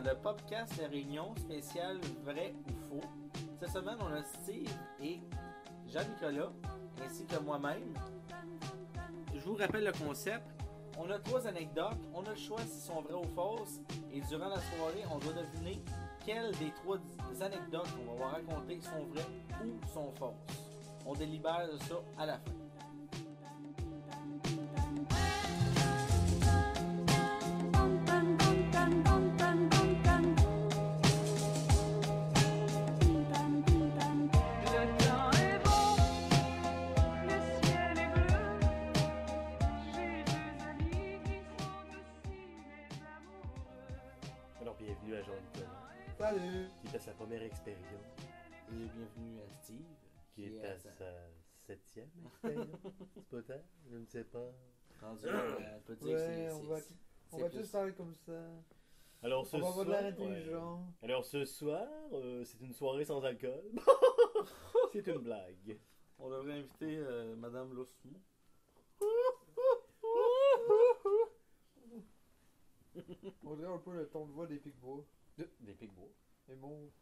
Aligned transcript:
dans 0.00 0.10
le 0.10 0.16
podcast 0.16 0.72
La 0.80 0.86
Réunion 0.86 1.34
spécial 1.36 1.98
Vrai 2.24 2.54
ou 2.68 3.00
Faux. 3.00 3.08
Cette 3.58 3.70
semaine, 3.70 3.96
on 4.00 4.12
a 4.12 4.22
Steve 4.22 4.70
et 5.02 5.18
Jean-Nicolas, 5.88 6.52
ainsi 7.04 7.24
que 7.24 7.36
moi-même. 7.40 7.94
Je 9.34 9.40
vous 9.40 9.56
rappelle 9.56 9.84
le 9.84 9.92
concept. 9.92 10.44
On 10.98 11.10
a 11.10 11.18
trois 11.18 11.48
anecdotes. 11.48 11.98
On 12.14 12.22
a 12.22 12.30
le 12.30 12.36
choix 12.36 12.60
s'ils 12.60 12.80
sont 12.80 13.00
vraies 13.00 13.14
ou 13.14 13.24
fausses. 13.34 13.80
Et 14.12 14.20
durant 14.20 14.48
la 14.48 14.60
soirée, 14.60 15.04
on 15.10 15.18
doit 15.18 15.32
deviner 15.32 15.82
quelles 16.24 16.52
des 16.58 16.70
trois 16.82 16.98
anecdotes 17.40 17.88
qu'on 18.06 18.14
va 18.18 18.28
raconter 18.28 18.80
sont 18.80 19.04
vraies 19.06 19.64
ou 19.64 19.84
sont 19.92 20.12
fausses. 20.12 20.58
On 21.06 21.14
délibère 21.14 21.68
de 21.72 21.78
ça 21.78 21.96
à 22.18 22.26
la 22.26 22.34
fin. 22.34 22.57
Première 47.28 47.42
expérience, 47.42 48.16
Et 48.70 48.72
bienvenue 48.72 49.38
à 49.42 49.48
Steve. 49.62 49.84
qui 50.34 50.44
est 50.46 50.64
à 50.64 50.78
sa 50.78 51.04
septième 51.66 52.08
expérience. 52.24 52.68
C'est 53.14 53.28
pas 53.28 53.42
tant, 53.42 53.62
je 53.90 53.96
ne 53.98 54.06
sais 54.06 54.24
pas. 54.24 54.50
Rendu, 55.02 55.26
euh, 55.26 55.76
on 55.76 55.80
peut 55.82 55.96
dire 55.96 56.06
que 56.08 56.12
Ouais, 56.14 56.18
c'est- 56.18 56.52
on 56.52 56.60
c'est- 56.62 56.66
va, 56.68 56.76
on 57.32 57.38
va 57.38 57.50
tous 57.50 57.68
parler 57.70 57.92
comme 57.92 58.14
ça. 58.14 58.32
Alors 59.22 59.46
ce 59.46 59.56
On 59.56 59.60
va 59.60 59.68
avoir 59.68 59.84
de 59.84 59.90
soir, 60.14 60.78
ouais. 60.78 60.84
Alors 61.02 61.24
ce 61.26 61.44
soir, 61.44 61.86
euh, 62.12 62.44
c'est 62.44 62.60
une 62.62 62.72
soirée 62.72 63.04
sans 63.04 63.22
alcool. 63.22 63.72
c'est 64.92 65.06
une 65.06 65.18
blague. 65.18 65.78
On 66.18 66.30
devrait 66.30 66.60
inviter 66.60 66.96
euh, 66.96 67.36
Madame 67.36 67.74
Losmo. 67.74 68.18
On 73.44 73.54
dirait 73.54 73.68
un 73.72 73.78
peu 73.78 73.92
le 73.92 74.08
ton 74.08 74.24
de 74.24 74.32
voix 74.32 74.46
des 74.46 74.56
Picbois. 74.56 75.04
Des 75.60 75.74
pigbois. 75.74 76.08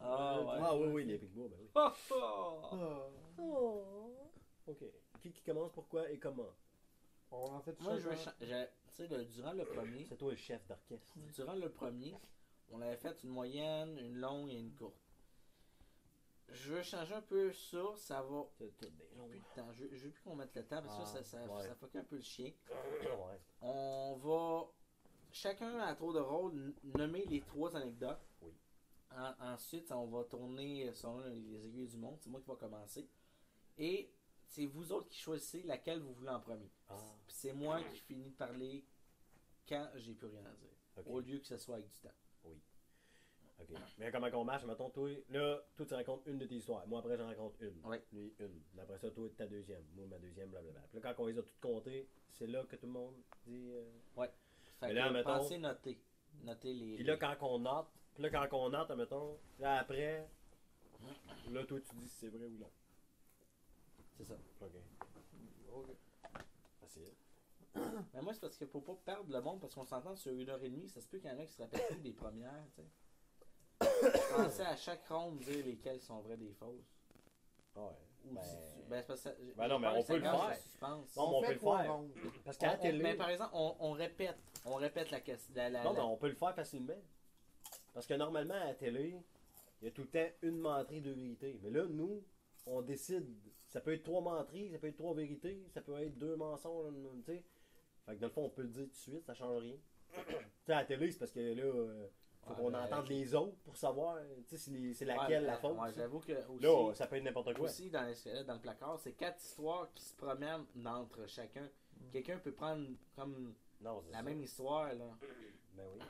Ah, 0.00 0.40
ouais. 0.40 0.58
Ah 0.60 0.76
oui, 0.76 0.86
oui, 0.88 1.04
les 1.04 1.18
pigbois, 1.18 1.48
ben 1.48 1.56
oui. 1.60 1.68
Oh, 1.74 1.88
oh. 2.12 2.60
Ah. 2.72 3.08
Oh. 3.38 4.30
Ok. 4.66 4.84
Qui, 5.20 5.32
qui 5.32 5.42
commence, 5.42 5.70
pourquoi 5.72 6.10
et 6.10 6.18
comment? 6.18 6.52
On 7.30 7.54
en 7.54 7.60
fait 7.60 7.78
Moi, 7.80 7.96
je 7.98 8.08
veux. 8.08 8.16
j'ai- 8.40 8.66
Tu 8.88 8.94
sais, 9.02 9.08
le- 9.08 9.24
durant 9.24 9.52
le 9.52 9.64
premier, 9.64 10.04
C'est 10.08 10.16
toi 10.16 10.30
le 10.30 10.36
chef 10.36 10.66
d'orchestre. 10.66 11.12
durant 11.34 11.54
le 11.54 11.68
premier, 11.70 12.16
on 12.70 12.80
avait 12.80 12.96
fait 12.96 13.22
une 13.24 13.30
moyenne, 13.30 13.98
une 13.98 14.16
longue 14.16 14.48
et 14.50 14.58
une 14.58 14.72
courte. 14.74 14.94
Je 16.48 16.72
veux 16.72 16.82
changer 16.82 17.14
un 17.14 17.22
peu 17.22 17.52
ça, 17.52 17.82
ça 17.96 18.22
va. 18.22 18.44
C'est 18.56 18.76
tout 18.78 18.86
des 18.88 19.16
longs. 19.16 19.26
Plus 19.28 19.40
de 19.40 19.44
temps. 19.54 19.72
Je, 19.72 19.84
je 19.92 20.04
veux 20.06 20.10
plus 20.12 20.22
qu'on 20.22 20.36
mette 20.36 20.54
le 20.54 20.64
temps 20.64 20.80
parce 20.80 20.96
que 20.96 21.02
Ah, 21.02 21.06
ça, 21.06 21.22
ça, 21.24 21.44
ça, 21.46 21.52
ouais. 21.52 21.62
ça 21.66 21.74
fuck 21.74 21.94
un 21.96 22.04
peu 22.04 22.16
le 22.16 22.22
chien. 22.22 22.52
ouais. 22.70 23.40
On 23.60 24.16
va 24.22 24.66
chacun 25.32 25.78
à 25.80 25.94
tour 25.96 26.12
de 26.14 26.20
rôle 26.20 26.52
n- 26.52 26.74
nommer 26.96 27.24
les 27.26 27.40
trois 27.42 27.76
anecdotes. 27.76 28.20
Oui. 28.42 28.52
En- 29.12 29.34
ensuite, 29.52 29.90
on 29.92 30.06
va 30.06 30.24
tourner 30.24 30.92
selon 30.92 31.20
les 31.20 31.66
aiguilles 31.66 31.86
du 31.88 31.96
monde. 31.96 32.16
C'est 32.20 32.30
moi 32.30 32.40
qui 32.40 32.48
va 32.48 32.56
commencer. 32.56 33.08
Et 33.78 34.10
c'est 34.46 34.66
vous 34.66 34.92
autres 34.92 35.08
qui 35.08 35.18
choisissez 35.18 35.62
laquelle 35.62 36.00
vous 36.00 36.12
voulez 36.14 36.30
en 36.30 36.40
premier. 36.40 36.70
Ah, 36.88 36.94
Puis 37.26 37.36
c'est 37.36 37.52
moi 37.52 37.82
qui 37.82 37.98
finis 38.00 38.30
de 38.30 38.36
parler 38.36 38.84
quand 39.68 39.88
j'ai 39.96 40.14
plus 40.14 40.26
rien 40.28 40.44
à 40.44 40.52
dire. 40.54 41.06
Au 41.06 41.20
lieu 41.20 41.38
que 41.38 41.46
ce 41.46 41.56
soit 41.58 41.76
avec 41.76 41.88
du 41.90 41.98
temps. 41.98 42.10
Ok. 43.58 43.68
Mais 43.98 44.10
comment 44.12 44.30
qu'on 44.30 44.44
marche, 44.44 44.64
mettons, 44.66 44.90
toi, 44.90 45.08
là, 45.30 45.58
toi, 45.76 45.86
tu 45.86 45.94
racontes 45.94 46.22
une 46.26 46.36
de 46.38 46.44
tes 46.44 46.56
histoires. 46.56 46.86
Moi, 46.86 46.98
après, 46.98 47.16
j'en 47.16 47.26
raconte 47.26 47.54
une. 47.60 47.80
Ouais. 47.86 48.02
Lui, 48.12 48.34
une. 48.38 48.60
Après 48.78 48.98
ça, 48.98 49.10
toi, 49.10 49.28
ta 49.34 49.46
deuxième. 49.46 49.82
Moi, 49.94 50.06
ma 50.06 50.18
deuxième, 50.18 50.50
blablabla. 50.50 50.82
Puis 50.90 51.00
là, 51.00 51.14
quand 51.14 51.22
on 51.22 51.26
les 51.26 51.38
a 51.38 51.42
toutes 51.42 51.58
comptées, 51.60 52.06
c'est 52.32 52.46
là 52.46 52.64
que 52.64 52.76
tout 52.76 52.84
le 52.86 52.92
monde 52.92 53.14
dit. 53.46 53.70
euh, 53.72 53.82
Fait 54.14 54.30
Mais 54.82 54.88
que 54.90 54.94
là, 54.94 55.10
mettons- 55.10 55.38
pensez 55.38 55.56
noter. 55.58 55.98
Notez 56.42 56.74
les. 56.74 56.96
Puis 56.96 57.04
là, 57.04 57.16
quand 57.16 57.34
on 57.40 57.58
note, 57.60 57.88
puis 58.16 58.22
là, 58.22 58.30
quand 58.48 58.56
on 58.56 58.70
note, 58.70 58.90
mettons, 58.92 59.38
là, 59.58 59.80
après, 59.80 60.26
là, 61.50 61.64
toi, 61.64 61.78
tu 61.80 61.94
dis 61.96 62.08
si 62.08 62.16
c'est 62.20 62.28
vrai 62.28 62.46
ou 62.46 62.58
non. 62.58 62.70
C'est 64.16 64.24
ça. 64.24 64.34
Ok. 64.62 64.70
Ok. 65.74 65.86
Facile. 66.80 67.12
Mais 68.14 68.22
moi, 68.22 68.32
c'est 68.32 68.40
parce 68.40 68.56
qu'il 68.56 68.68
faut 68.68 68.80
pas 68.80 68.96
perdre 69.04 69.30
le 69.30 69.40
monde 69.42 69.60
parce 69.60 69.74
qu'on 69.74 69.84
s'entend 69.84 70.16
sur 70.16 70.32
une 70.32 70.48
heure 70.48 70.62
et 70.62 70.70
demie. 70.70 70.88
Ça 70.88 71.00
se 71.02 71.06
peut 71.08 71.18
qu'il 71.18 71.30
y 71.30 71.32
en 71.32 71.38
a 71.38 71.44
qui 71.44 71.52
se 71.52 71.60
rappellent 71.62 71.86
plus 71.88 71.98
des 72.00 72.12
premières, 72.12 72.64
tu 72.74 72.82
sais. 72.82 72.88
Pensez 74.34 74.62
à 74.62 74.74
chaque 74.76 75.06
ronde 75.08 75.38
dire 75.40 75.64
lesquelles 75.66 76.00
sont 76.00 76.20
vraies 76.20 76.38
des 76.38 76.52
fausses. 76.54 76.96
Ouais. 77.74 77.82
Ou 78.24 78.34
Ben- 78.34 78.42
si 78.42 78.56
tu- 78.56 78.82
ben, 78.88 79.00
c'est 79.02 79.06
parce 79.06 79.20
que 79.22 79.28
ça- 79.28 79.34
Ben 79.56 79.68
non, 79.68 79.78
mais 79.78 79.88
on 79.88 80.02
que 80.02 80.06
peut 80.06 80.14
le 80.16 80.22
faire. 80.22 80.32
Non, 80.80 81.04
mais 81.16 81.18
on 81.18 81.42
peut 81.42 81.52
le 81.52 81.58
faire. 81.58 82.00
Parce 82.44 82.56
On- 82.56 82.60
qu'à 82.60 82.66
la 82.68 82.78
on- 82.78 82.82
télé. 82.82 83.02
mais 83.02 83.14
par 83.14 83.28
exemple, 83.28 83.50
on, 83.52 83.76
on 83.78 83.92
répète. 83.92 84.38
On 84.64 84.74
répète 84.76 85.10
la 85.10 85.20
question. 85.20 85.52
La, 85.54 85.68
la- 85.68 85.84
Non, 85.84 85.92
la- 85.92 85.98
mais 86.00 86.06
on 86.06 86.16
peut 86.16 86.28
le 86.28 86.34
faire 86.34 86.54
facilement. 86.54 86.94
Parce 87.96 88.06
que 88.06 88.12
normalement, 88.12 88.52
à 88.52 88.64
la 88.66 88.74
télé, 88.74 89.16
il 89.80 89.86
y 89.86 89.88
a 89.88 89.90
tout 89.90 90.02
le 90.02 90.08
temps 90.08 90.28
une 90.42 90.58
menterie, 90.58 91.00
deux 91.00 91.14
vérités. 91.14 91.58
Mais 91.62 91.70
là, 91.70 91.86
nous, 91.88 92.22
on 92.66 92.82
décide. 92.82 93.26
Ça 93.70 93.80
peut 93.80 93.94
être 93.94 94.02
trois 94.02 94.20
menteries, 94.20 94.70
ça 94.70 94.76
peut 94.78 94.88
être 94.88 94.98
trois 94.98 95.14
vérités, 95.14 95.64
ça 95.72 95.80
peut 95.80 95.96
être 96.02 96.18
deux 96.18 96.36
mensonges, 96.36 96.92
tu 97.24 97.32
sais. 97.32 97.42
Fait 98.04 98.14
que 98.16 98.20
dans 98.20 98.26
le 98.26 98.32
fond, 98.34 98.44
on 98.44 98.50
peut 98.50 98.60
le 98.62 98.68
dire 98.68 98.84
tout 98.84 98.90
de 98.90 98.94
suite, 98.96 99.24
ça 99.24 99.32
change 99.32 99.62
rien. 99.62 99.76
tu 100.14 100.34
sais, 100.66 100.72
à 100.74 100.80
la 100.80 100.84
télé, 100.84 101.10
c'est 101.10 101.18
parce 101.18 101.32
que 101.32 101.40
là, 101.40 101.62
euh, 101.62 102.06
faut 102.42 102.50
Ouais, 102.50 102.56
qu'on 102.56 102.70
mais- 102.72 102.76
entende 102.80 103.08
les 103.08 103.34
autres 103.34 103.56
pour 103.64 103.78
savoir, 103.78 104.18
tu 104.46 104.58
sais, 104.58 104.70
c'est 104.92 105.06
Ouais, 105.06 105.14
laquelle 105.16 105.46
la 105.46 105.56
faute. 105.56 105.78
ouais, 105.78 105.92
J'avoue 105.94 106.20
que 106.20 106.32
aussi, 106.50 106.62
là, 106.62 106.92
ça 106.94 107.06
peut 107.06 107.16
être 107.16 107.24
n'importe 107.24 107.54
quoi. 107.54 107.64
aussi 107.64 107.88
dans, 107.88 108.02
les- 108.04 108.44
dans 108.44 108.54
le 108.54 108.60
placard, 108.60 108.98
c'est 109.00 109.14
quatre 109.14 109.40
histoires 109.42 109.90
qui 109.94 110.04
se 110.04 110.14
promènent 110.14 110.66
entre 110.84 111.26
chacun. 111.26 111.66
Quelqu'un 112.12 112.36
peut 112.40 112.52
prendre 112.52 112.86
comme 113.14 113.54
Non, 113.80 114.04
la 114.10 114.18
ça. 114.18 114.22
même 114.22 114.42
histoire. 114.42 114.92
Là. 114.92 115.16
Ben 115.74 115.84
oui. 115.94 116.00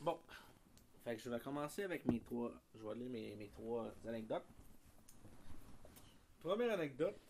Bon. 0.00 0.18
Fait 1.04 1.16
que 1.16 1.22
je 1.22 1.30
vais 1.30 1.40
commencer 1.40 1.84
avec 1.84 2.04
mes 2.06 2.20
trois. 2.20 2.52
Je 2.74 2.86
vais 2.86 2.94
lire 2.94 3.10
mes, 3.10 3.34
mes 3.36 3.48
trois 3.48 3.92
anecdotes. 4.06 4.46
Première 6.40 6.72
anecdote. 6.72 7.20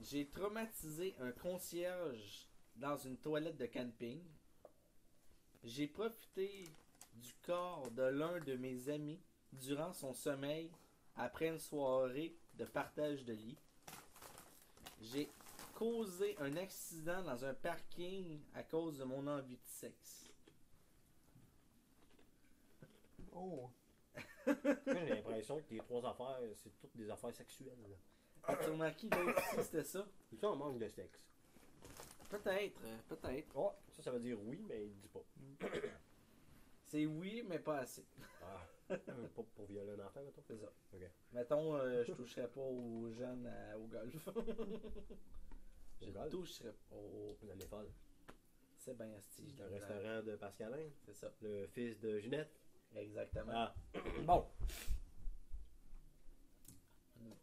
J'ai 0.00 0.26
traumatisé 0.28 1.14
un 1.20 1.32
concierge 1.32 2.46
dans 2.76 2.96
une 2.96 3.16
toilette 3.16 3.56
de 3.56 3.66
camping. 3.66 4.20
J'ai 5.64 5.86
profité 5.86 6.64
du 7.14 7.32
corps 7.46 7.90
de 7.92 8.02
l'un 8.02 8.40
de 8.40 8.56
mes 8.56 8.88
amis 8.88 9.20
durant 9.52 9.92
son 9.92 10.12
sommeil 10.12 10.70
après 11.16 11.48
une 11.48 11.58
soirée 11.58 12.34
de 12.54 12.64
partage 12.64 13.24
de 13.24 13.34
lit. 13.34 13.58
J'ai 15.00 15.28
causé 15.74 16.36
un 16.38 16.56
accident 16.56 17.22
dans 17.22 17.44
un 17.44 17.54
parking 17.54 18.40
à 18.54 18.62
cause 18.62 18.98
de 18.98 19.04
mon 19.04 19.26
envie 19.26 19.56
de 19.56 19.66
sexe. 19.66 20.31
Oh. 23.34 23.70
J'ai 24.86 25.06
l'impression 25.08 25.58
que 25.60 25.68
tes 25.68 25.78
trois 25.78 26.10
affaires, 26.10 26.40
c'est 26.56 26.70
toutes 26.80 26.96
des 26.96 27.08
affaires 27.10 27.34
sexuelles. 27.34 27.78
là. 27.88 27.96
As-tu 28.44 28.70
remarqué 28.70 29.08
l'autre 29.08 29.38
ici, 29.40 29.56
c'était 29.64 29.84
ça? 29.84 30.06
C'est 30.28 30.36
ça, 30.36 30.50
on 30.50 30.56
manque 30.56 30.78
de 30.78 30.88
sexe. 30.88 31.20
Peut-être, 32.28 32.80
euh, 32.84 32.96
peut-être. 33.08 33.52
Oh, 33.54 33.70
ça, 33.92 34.02
ça 34.02 34.10
veut 34.10 34.20
dire 34.20 34.38
oui, 34.42 34.64
mais 34.68 34.86
il 34.86 34.98
dit 34.98 35.08
pas. 35.08 35.22
C'est 36.86 37.06
oui, 37.06 37.44
mais 37.48 37.58
pas 37.58 37.78
assez. 37.80 38.04
Ah, 38.42 38.66
pas 38.88 39.42
pour 39.54 39.66
violer 39.66 39.92
un 39.92 40.06
enfant, 40.06 40.22
mettons? 40.22 40.42
C'est 40.46 40.56
ça. 40.58 40.72
Ok. 40.92 41.02
Mettons, 41.32 41.76
euh, 41.76 42.02
je 42.04 42.12
toucherais 42.12 42.48
pas 42.48 42.60
aux 42.60 43.10
jeunes 43.10 43.46
à- 43.46 43.78
au 43.78 43.86
golf. 43.86 44.28
je 46.00 46.10
golf? 46.10 46.30
toucherais 46.30 46.72
pas 46.90 46.96
au... 46.96 47.36
Vous 47.40 47.50
allez 47.50 47.66
folle. 47.66 47.90
C'est 48.76 48.96
bien 48.96 49.12
asti. 49.14 49.54
Le 49.58 49.66
restaurant 49.68 50.22
de 50.22 50.36
Pascalin, 50.36 50.88
C'est 51.06 51.14
ça. 51.14 51.30
le 51.40 51.66
fils 51.68 51.98
de 52.00 52.18
Ginette. 52.18 52.60
Exactement. 52.96 53.52
Ah. 53.54 53.74
Bon. 54.24 54.46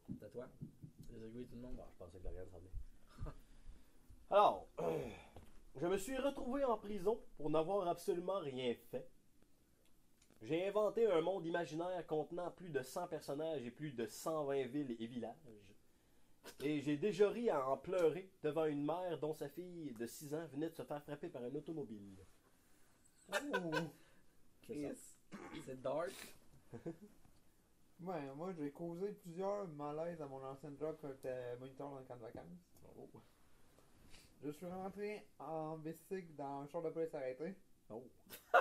De 0.09 0.27
toi? 0.27 0.47
Les 1.11 1.25
aiguilles 1.25 1.45
tout 1.47 1.55
le 1.55 1.61
monde. 1.61 1.75
Bon, 1.75 1.83
je 1.91 1.97
pensais 1.97 2.19
que 2.19 2.23
Lauriane 2.23 2.49
s'en 2.49 2.57
venait. 2.59 3.31
Alors, 4.29 4.67
je 5.75 5.87
me 5.87 5.97
suis 5.97 6.17
retrouvé 6.17 6.63
en 6.63 6.77
prison 6.77 7.19
pour 7.37 7.49
n'avoir 7.49 7.87
absolument 7.87 8.39
rien 8.39 8.73
fait. 8.91 9.09
J'ai 10.41 10.67
inventé 10.67 11.05
un 11.05 11.21
monde 11.21 11.45
imaginaire 11.45 12.05
contenant 12.07 12.51
plus 12.51 12.69
de 12.69 12.81
100 12.81 13.07
personnages 13.07 13.65
et 13.65 13.71
plus 13.71 13.91
de 13.91 14.05
120 14.05 14.67
villes 14.67 14.95
et 14.99 15.07
villages. 15.07 15.35
Et 16.63 16.81
j'ai 16.81 16.97
déjà 16.97 17.29
ri 17.29 17.49
à 17.49 17.67
en 17.67 17.77
pleurer 17.77 18.31
devant 18.41 18.65
une 18.65 18.85
mère 18.85 19.19
dont 19.19 19.33
sa 19.33 19.49
fille 19.49 19.93
de 19.99 20.05
6 20.05 20.33
ans 20.33 20.47
venait 20.47 20.69
de 20.69 20.75
se 20.75 20.83
faire 20.83 21.03
frapper 21.03 21.29
par 21.29 21.43
un 21.43 21.53
automobile. 21.53 22.25
Oh. 23.31 23.35
C'est. 24.65 24.73
Chris, 24.73 25.18
C'est 25.65 25.81
dark. 25.81 26.11
Ouais, 28.01 28.21
moi, 28.33 28.53
j'ai 28.57 28.71
causé 28.71 29.11
plusieurs 29.11 29.67
malaises 29.67 30.21
à 30.21 30.25
mon 30.25 30.41
ancienne 30.41 30.77
job 30.79 30.95
quand 31.01 31.09
j'étais 31.09 31.57
moniteur 31.57 31.89
dans 31.89 31.97
le 31.99 32.05
camp 32.05 32.15
de 32.15 32.21
vacances. 32.21 32.45
Oh. 32.97 33.09
Je 34.41 34.51
suis 34.51 34.67
rentré 34.67 35.27
en 35.37 35.77
bicycle 35.77 36.33
dans 36.37 36.61
un 36.61 36.67
char 36.69 36.81
de 36.81 36.91
police 36.91 37.13
arrêté. 37.13 37.53
Oh. 37.89 38.01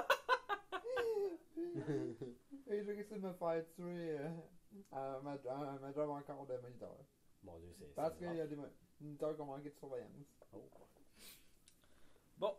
Et 2.66 2.82
j'ai 2.84 2.92
réussi 2.92 3.14
de 3.14 3.20
me 3.20 3.32
faire 3.34 3.64
tuer 3.76 4.18
euh, 4.18 4.28
à, 4.90 5.20
ma, 5.22 5.32
à 5.34 5.78
ma 5.78 5.92
job 5.92 6.10
encore 6.10 6.44
de 6.46 6.56
moniteur. 6.56 6.96
Mon 7.44 7.58
dieu, 7.60 7.72
c'est. 7.78 7.94
Parce 7.94 8.16
qu'il 8.16 8.34
y 8.34 8.40
a 8.40 8.46
des 8.48 8.56
mo- 8.56 8.66
moniteurs 9.00 9.36
qui 9.36 9.40
ont 9.40 9.46
manqué 9.46 9.70
de 9.70 9.76
surveillance. 9.76 10.10
Oh. 10.52 10.68
Bon. 12.38 12.56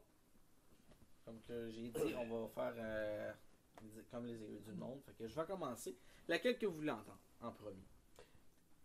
Comme 1.25 1.41
que 1.41 1.69
j'ai 1.71 1.89
dit, 1.89 2.15
on 2.15 2.47
va 2.47 2.47
faire 2.47 2.73
euh, 2.77 3.33
comme 4.19 4.27
les 4.27 4.43
aiguilles 4.43 4.61
du 4.61 4.73
monde. 4.73 5.01
Fait 5.03 5.13
que 5.13 5.27
je 5.27 5.39
vais 5.39 5.45
commencer. 5.45 5.97
Laquelle 6.27 6.57
que 6.57 6.65
vous 6.65 6.75
voulez 6.75 6.91
entendre 6.91 7.19
en 7.41 7.51
premier? 7.51 7.87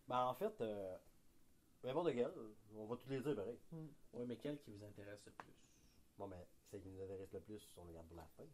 Ben, 0.07 0.27
en 0.27 0.35
fait, 0.35 0.61
euh, 0.61 0.97
n'importe 1.83 2.13
quel, 2.13 2.31
on 2.75 2.87
va 2.87 2.97
tous 2.97 3.09
les 3.09 3.21
dire 3.21 3.35
pareil. 3.35 3.59
Oui, 3.73 4.25
mais 4.27 4.37
quelle 4.37 4.61
qui 4.61 4.71
vous 4.71 4.85
intéresse 4.85 5.25
le 5.27 5.33
plus? 5.33 5.55
Bon, 6.19 6.29
mais 6.29 6.47
celle 6.71 6.83
qui 6.83 6.89
nous 6.89 7.03
intéresse 7.03 7.33
le 7.33 7.41
plus, 7.41 7.75
on 7.77 7.85
le 7.87 7.93
garde 7.93 8.07
pour 8.07 8.17
la 8.17 8.27
fin. 8.37 8.45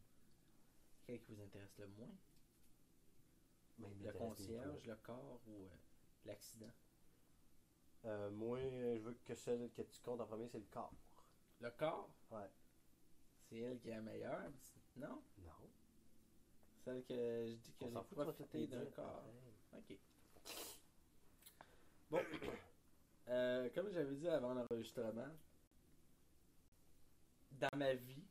Quelle 1.05 1.21
qui 1.21 1.35
vous 1.35 1.43
intéresse 1.43 1.77
le 1.79 1.87
moins? 1.88 2.15
Le 3.79 4.12
concierge, 4.12 4.87
le 4.87 4.97
corps 4.97 5.41
ou 5.47 5.65
euh, 5.65 5.76
l'accident? 6.25 6.73
Euh, 8.06 8.31
moi, 8.31 8.59
je 8.59 9.03
veux 9.03 9.15
que 9.25 9.35
celle 9.35 9.71
que 9.73 9.83
tu 9.83 10.00
comptes 10.00 10.21
en 10.21 10.26
premier, 10.26 10.49
c'est 10.49 10.59
le 10.59 10.67
corps. 10.71 10.94
Le 11.61 11.71
corps? 11.71 12.11
Ouais. 12.31 12.50
C'est 13.49 13.59
elle 13.59 13.79
qui 13.81 13.88
est 13.88 13.94
la 13.94 14.00
meilleure? 14.00 14.50
Non? 14.97 15.23
Non. 16.90 17.02
Celle 17.02 17.04
que 17.04 17.46
je 17.46 17.54
dis 17.56 17.72
que 17.78 17.87
j'ai 17.87 18.14
profité 18.14 18.66
d'un 18.66 18.84
corps. 18.87 19.25
Ok. 19.76 19.96
Bon. 22.10 22.20
Euh, 23.28 23.69
comme 23.76 23.92
j'avais 23.92 24.16
dit 24.16 24.28
avant 24.28 24.54
l'enregistrement, 24.54 25.28
dans 27.52 27.76
ma 27.76 27.94
vie, 27.94 28.25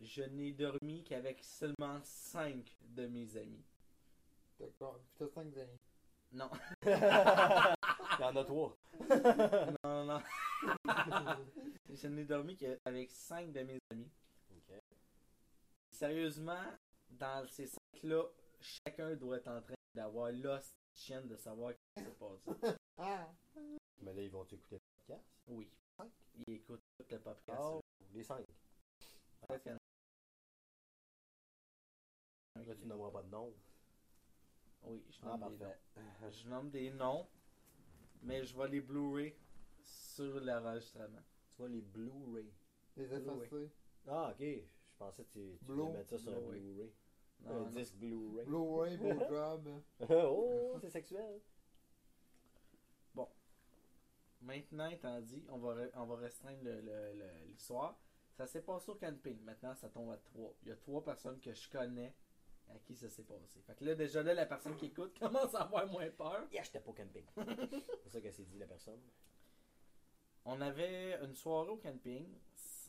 je 0.00 0.22
n'ai 0.22 0.52
dormi 0.52 1.02
qu'avec 1.02 1.42
seulement 1.42 1.98
5 2.04 2.76
de 2.80 3.08
mes 3.08 3.36
amis. 3.36 3.64
D'accord. 4.60 5.00
T'as 5.18 5.26
5 5.26 5.56
amis. 5.56 5.80
Non, 6.30 6.50
Il 6.84 8.20
y 8.20 8.24
en 8.24 8.36
a 8.36 8.44
trois. 8.44 8.76
non, 9.82 10.04
non. 10.04 10.22
je 11.90 12.06
n'ai 12.06 12.24
dormi 12.24 12.56
qu'avec 12.56 13.10
5 13.10 13.50
de 13.50 13.62
mes 13.62 13.78
amis. 13.90 14.10
Ok. 14.52 14.76
Sérieusement, 15.90 16.62
dans 17.10 17.44
ces 17.48 17.66
5-là, 17.94 18.22
chacun 18.60 19.14
doit 19.16 19.36
être 19.38 19.48
en 19.48 19.60
train 19.62 19.74
d'avoir 19.94 20.30
l'os 20.32 20.74
chienne 20.92 21.26
de 21.28 21.36
savoir 21.36 21.72
ce 21.72 22.00
qui 22.02 22.08
s'est 22.08 22.14
passé. 22.16 22.76
Ah! 22.96 23.30
Mais 24.02 24.12
là, 24.14 24.22
ils 24.22 24.30
vont 24.30 24.44
écouter 24.44 24.76
le 24.76 24.80
podcast? 25.06 25.24
Oui. 25.48 25.70
Ils 26.46 26.54
écoutent 26.54 26.82
tout 26.98 27.04
le 27.10 27.18
podcast. 27.20 27.58
Oh, 27.60 27.80
les 28.12 28.22
cinq. 28.22 28.44
Peut-être 29.48 29.62
qu'il 29.62 29.72
y 29.72 29.74
en 29.74 29.76
a 29.76 29.80
un 32.60 32.64
Là, 32.64 32.74
tu 32.74 32.86
nommeras 32.86 33.10
pas 33.10 33.22
de 33.22 33.28
nom. 33.28 33.54
Oui, 34.84 35.04
je 35.10 35.18
Ah, 35.24 35.36
nomme, 35.36 35.56
des 35.56 35.64
noms. 35.64 36.30
je 36.30 36.48
nomme 36.48 36.70
des 36.70 36.90
noms, 36.90 37.28
mais 38.22 38.44
je 38.44 38.56
vais 38.56 38.68
les 38.68 38.80
Blu-ray 38.80 39.34
sur 39.82 40.40
l'enregistrement. 40.40 41.22
Tu 41.50 41.56
vois 41.56 41.68
les 41.68 41.80
Blu-ray. 41.80 42.52
Les 42.96 43.12
effacer. 43.12 43.70
Ah, 44.06 44.30
ok. 44.32 44.40
Je 44.40 44.96
pensais 44.98 45.24
que 45.24 45.30
tu, 45.30 45.58
tu 45.64 45.72
mettre 45.72 46.10
ça 46.10 46.18
sur 46.18 46.32
un 46.32 46.40
Blu-ray. 46.40 46.92
Blu-ray. 47.40 47.56
Un 47.56 47.64
non. 47.64 47.70
disque 47.70 47.94
Blu-ray. 47.96 48.44
Blu-ray, 48.46 48.98
job. 49.28 49.82
oh, 50.10 50.76
c'est 50.80 50.90
sexuel. 50.90 51.40
Maintenant, 54.40 54.86
étant 54.88 55.20
dit, 55.20 55.44
on 55.50 55.58
va, 55.58 55.74
re- 55.74 55.90
on 55.94 56.04
va 56.06 56.14
restreindre 56.16 56.62
le- 56.62 56.80
le- 56.80 57.12
le- 57.14 57.46
l'histoire. 57.48 57.98
Ça 58.36 58.46
s'est 58.46 58.62
passé 58.62 58.88
au 58.90 58.94
camping. 58.94 59.40
Maintenant, 59.42 59.74
ça 59.74 59.88
tombe 59.88 60.12
à 60.12 60.16
trois. 60.16 60.54
Il 60.62 60.68
y 60.68 60.70
a 60.72 60.76
trois 60.76 61.02
personnes 61.02 61.40
que 61.40 61.52
je 61.52 61.68
connais 61.68 62.14
à 62.70 62.78
qui 62.78 62.94
ça 62.94 63.08
s'est 63.10 63.24
passé. 63.24 63.60
Fait 63.62 63.74
que 63.74 63.84
là, 63.84 63.96
déjà 63.96 64.22
là, 64.22 64.34
la 64.34 64.46
personne 64.46 64.76
qui 64.76 64.86
écoute 64.86 65.18
commence 65.20 65.54
à 65.56 65.62
avoir 65.62 65.88
moins 65.88 66.08
peur. 66.10 66.46
Yeah, 66.52 66.62
j'étais 66.62 66.78
pas 66.78 66.90
au 66.90 66.94
camping. 66.94 67.24
c'est 68.04 68.10
ça 68.10 68.20
que 68.20 68.30
s'est 68.30 68.44
dit 68.44 68.58
la 68.58 68.66
personne. 68.68 69.00
On 70.44 70.60
avait 70.60 71.18
une 71.24 71.34
soirée 71.34 71.70
au 71.70 71.76
camping. 71.78 72.28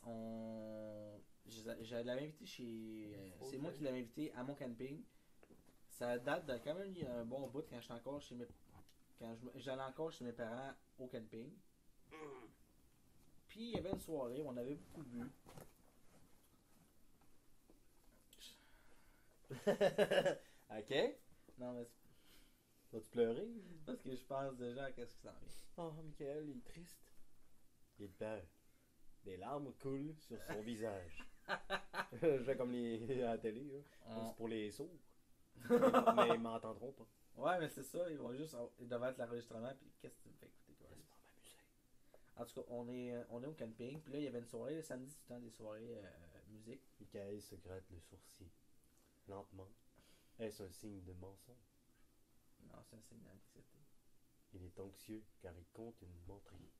On... 0.06 1.19
Je, 1.47 1.95
l'avais 1.95 2.24
invité 2.24 2.45
chez. 2.45 3.09
C'est 3.44 3.57
moi 3.57 3.71
qui 3.71 3.83
l'avais 3.83 4.00
invité 4.00 4.31
à 4.33 4.44
mon 4.44 4.56
camping. 4.56 5.01
Ça 5.89 6.18
date 6.18 6.45
de 6.45 6.57
quand 6.63 6.75
même 6.75 6.94
un 7.07 7.25
bon 7.25 7.47
bout 7.47 7.65
quand 7.69 7.80
j'étais 7.80 7.94
encore 7.94 8.21
chez 8.21 8.36
mes. 8.36 8.47
Quand 9.18 9.36
j'allais 9.56 9.83
encore 9.83 10.12
chez 10.12 10.24
mes 10.25 10.33
parents 10.33 10.74
au 10.97 11.07
camping. 11.07 11.51
Puis 13.47 13.62
il 13.62 13.71
y 13.71 13.77
avait 13.77 13.91
une 13.91 14.00
soirée 14.00 14.41
où 14.41 14.47
on 14.47 14.57
avait 14.57 14.75
beaucoup 14.75 15.03
bu. 15.03 15.24
ok. 20.69 20.94
Non, 21.57 21.74
mais 21.74 21.88
Vas-tu 22.92 23.09
pleurer? 23.09 23.47
parce 23.85 24.01
que 24.01 24.15
je 24.15 24.24
pense 24.24 24.56
déjà 24.56 24.85
à 24.85 24.92
qu'est-ce 24.92 25.15
qui 25.15 25.21
s'en 25.21 25.31
vient. 25.31 25.50
Oh, 25.77 25.92
Michael, 26.03 26.50
il 26.50 26.57
est 26.57 26.65
triste. 26.65 27.13
Il 28.00 28.09
perd. 28.09 28.45
Des 29.30 29.38
larmes 29.38 29.72
coulent 29.76 30.16
sur 30.22 30.42
son 30.42 30.60
visage. 30.64 31.24
je 32.14 32.42
fais 32.44 32.58
comme 32.58 32.72
les 32.72 33.22
à 33.22 33.34
la 33.34 33.38
télé, 33.38 33.64
là. 33.64 33.78
On- 34.08 34.28
C'est 34.28 34.36
pour 34.36 34.48
les 34.48 34.72
sourds. 34.72 34.90
mais 35.70 36.30
ils 36.34 36.40
m'entendront 36.40 36.92
pas. 36.94 37.06
Ouais, 37.36 37.60
mais 37.60 37.70
c'est 37.70 37.84
ça, 37.84 38.10
ils 38.10 38.18
vont 38.18 38.34
juste. 38.34 38.56
Ils 38.80 38.88
doivent 38.88 39.04
être 39.04 39.20
l'enregistrement. 39.20 39.72
Puis 39.80 39.88
qu'est-ce 40.02 40.16
que 40.16 40.24
tu 40.24 40.30
me 40.30 40.34
fais 40.34 40.48
écouter, 40.48 40.74
toi? 40.80 40.88
Laisse-moi 40.90 41.20
m'amuser. 41.28 42.38
En 42.38 42.46
tout 42.46 42.56
cas, 42.60 42.68
on 42.74 42.90
est, 42.90 43.24
on 43.30 43.44
est 43.44 43.46
au 43.46 43.54
camping, 43.54 44.02
puis 44.02 44.14
là, 44.14 44.18
il 44.20 44.24
y 44.24 44.28
avait 44.28 44.40
une 44.40 44.48
soirée, 44.48 44.76
le 44.78 44.81
samedi, 44.81 45.12
c'est 45.12 45.18
tout 45.20 45.26
le 45.30 45.36
temps 45.36 45.42
des 45.42 45.52
soirées 45.52 45.98
euh, 46.00 46.40
musique. 46.50 46.81
Michael 47.00 47.40
se 47.40 47.54
gratte 47.54 47.88
le 47.92 48.00
sourcil. 48.00 48.50
Lentement. 49.28 49.70
Est-ce 50.40 50.64
un 50.64 50.72
signe 50.72 51.04
de 51.04 51.14
mensonge? 51.14 51.56
Non, 52.64 52.80
c'est 52.81 52.96
un 52.96 53.02
signe 53.04 53.22
d'anxiété. 53.22 53.78
Il 54.54 54.64
est 54.64 54.80
anxieux 54.80 55.24
car 55.40 55.54
il 55.56 55.68
compte 55.72 56.02
une 56.02 56.18
menterie. 56.28 56.72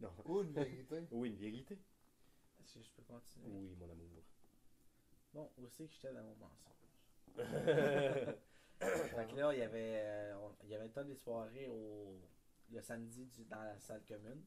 Non. 0.00 0.14
Ou 0.24 0.40
une 0.42 0.52
vérité. 0.54 1.06
Oui, 1.10 1.28
une 1.28 1.36
vérité. 1.36 1.76
Est-ce 2.60 2.74
que 2.78 2.82
je 2.84 2.90
peux 2.92 3.02
continuer? 3.02 3.48
Oui, 3.50 3.76
mon 3.78 3.90
amour. 3.90 4.22
Bon, 5.32 5.50
aussi 5.64 5.86
que 5.86 5.92
j'étais 5.94 6.12
dans 6.12 6.22
mon 6.22 6.36
mensonge? 6.36 6.76
Fait 8.80 9.26
que 9.26 9.36
là, 9.36 9.52
il 9.52 9.58
y 9.58 9.62
avait, 9.62 10.00
euh, 10.02 10.36
on- 10.38 10.56
il 10.64 10.70
y 10.70 10.74
avait 10.74 10.86
le 10.86 10.92
temps 10.92 11.04
des 11.04 11.14
soirées 11.14 11.68
au, 11.68 12.18
le 12.70 12.80
samedi 12.80 13.26
du- 13.26 13.44
dans 13.44 13.62
la 13.62 13.78
salle 13.78 14.02
commune. 14.06 14.42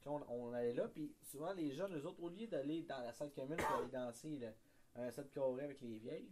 Puis 0.00 0.08
on, 0.08 0.28
on 0.30 0.52
allait 0.52 0.72
là, 0.74 0.88
puis 0.88 1.14
souvent 1.22 1.52
les 1.52 1.72
jeunes, 1.72 1.96
eux 1.96 2.04
autres, 2.06 2.20
au 2.22 2.28
lieu 2.28 2.46
d'aller 2.46 2.82
dans 2.82 3.00
la 3.00 3.12
salle 3.12 3.32
commune 3.32 3.56
pour 3.56 3.76
aller 3.76 3.88
danser 3.90 4.36
là, 4.38 4.52
un 4.96 5.10
set 5.10 5.30
carré 5.32 5.64
avec 5.64 5.80
les 5.80 5.98
vieilles, 5.98 6.30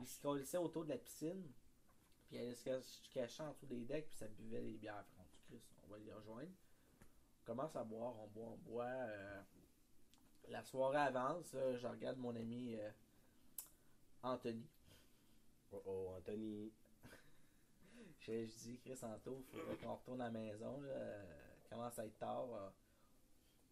ils 0.00 0.06
se 0.06 0.20
collaient 0.20 0.56
autour 0.56 0.84
de 0.84 0.90
la 0.90 0.98
piscine, 0.98 1.42
puis 2.26 2.36
ils 2.36 2.38
allaient 2.38 2.54
se 2.54 2.64
cach- 2.64 2.82
se 2.82 3.10
cacher 3.10 3.42
en 3.42 3.50
dessous 3.52 3.66
des 3.66 3.84
decks, 3.84 4.08
puis 4.08 4.16
ça 4.16 4.26
buvait 4.28 4.62
des 4.62 4.76
bières. 4.78 5.04
Fait 5.16 5.22
Chris, 5.48 5.62
on 5.84 5.88
va 5.90 5.98
les 5.98 6.12
rejoindre. 6.12 6.50
On 7.42 7.44
commence 7.44 7.74
à 7.76 7.84
boire, 7.84 8.14
on 8.20 8.26
boit, 8.28 8.48
on 8.48 8.56
boit. 8.58 8.84
euh, 8.84 9.42
la 10.48 10.62
soirée 10.62 10.98
avance, 10.98 11.52
là, 11.54 11.76
je 11.76 11.86
regarde 11.86 12.18
mon 12.18 12.34
ami 12.36 12.74
euh, 12.76 12.90
Anthony. 14.22 14.66
Oh 15.72 15.82
oh, 15.86 16.14
Anthony. 16.16 16.72
Je, 18.20 18.46
je 18.46 18.58
dis, 18.58 18.78
Chris 18.78 18.98
Anto, 19.02 19.44
il 19.52 19.58
faudrait 19.60 19.76
qu'on 19.76 19.94
retourne 19.96 20.20
à 20.20 20.24
la 20.24 20.30
maison. 20.30 20.80
Là. 20.80 20.88
Euh, 20.90 21.24
commence 21.70 21.98
à 21.98 22.06
être 22.06 22.18
tard. 22.18 22.46
euh, 22.52 22.68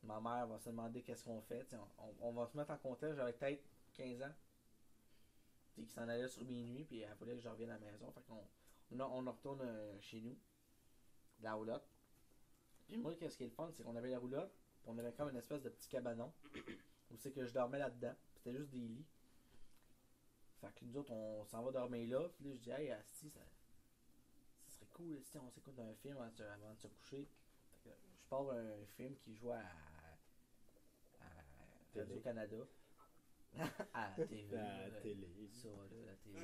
ma 0.02 0.20
mère 0.20 0.46
va 0.46 0.58
se 0.58 0.70
demander 0.70 1.02
qu'est-ce 1.02 1.24
qu'on 1.24 1.40
fait. 1.42 1.66
On, 1.98 2.04
on- 2.04 2.28
on 2.28 2.32
va 2.32 2.46
se 2.46 2.56
mettre 2.56 2.70
en 2.70 2.78
contexte. 2.78 3.16
J'avais 3.16 3.32
peut-être 3.32 3.62
15 3.94 4.22
ans. 4.22 4.32
Puis 5.74 5.84
qui 5.84 5.92
s'en 5.92 6.08
allait 6.08 6.26
sur 6.28 6.44
minuit. 6.44 6.84
Puis 6.84 7.00
elle 7.00 7.14
voulait 7.14 7.34
que 7.36 7.40
je 7.42 7.48
revienne 7.48 7.70
à 7.70 7.78
la 7.78 7.90
maison. 7.92 8.10
Fait 8.12 8.22
qu'on 8.22 8.44
on, 8.92 9.00
on 9.28 9.30
retourne 9.30 9.60
euh, 9.62 10.00
chez 10.00 10.20
nous. 10.20 10.36
La 11.42 11.54
roulotte. 11.54 11.86
Puis 12.88 12.96
moi, 12.96 13.14
qu'est-ce 13.14 13.36
qui 13.36 13.44
est 13.44 13.48
le 13.48 13.52
fun, 13.52 13.70
c'est 13.72 13.82
qu'on 13.84 13.94
avait 13.96 14.10
la 14.10 14.18
roulotte. 14.18 14.52
Puis 14.82 14.88
on 14.90 14.98
avait 14.98 15.12
comme 15.12 15.28
une 15.30 15.36
espèce 15.36 15.62
de 15.62 15.68
petit 15.68 15.88
cabanon. 15.88 16.32
Où 17.10 17.16
c'est 17.16 17.32
que 17.32 17.44
je 17.44 17.52
dormais 17.52 17.78
là-dedans. 17.78 18.14
C'était 18.36 18.52
juste 18.56 18.70
des 18.70 18.78
lits. 18.88 19.06
Fait 20.60 20.72
que 20.74 20.84
nous 20.84 20.96
autres, 20.96 21.10
on 21.12 21.44
s'en 21.46 21.62
va 21.62 21.72
dormir 21.72 22.08
là. 22.20 22.28
Puis 22.28 22.44
là, 22.44 22.54
je 22.54 22.60
dis, 22.60 22.70
hey, 22.70 22.90
Asti, 22.90 23.30
ça, 23.30 23.40
ça 24.66 24.70
serait 24.70 24.86
cool 24.92 25.18
si 25.24 25.38
on 25.38 25.50
s'écoute 25.50 25.78
un 25.78 25.94
film 25.94 26.16
avant 26.18 26.28
de, 26.30 26.34
se- 26.36 26.42
avant 26.42 26.72
de 26.74 26.78
se 26.78 26.86
coucher. 26.88 27.28
Fait 27.82 27.90
que 27.90 27.96
je 28.18 28.24
pars 28.28 28.50
un 28.50 28.84
film 28.96 29.16
qui 29.16 29.34
joue 29.34 29.50
à, 29.52 29.58
à. 29.58 31.26
Radio-Canada. 31.94 32.56
à 33.94 34.14
la 34.18 34.26
TV. 34.26 34.46
La 34.52 34.88
là, 34.88 35.00
télé. 35.00 35.48
Ça, 35.52 35.68
là, 35.68 36.06
la 36.06 36.14
télé. 36.16 36.40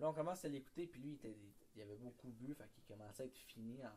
Là, 0.00 0.10
on 0.10 0.12
commence 0.12 0.44
à 0.44 0.48
l'écouter, 0.48 0.86
puis 0.86 1.00
lui, 1.00 1.10
il, 1.12 1.14
était, 1.14 1.36
il 1.76 1.82
avait 1.82 1.96
beaucoup 1.96 2.28
bu, 2.32 2.52
fait 2.54 2.68
qu'il 2.74 2.84
commençait 2.84 3.22
à 3.22 3.26
être 3.26 3.38
fini. 3.38 3.84
en- 3.86 3.90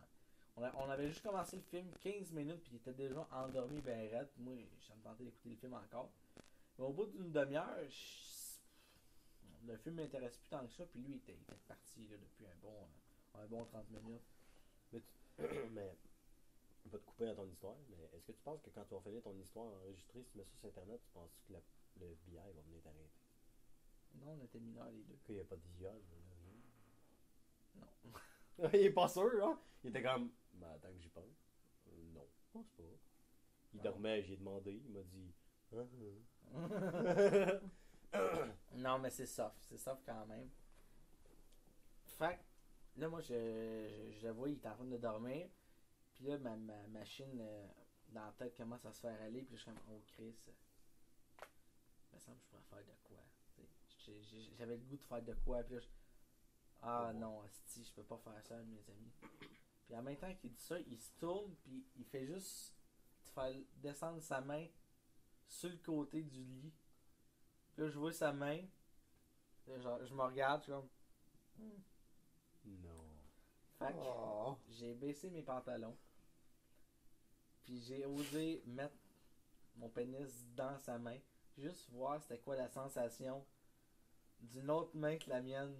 On, 0.57 0.63
a- 0.63 0.73
on 0.75 0.89
avait 0.89 1.07
juste 1.07 1.21
commencé 1.23 1.55
le 1.55 1.61
film 1.61 1.87
15 2.01 2.31
minutes, 2.31 2.61
puis 2.63 2.71
il 2.73 2.77
était 2.77 2.93
déjà 2.93 3.27
endormi, 3.31 3.79
ben 3.81 4.09
raide. 4.09 4.29
Moi, 4.37 4.55
j'ai 4.79 4.93
tenté 5.03 5.23
d'écouter 5.23 5.49
le 5.49 5.55
film 5.55 5.73
encore. 5.73 6.09
Mais 6.77 6.85
au 6.85 6.93
bout 6.93 7.05
d'une 7.05 7.31
demi-heure, 7.31 7.77
je- 7.89 9.67
le 9.67 9.77
film 9.77 9.95
m'intéresse 9.95 10.37
plus 10.37 10.49
tant 10.49 10.65
que 10.65 10.73
ça, 10.73 10.85
puis 10.85 10.99
lui, 11.01 11.13
il 11.13 11.17
était, 11.17 11.33
il 11.33 11.41
était 11.41 11.55
parti 11.67 12.07
là, 12.07 12.17
depuis 12.17 12.45
un 12.45 12.55
bon, 12.61 12.87
un 13.35 13.45
bon 13.47 13.65
30 13.65 13.89
minutes. 13.91 14.21
Mais 14.91 15.01
pas 16.91 16.97
te 16.97 17.03
couper 17.03 17.25
dans 17.27 17.35
ton 17.35 17.47
histoire, 17.47 17.75
mais 17.89 17.97
est-ce 18.17 18.25
que 18.25 18.31
tu 18.31 18.41
penses 18.43 18.61
que 18.61 18.69
quand 18.71 18.83
tu 18.85 18.93
vas 18.95 19.01
finir 19.01 19.21
ton 19.21 19.37
histoire 19.37 19.67
enregistrée, 19.67 20.23
si 20.23 20.31
tu 20.31 20.37
mets 20.37 20.45
ça 20.45 20.55
sur 20.57 20.69
Internet, 20.69 20.99
tu 21.03 21.11
penses 21.13 21.31
que 21.47 21.53
la- 21.53 21.59
le 21.99 22.11
FBI 22.13 22.35
va 22.55 22.61
venir 22.61 22.81
t'arrêter? 22.81 23.11
Non, 24.15 24.37
on 24.39 24.43
était 24.45 24.59
mineurs 24.59 24.89
les 24.89 25.03
deux. 25.03 25.17
Qu'il 25.25 25.35
n'y 25.35 25.41
a 25.41 25.45
pas 25.45 25.55
de 25.57 25.61
viol, 25.77 25.93
là, 25.93 26.17
Non. 27.75 28.11
Il 28.73 28.79
est 28.79 28.91
pas 28.91 29.07
sûr, 29.07 29.45
hein? 29.45 29.59
Il 29.83 29.89
était 29.89 30.01
comme, 30.01 30.31
ben 30.57 30.71
attends 30.71 30.91
que 30.91 30.99
j'y 30.99 31.09
pense. 31.09 31.23
Euh, 31.87 32.03
non, 32.13 32.27
je 32.39 32.51
pense 32.51 32.69
pas. 32.71 32.83
Il 33.73 33.79
Ah. 33.79 33.83
dormait, 33.83 34.23
j'ai 34.23 34.37
demandé, 34.37 34.73
il 34.85 34.91
m'a 34.91 35.03
dit, 35.03 35.33
ah, 35.73 35.77
ah. 38.13 38.47
non, 38.75 38.99
mais 38.99 39.09
c'est 39.09 39.25
soft. 39.25 39.57
C'est 39.61 39.77
soft 39.77 40.03
quand 40.05 40.25
même. 40.27 40.49
Fait 42.05 42.37
que, 42.37 43.01
là, 43.01 43.09
moi, 43.09 43.21
je, 43.21 43.33
je, 43.33 44.11
je 44.19 44.27
le 44.27 44.31
vois, 44.33 44.49
il 44.49 44.55
est 44.55 44.65
en 44.65 44.73
train 44.75 44.85
de 44.85 44.97
dormir. 44.97 45.49
Puis 46.13 46.25
là, 46.25 46.37
ma, 46.39 46.55
ma 46.55 46.87
machine 46.87 47.39
euh, 47.39 47.67
dans 48.09 48.25
la 48.25 48.31
tête 48.33 48.55
commence 48.55 48.83
à 48.85 48.91
se 48.93 49.01
faire 49.01 49.21
aller. 49.21 49.43
Puis 49.43 49.55
là, 49.55 49.57
je 49.57 49.61
suis 49.63 49.71
comme, 49.71 49.81
oh, 49.95 50.01
Chris. 50.07 50.35
Il 52.11 52.15
me 52.15 52.19
semble 52.19 52.37
que 52.37 52.43
je 52.43 52.47
pourrais 52.49 52.63
faire 52.63 52.85
de 52.85 52.97
quoi. 53.03 53.17
J'avais 54.57 54.77
le 54.77 54.83
goût 54.83 54.97
de 54.97 55.03
faire 55.03 55.21
de 55.21 55.33
quoi. 55.33 55.61
Puis 55.63 55.75
là, 55.75 55.79
je- 55.81 55.87
ah 56.81 57.09
Oh. 57.13 57.17
non, 57.17 57.43
si 57.65 57.83
je 57.83 57.91
peux 57.93 58.03
pas 58.03 58.17
faire 58.17 58.41
ça, 58.45 58.55
mes 58.63 58.89
amis. 58.89 59.11
Puis 59.87 59.95
en 59.95 60.01
même 60.03 60.17
temps 60.17 60.33
qu'il 60.35 60.51
dit 60.51 60.61
ça, 60.61 60.77
il 60.79 60.97
se 60.99 61.11
tourne. 61.17 61.55
Puis 61.63 61.83
il 61.97 62.05
fait 62.05 62.25
juste 62.25 62.73
te 63.23 63.29
faire 63.31 63.55
descendre 63.77 64.21
sa 64.21 64.41
main 64.41 64.67
sur 65.47 65.69
le 65.69 65.77
côté 65.77 66.21
du 66.23 66.43
lit. 66.43 66.73
Puis 67.73 67.83
là, 67.83 67.89
je 67.89 67.97
vois 67.97 68.11
sa 68.13 68.33
main. 68.33 68.59
Genre, 69.81 70.05
je 70.05 70.13
me 70.13 70.21
regarde, 70.23 70.61
je 70.61 70.63
suis 70.65 70.71
comme. 70.73 70.89
Hmm. 71.57 71.81
Non. 72.83 73.03
Fait 73.79 73.93
que 73.93 73.97
Oh. 73.99 74.57
j'ai 74.69 74.93
baissé 74.93 75.29
mes 75.29 75.43
pantalons. 75.43 75.97
Puis 77.63 77.79
j'ai 77.81 78.05
osé 78.05 78.63
mettre 78.65 78.95
mon 79.75 79.89
pénis 79.89 80.45
dans 80.55 80.77
sa 80.79 80.97
main. 80.97 81.17
Juste 81.57 81.89
voir 81.91 82.21
c'était 82.21 82.39
quoi 82.39 82.55
la 82.55 82.69
sensation 82.69 83.45
d'une 84.39 84.69
autre 84.69 84.95
main 84.95 85.17
que 85.17 85.29
la 85.29 85.41
mienne 85.41 85.75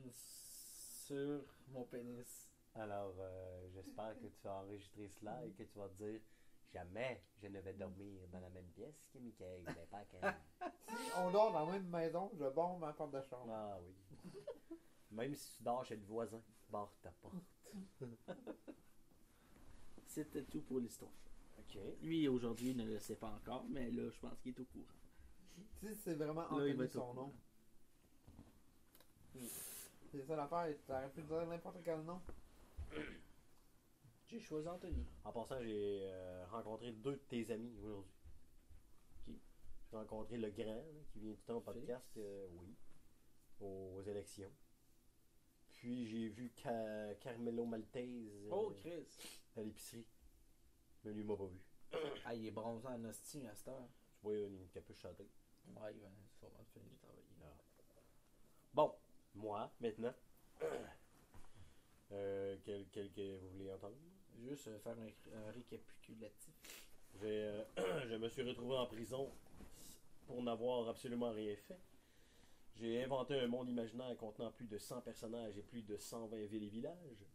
sur 1.05 1.43
mon 1.69 1.83
pénis. 1.85 2.46
Alors, 2.77 3.13
euh, 3.19 3.67
j'espère 3.73 4.13
que 4.19 4.27
tu 4.27 4.41
vas 4.43 4.61
enregistrer 4.61 5.09
cela 5.19 5.43
et 5.45 5.51
que 5.51 5.63
tu 5.63 5.77
vas 5.77 5.89
te 5.89 5.95
dire 6.03 6.21
Jamais 6.73 7.23
je 7.41 7.47
ne 7.47 7.59
vais 7.61 7.73
dormir 7.73 8.27
dans 8.31 8.41
la 8.41 8.49
même 8.49 8.67
pièce 8.67 9.07
que 9.13 9.19
Michael, 9.19 9.63
mais 9.65 9.73
pas 9.89 10.03
quand. 10.11 10.67
Si 10.89 11.11
on 11.17 11.31
dort 11.31 11.53
dans 11.53 11.65
la 11.65 11.71
même 11.71 11.87
maison, 11.87 12.29
je 12.37 12.43
bombe 12.49 12.81
ma 12.81 12.91
porte 12.91 13.11
de 13.13 13.21
chambre. 13.21 13.49
Ah 13.53 13.79
oui. 13.81 13.95
Même 15.11 15.33
si 15.33 15.55
tu 15.55 15.63
dors 15.63 15.85
chez 15.85 15.95
le 15.95 16.03
voisin, 16.03 16.41
barre 16.69 16.91
ta 17.01 17.11
porte. 17.11 17.35
C'était 20.05 20.43
tout 20.43 20.61
pour 20.61 20.79
l'histoire. 20.79 21.11
Ok. 21.59 21.79
Lui, 22.01 22.27
aujourd'hui, 22.27 22.75
ne 22.75 22.83
le 22.85 22.99
sait 22.99 23.15
pas 23.15 23.29
encore, 23.29 23.65
mais 23.69 23.89
là, 23.91 24.09
je 24.09 24.19
pense 24.19 24.37
qu'il 24.41 24.51
est 24.53 24.59
au 24.59 24.65
courant. 24.65 24.85
Si 25.79 25.95
c'est 25.95 26.15
vraiment 26.15 26.41
Là, 26.41 26.47
il 26.49 26.55
Anthony 26.55 26.73
va 26.75 26.87
son 26.89 27.13
nom. 27.13 27.13
courant. 27.13 27.33
C'est 30.11 30.21
ça 30.25 30.35
l'affaire, 30.35 30.67
tu 30.85 30.91
aurais 30.91 31.09
pu 31.11 31.21
dire 31.21 31.45
n'importe 31.47 31.77
quel 31.83 32.01
nom. 32.01 32.21
J'ai 34.27 34.39
choisi 34.39 34.67
Anthony. 34.67 35.05
En 35.23 35.31
passant, 35.31 35.61
j'ai 35.61 36.01
euh, 36.03 36.45
rencontré 36.47 36.91
deux 36.91 37.13
de 37.13 37.21
tes 37.29 37.49
amis 37.51 37.73
aujourd'hui. 37.77 38.11
Qui? 39.23 39.39
J'ai 39.89 39.95
rencontré 39.97 40.37
le 40.37 40.49
grand, 40.51 40.83
qui 41.11 41.19
vient 41.19 41.31
tout 41.33 41.39
le 41.39 41.45
temps 41.45 41.57
au 41.57 41.61
podcast, 41.61 42.17
euh, 42.17 42.47
oui, 42.51 42.75
aux 43.61 44.01
élections. 44.03 44.51
Puis 45.69 46.07
j'ai 46.07 46.27
vu 46.29 46.51
Ca- 46.61 47.15
Carmelo 47.21 47.65
Maltese 47.65 48.45
euh, 48.45 48.49
Oh, 48.51 48.73
Chris! 48.81 49.07
à 49.55 49.61
l'épicerie. 49.61 50.05
Mais 51.03 51.13
lui, 51.13 51.21
il 51.21 51.25
m'a 51.27 51.37
pas 51.37 51.45
vu. 51.45 51.59
Ah, 52.25 52.35
il 52.35 52.45
est 52.47 52.51
bronzé 52.51 52.87
en 52.87 53.03
hostie 53.05 53.47
à 53.47 53.55
cette 53.55 53.69
heure. 53.69 53.87
Tu 54.19 54.23
vois, 54.23 54.33
il 54.35 54.43
a 54.43 54.47
une 54.47 54.67
capuche 54.69 54.99
chantée. 54.99 55.29
Ouais, 55.67 55.93
il 55.95 56.01
va 56.01 56.09
sûrement 56.37 56.65
finir 56.73 56.89
de 56.91 56.97
travailler. 56.97 57.23
Bon, 58.73 58.93
moi, 59.35 59.71
maintenant. 59.79 60.13
Euh, 62.11 62.55
quel, 62.63 62.85
quel 62.91 63.11
que 63.11 63.37
vous 63.37 63.49
voulez 63.49 63.71
entendre? 63.71 63.95
Juste 64.39 64.67
euh, 64.67 64.79
faire 64.79 64.95
un, 64.97 65.39
un 65.47 65.51
récapitulatif. 65.51 66.53
J'ai, 67.19 67.43
euh, 67.43 67.63
je 68.09 68.15
me 68.15 68.29
suis 68.29 68.43
retrouvé 68.43 68.77
en 68.77 68.85
prison 68.85 69.29
pour 70.25 70.41
n'avoir 70.43 70.87
absolument 70.87 71.31
rien 71.31 71.55
fait. 71.55 71.79
J'ai 72.75 73.03
inventé 73.03 73.39
un 73.39 73.47
monde 73.47 73.69
imaginaire 73.69 74.15
contenant 74.17 74.51
plus 74.51 74.67
de 74.67 74.77
100 74.77 75.01
personnages 75.01 75.57
et 75.57 75.63
plus 75.63 75.81
de 75.81 75.97
120 75.97 76.45
villes 76.45 76.63
et 76.63 76.69
villages. 76.69 77.25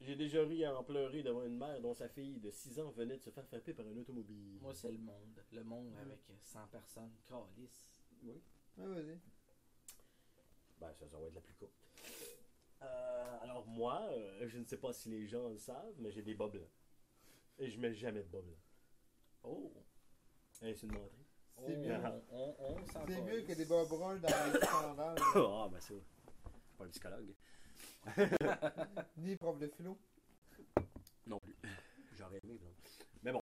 J'ai 0.00 0.14
déjà 0.16 0.42
ri 0.42 0.64
à 0.64 0.76
en 0.76 0.84
pleurer 0.84 1.22
devant 1.22 1.42
une 1.44 1.56
mère 1.56 1.80
dont 1.80 1.94
sa 1.94 2.08
fille 2.08 2.38
de 2.38 2.50
6 2.50 2.78
ans 2.80 2.90
venait 2.90 3.16
de 3.16 3.22
se 3.22 3.30
faire 3.30 3.44
frapper 3.46 3.72
par 3.72 3.86
un 3.86 3.96
automobile. 3.96 4.58
Moi, 4.60 4.74
c'est 4.74 4.92
le 4.92 4.98
monde. 4.98 5.42
Le 5.52 5.64
monde 5.64 5.92
avec 6.00 6.20
100 6.42 6.66
personnes. 6.68 7.12
Calice. 7.28 7.90
Oui. 8.22 8.40
Ouais, 8.78 8.86
vas-y. 8.86 9.18
Ben, 10.80 10.92
ça, 10.92 11.08
ça 11.08 11.18
va 11.18 11.26
être 11.26 11.34
la 11.34 11.40
plus 11.40 11.54
courte. 11.54 11.72
Euh, 12.82 13.38
moi, 13.74 14.00
euh, 14.12 14.48
je 14.48 14.58
ne 14.58 14.64
sais 14.64 14.76
pas 14.76 14.92
si 14.92 15.08
les 15.10 15.26
gens 15.26 15.48
le 15.48 15.58
savent, 15.58 15.94
mais 15.98 16.10
j'ai 16.10 16.22
des 16.22 16.34
bas 16.34 16.48
blancs. 16.48 16.70
Et 17.58 17.68
je 17.68 17.78
mets 17.78 17.94
jamais 17.94 18.22
de 18.22 18.28
bas 18.28 18.40
blancs. 18.40 18.58
Oh! 19.42 19.72
Hey, 20.62 20.74
c'est 20.74 20.86
une 20.86 20.92
menterie. 20.92 21.26
C'est 21.66 21.76
mieux. 21.76 21.94
On, 22.30 22.56
on, 22.58 22.76
C'est 22.86 23.20
mieux 23.22 23.42
que 23.42 23.52
des 23.52 23.64
bas 23.64 23.84
bruns 23.84 24.18
dans 24.18 24.52
les 24.52 24.60
scandales. 24.60 25.18
Ah, 25.34 25.68
ben 25.70 25.80
ça. 25.80 25.94
Je 25.94 25.94
suis 25.94 26.76
pas 26.78 26.84
un 26.84 26.88
psychologue. 26.88 27.34
Ni 29.18 29.36
prof 29.36 29.58
de 29.58 29.68
philo. 29.68 29.98
Non 31.26 31.38
plus. 31.38 31.56
J'aurais 32.16 32.40
aimé, 32.42 32.58
non. 32.62 32.70
Mais 33.22 33.32
bon. 33.32 33.42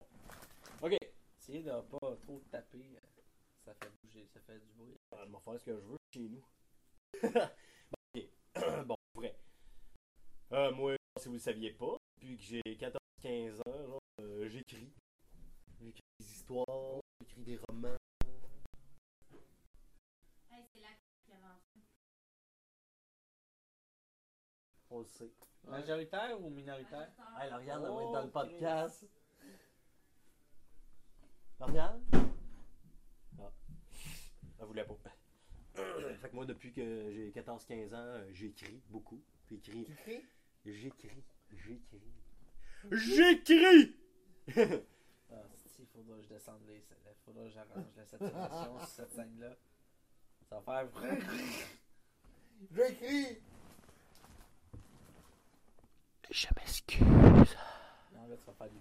Ok. 0.81 0.97
Essayez 1.39 1.63
de 1.63 1.71
pas 1.71 2.15
trop 2.23 2.41
taper. 2.51 2.85
Ça 3.65 3.73
fait 3.75 3.91
bouger, 4.01 4.27
ça 4.33 4.39
fait 4.41 4.59
du 4.59 4.71
bruit. 4.75 4.97
Je 5.11 5.17
vais 5.17 5.39
faire 5.39 5.59
ce 5.59 5.65
que 5.65 5.75
je 5.75 5.85
veux 5.85 5.97
chez 6.13 6.29
nous. 6.29 6.43
ok. 8.15 8.85
bon. 8.85 8.97
Euh, 10.53 10.69
moi, 10.73 10.95
si 11.17 11.27
vous 11.29 11.35
le 11.35 11.39
saviez 11.39 11.71
pas, 11.71 11.95
depuis 12.17 12.35
que 12.35 12.43
j'ai 12.43 12.61
14-15 12.75 13.59
ans, 13.65 13.87
genre, 13.87 13.99
euh, 14.19 14.49
j'écris. 14.49 14.91
J'écris 15.79 16.01
des 16.19 16.25
histoires, 16.25 16.99
j'écris 17.21 17.41
des 17.43 17.59
romans. 17.69 17.95
Hey, 20.51 20.65
c'est. 20.73 20.81
On 24.89 24.99
le 24.99 25.05
sait. 25.05 25.31
Majoritaire 25.63 26.41
ou 26.41 26.49
minoritaire? 26.49 27.09
Hey, 27.39 27.49
Lauriane, 27.49 27.79
Oh, 27.83 27.85
elle 27.87 27.95
va 27.95 28.03
être 28.03 28.11
dans 28.11 28.23
le 28.23 28.31
podcast. 28.31 29.05
Lauriane? 31.61 32.01
Ah. 33.39 33.51
Elle 34.59 34.65
voulait 34.65 34.83
pas. 34.83 34.95
fait 36.21 36.29
que 36.29 36.35
moi, 36.35 36.45
depuis 36.45 36.73
que 36.73 37.09
j'ai 37.13 37.31
14-15 37.31 37.93
ans, 37.93 37.99
euh, 37.99 38.29
j'écris 38.33 38.81
beaucoup. 38.89 39.23
J'écris. 39.49 39.87
Tu? 40.03 40.21
J'écris. 40.65 41.23
J'écris. 41.51 42.01
J'écris! 42.91 43.95
Ah, 45.31 45.43
si, 45.55 45.81
il 45.81 45.87
faudra 45.87 46.17
que 46.17 46.23
je 46.23 46.27
descende 46.29 46.61
les. 46.67 46.75
Il 46.75 47.23
faudra 47.25 47.43
que 47.43 47.49
j'arrange 47.49 47.85
la 47.95 48.05
saturation 48.05 48.79
sur 48.79 48.87
cette 48.87 49.13
scène-là. 49.13 49.55
Ça 50.49 50.59
va 50.59 50.85
faire. 50.85 51.19
Je 52.71 52.93
crie! 52.93 53.37
Je 56.29 56.47
m'excuse. 56.55 57.57
Non, 58.13 58.27
là, 58.27 58.37
tu 58.37 58.45
vas 58.45 58.53
faire 58.53 58.69
du. 58.69 58.77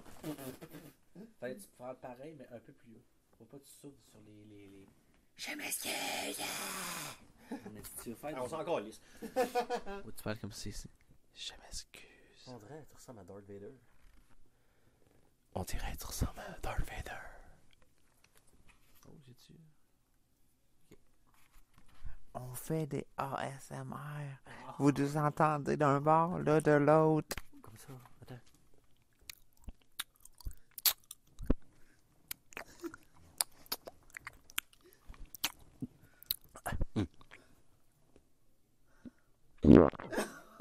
Peut-être 1.40 1.56
que 1.56 1.62
tu 1.62 1.68
peux 1.68 1.84
faire 1.84 1.96
pareil, 1.96 2.34
mais 2.38 2.46
un 2.52 2.60
peu 2.60 2.72
plus 2.72 2.92
haut. 2.92 3.04
Faut 3.38 3.44
pas 3.44 3.58
que 3.58 3.64
tu 3.64 3.70
souffles 3.70 4.02
sur 4.10 4.20
les. 4.20 4.44
les, 4.44 4.68
les... 4.68 4.86
Je 5.36 5.56
m'excuse. 5.56 6.44
Mais 7.72 7.82
si 7.82 8.02
tu 8.02 8.10
veux 8.10 8.16
faire. 8.16 8.34
Ah, 8.36 8.42
on 8.44 8.48
s'en 8.48 8.64
calisse. 8.64 9.00
Ou 10.04 10.12
tu 10.12 10.22
parles 10.22 10.38
comme 10.38 10.52
si. 10.52 10.72
Je 11.34 11.52
m'excuse. 11.62 12.44
On 12.46 12.58
dirait, 12.58 12.84
tu 12.88 12.94
ressembles 12.96 13.20
à 13.20 13.24
Darth 13.24 13.44
Vader. 13.44 13.72
On 15.54 15.62
dirait 15.64 15.92
que 15.92 15.98
tu 15.98 16.06
ressembles 16.06 16.40
à 16.40 16.58
Darth 16.60 16.80
Vader. 16.80 17.20
Oh, 19.08 19.12
j'ai-tu. 19.26 19.54
On 22.34 22.54
fait 22.54 22.86
des 22.86 23.06
ASMR. 23.16 24.38
Vous 24.78 24.92
nous 24.92 25.16
entendez 25.16 25.76
d'un 25.76 26.00
bord, 26.00 26.38
là, 26.38 26.60
de 26.60 26.70
l'autre. 26.72 27.36
Comme 27.62 27.76
ça. 27.76 27.92
Attends. 28.22 28.38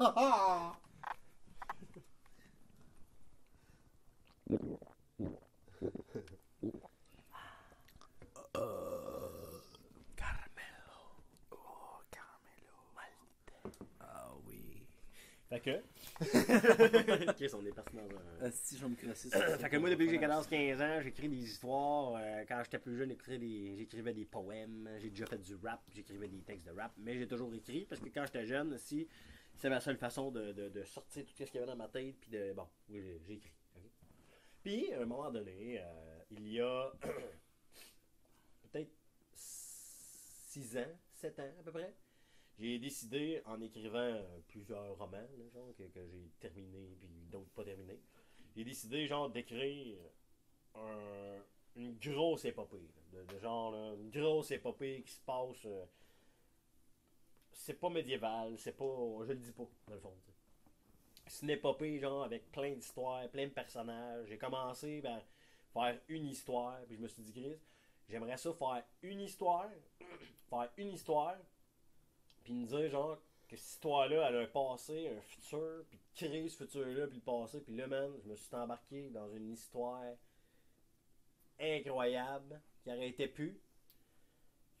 oui. 14.46 14.84
Fait 15.48 15.60
que. 15.60 15.82
Chris, 17.32 17.50
on 17.54 17.64
est 17.66 17.72
parti 17.72 17.96
dans 17.96 18.02
un. 18.02 18.44
Euh, 18.46 18.50
si 18.52 18.76
je 18.76 18.82
vais 18.82 18.88
me 18.90 18.96
crosser. 18.96 18.99
fait 19.14 19.68
que 19.70 19.76
moi, 19.76 19.90
depuis 19.90 20.06
que 20.06 20.12
j'ai 20.12 20.18
14-15 20.18 20.82
ans, 20.82 21.00
j'écris 21.02 21.28
des 21.28 21.44
histoires. 21.44 22.14
Euh, 22.16 22.44
quand 22.48 22.62
j'étais 22.64 22.78
plus 22.78 22.96
jeune, 22.96 23.10
j'écrivais 23.10 24.12
des, 24.12 24.24
poèmes. 24.24 24.88
J'ai 25.00 25.10
déjà 25.10 25.26
fait 25.26 25.38
du 25.38 25.54
rap, 25.56 25.82
j'écrivais 25.94 26.28
des 26.28 26.42
textes 26.42 26.66
de 26.66 26.72
rap. 26.72 26.92
Mais 26.98 27.18
j'ai 27.18 27.26
toujours 27.26 27.52
écrit 27.54 27.86
parce 27.86 28.00
que 28.00 28.08
quand 28.08 28.24
j'étais 28.26 28.46
jeune, 28.46 28.76
si 28.78 29.08
c'est 29.56 29.70
ma 29.70 29.80
seule 29.80 29.96
façon 29.96 30.30
de, 30.30 30.52
de, 30.52 30.68
de 30.68 30.84
sortir 30.84 31.24
tout 31.24 31.32
ce 31.36 31.44
qu'il 31.44 31.54
y 31.54 31.58
avait 31.58 31.66
dans 31.66 31.76
ma 31.76 31.88
tête. 31.88 32.16
Puis 32.20 32.30
de. 32.30 32.52
Bon, 32.52 32.66
oui, 32.88 33.20
ok? 33.76 33.86
Puis, 34.62 34.92
à 34.92 35.02
un 35.02 35.06
moment 35.06 35.30
donné, 35.30 35.80
euh, 35.80 36.18
il 36.30 36.52
y 36.52 36.60
a 36.60 36.92
peut-être 38.72 38.92
6 39.34 40.76
ans, 40.78 40.98
7 41.14 41.38
ans 41.38 41.54
à 41.58 41.62
peu 41.62 41.72
près, 41.72 41.94
j'ai 42.58 42.78
décidé, 42.78 43.40
en 43.46 43.58
écrivant 43.62 44.20
plusieurs 44.48 44.98
romans, 44.98 45.16
là, 45.16 45.44
genre, 45.54 45.74
que, 45.78 45.84
que 45.84 46.06
j'ai 46.06 46.30
terminés, 46.38 46.94
puis 47.00 47.08
d'autres 47.30 47.50
pas 47.52 47.64
terminés, 47.64 47.98
j'ai 48.56 48.64
décidé, 48.64 49.06
genre, 49.06 49.30
d'écrire 49.30 49.96
un- 50.74 51.42
une 51.76 51.96
grosse 51.98 52.44
épopée. 52.44 52.88
De, 53.12 53.38
genre, 53.40 53.74
une 53.74 54.10
grosse 54.10 54.50
épopée 54.52 55.02
qui 55.06 55.12
se 55.12 55.20
passe. 55.20 55.64
euh, 55.66 55.84
c'est 57.52 57.74
pas 57.78 57.90
médiéval, 57.90 58.58
c'est 58.58 58.76
pas. 58.76 58.84
Je 59.26 59.32
le 59.32 59.38
dis 59.38 59.52
pas, 59.52 59.66
dans 59.88 59.94
le 59.94 60.00
fond. 60.00 60.14
C'est 61.26 61.42
une 61.44 61.50
épopée, 61.50 61.98
genre, 61.98 62.24
avec 62.24 62.50
plein 62.50 62.72
d'histoires, 62.72 63.28
plein 63.30 63.46
de 63.46 63.52
personnages. 63.52 64.26
J'ai 64.28 64.38
commencé 64.38 65.00
ben, 65.00 65.20
faire 65.72 65.98
une 66.08 66.26
histoire, 66.26 66.80
puis 66.86 66.96
je 66.96 67.02
me 67.02 67.08
suis 67.08 67.22
dit, 67.22 67.32
Chris, 67.32 67.56
j'aimerais 68.08 68.36
ça 68.36 68.52
faire 68.52 68.82
une 69.02 69.20
histoire, 69.20 69.68
faire 70.50 70.70
une 70.76 70.88
histoire, 70.92 71.36
puis 72.44 72.52
me 72.54 72.66
dire, 72.66 72.90
genre, 72.90 73.18
que 73.50 73.56
cette 73.56 73.70
histoire-là, 73.70 74.28
elle 74.28 74.36
a 74.36 74.40
un 74.42 74.46
passé, 74.46 75.08
un 75.08 75.20
futur, 75.22 75.84
puis 75.90 75.98
créer 76.14 76.48
ce 76.48 76.64
futur-là, 76.64 77.08
puis 77.08 77.16
le 77.16 77.22
passé, 77.22 77.60
puis 77.60 77.74
là, 77.74 77.88
man, 77.88 78.12
je 78.22 78.28
me 78.28 78.36
suis 78.36 78.54
embarqué 78.54 79.10
dans 79.10 79.28
une 79.32 79.50
histoire 79.50 80.14
incroyable 81.58 82.62
qui 82.80 82.90
arrêtait 82.90 83.26
plus. 83.26 83.60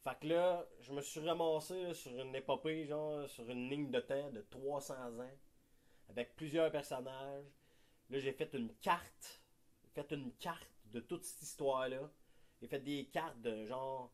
Fait 0.04 0.16
que 0.20 0.28
là, 0.28 0.68
je 0.82 0.92
me 0.92 1.02
suis 1.02 1.20
ramassé 1.20 1.94
sur 1.94 2.16
une 2.16 2.34
épopée, 2.36 2.86
genre, 2.86 3.28
sur 3.28 3.50
une 3.50 3.68
ligne 3.68 3.90
de 3.90 4.00
temps 4.00 4.30
de 4.30 4.40
300 4.40 4.94
ans, 5.18 5.38
avec 6.08 6.36
plusieurs 6.36 6.70
personnages. 6.70 7.44
Là, 8.08 8.18
j'ai 8.20 8.32
fait 8.32 8.54
une 8.54 8.72
carte, 8.76 9.42
fait 9.94 10.12
une 10.12 10.32
carte 10.34 10.70
de 10.86 11.00
toute 11.00 11.24
cette 11.24 11.42
histoire-là. 11.42 12.08
J'ai 12.60 12.68
fait 12.68 12.80
des 12.80 13.06
cartes 13.06 13.40
de 13.40 13.66
genre 13.66 14.12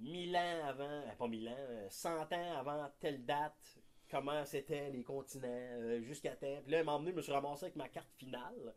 1000 0.00 0.36
ans 0.36 0.64
avant, 0.66 0.84
euh, 0.84 1.14
pas 1.16 1.28
1000 1.28 1.48
ans, 1.48 1.54
euh, 1.56 1.86
100 1.90 2.32
ans 2.32 2.58
avant 2.58 2.90
telle 2.98 3.24
date, 3.24 3.78
comment 4.10 4.44
c'était 4.44 4.90
les 4.90 5.04
continents, 5.04 5.48
euh, 5.48 6.00
jusqu'à 6.02 6.36
temps. 6.36 6.60
Puis 6.62 6.72
là, 6.72 6.82
moment 6.82 6.98
donné, 6.98 7.12
je 7.12 7.16
me 7.16 7.22
suis 7.22 7.32
ramassé 7.32 7.66
avec 7.66 7.76
ma 7.76 7.88
carte 7.88 8.12
finale 8.16 8.74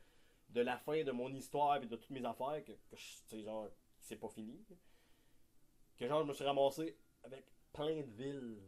de 0.49 0.61
la 0.61 0.77
fin 0.77 1.03
de 1.03 1.11
mon 1.11 1.33
histoire 1.33 1.77
et 1.77 1.85
de 1.85 1.95
toutes 1.95 2.09
mes 2.11 2.25
affaires, 2.25 2.63
que, 2.63 2.71
que 2.71 2.95
sais, 2.97 3.41
genre, 3.41 3.69
c'est 3.99 4.17
pas 4.17 4.29
fini. 4.29 4.63
Que 5.97 6.07
genre, 6.07 6.21
je 6.21 6.27
me 6.27 6.33
suis 6.33 6.43
ramassé 6.43 6.97
avec 7.23 7.45
plein 7.71 8.01
de 8.01 8.11
villes, 8.11 8.61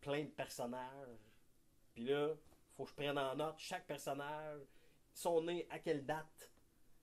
plein 0.00 0.24
de 0.24 0.30
personnages. 0.30 1.30
Puis 1.94 2.04
là, 2.04 2.34
faut 2.74 2.84
que 2.84 2.90
je 2.90 2.94
prenne 2.94 3.18
en 3.18 3.34
note 3.36 3.58
chaque 3.58 3.86
personnage, 3.86 4.60
sont 5.14 5.42
nés 5.42 5.66
à 5.70 5.78
quelle 5.78 6.04
date, 6.04 6.52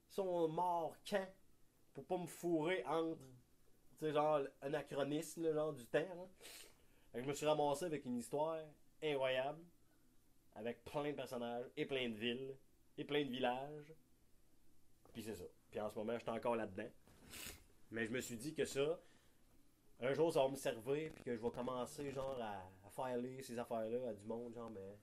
sont 0.08 0.48
morts 0.48 0.96
quand, 1.08 1.28
pour 1.94 2.06
pas 2.06 2.18
me 2.18 2.28
fourrer 2.28 2.84
entre, 2.86 3.22
tu 4.00 4.06
sais, 4.06 4.14
genre, 4.14 4.40
anachronisme, 4.62 5.44
là, 5.44 5.54
genre, 5.54 5.74
du 5.74 5.86
temps. 5.86 6.30
Fait 7.12 7.18
que 7.18 7.24
je 7.24 7.30
me 7.30 7.34
suis 7.34 7.46
ramassé 7.46 7.86
avec 7.86 8.06
une 8.06 8.18
histoire 8.18 8.60
incroyable, 9.04 9.62
avec 10.56 10.84
plein 10.86 11.12
de 11.12 11.16
personnages, 11.16 11.66
et 11.76 11.86
plein 11.86 12.08
de 12.08 12.16
villes, 12.16 12.56
et 12.98 13.04
plein 13.04 13.26
de 13.26 13.30
villages. 13.30 13.94
Puis 15.12 15.24
c'est 15.24 15.36
ça. 15.36 15.44
Puis 15.70 15.80
en 15.82 15.90
ce 15.90 15.96
moment, 15.96 16.18
j'étais 16.18 16.32
encore 16.32 16.56
là-dedans. 16.56 16.90
Mais 17.92 18.06
je 18.06 18.12
me 18.12 18.22
suis 18.22 18.38
dit 18.38 18.54
que 18.54 18.64
ça, 18.64 19.00
un 20.00 20.14
jour, 20.14 20.32
ça 20.32 20.44
va 20.44 20.50
me 20.50 20.56
servir, 20.56 21.12
puis 21.14 21.24
que 21.24 21.36
je 21.36 21.42
vais 21.42 21.52
commencer, 21.52 22.10
genre, 22.12 22.40
à, 22.42 22.90
faire 22.90 23.18
lire 23.18 23.44
ces 23.44 23.58
affaires-là 23.60 24.10
à 24.10 24.14
du 24.14 24.26
monde, 24.26 24.54
genre, 24.54 24.70
mais. 24.70 24.98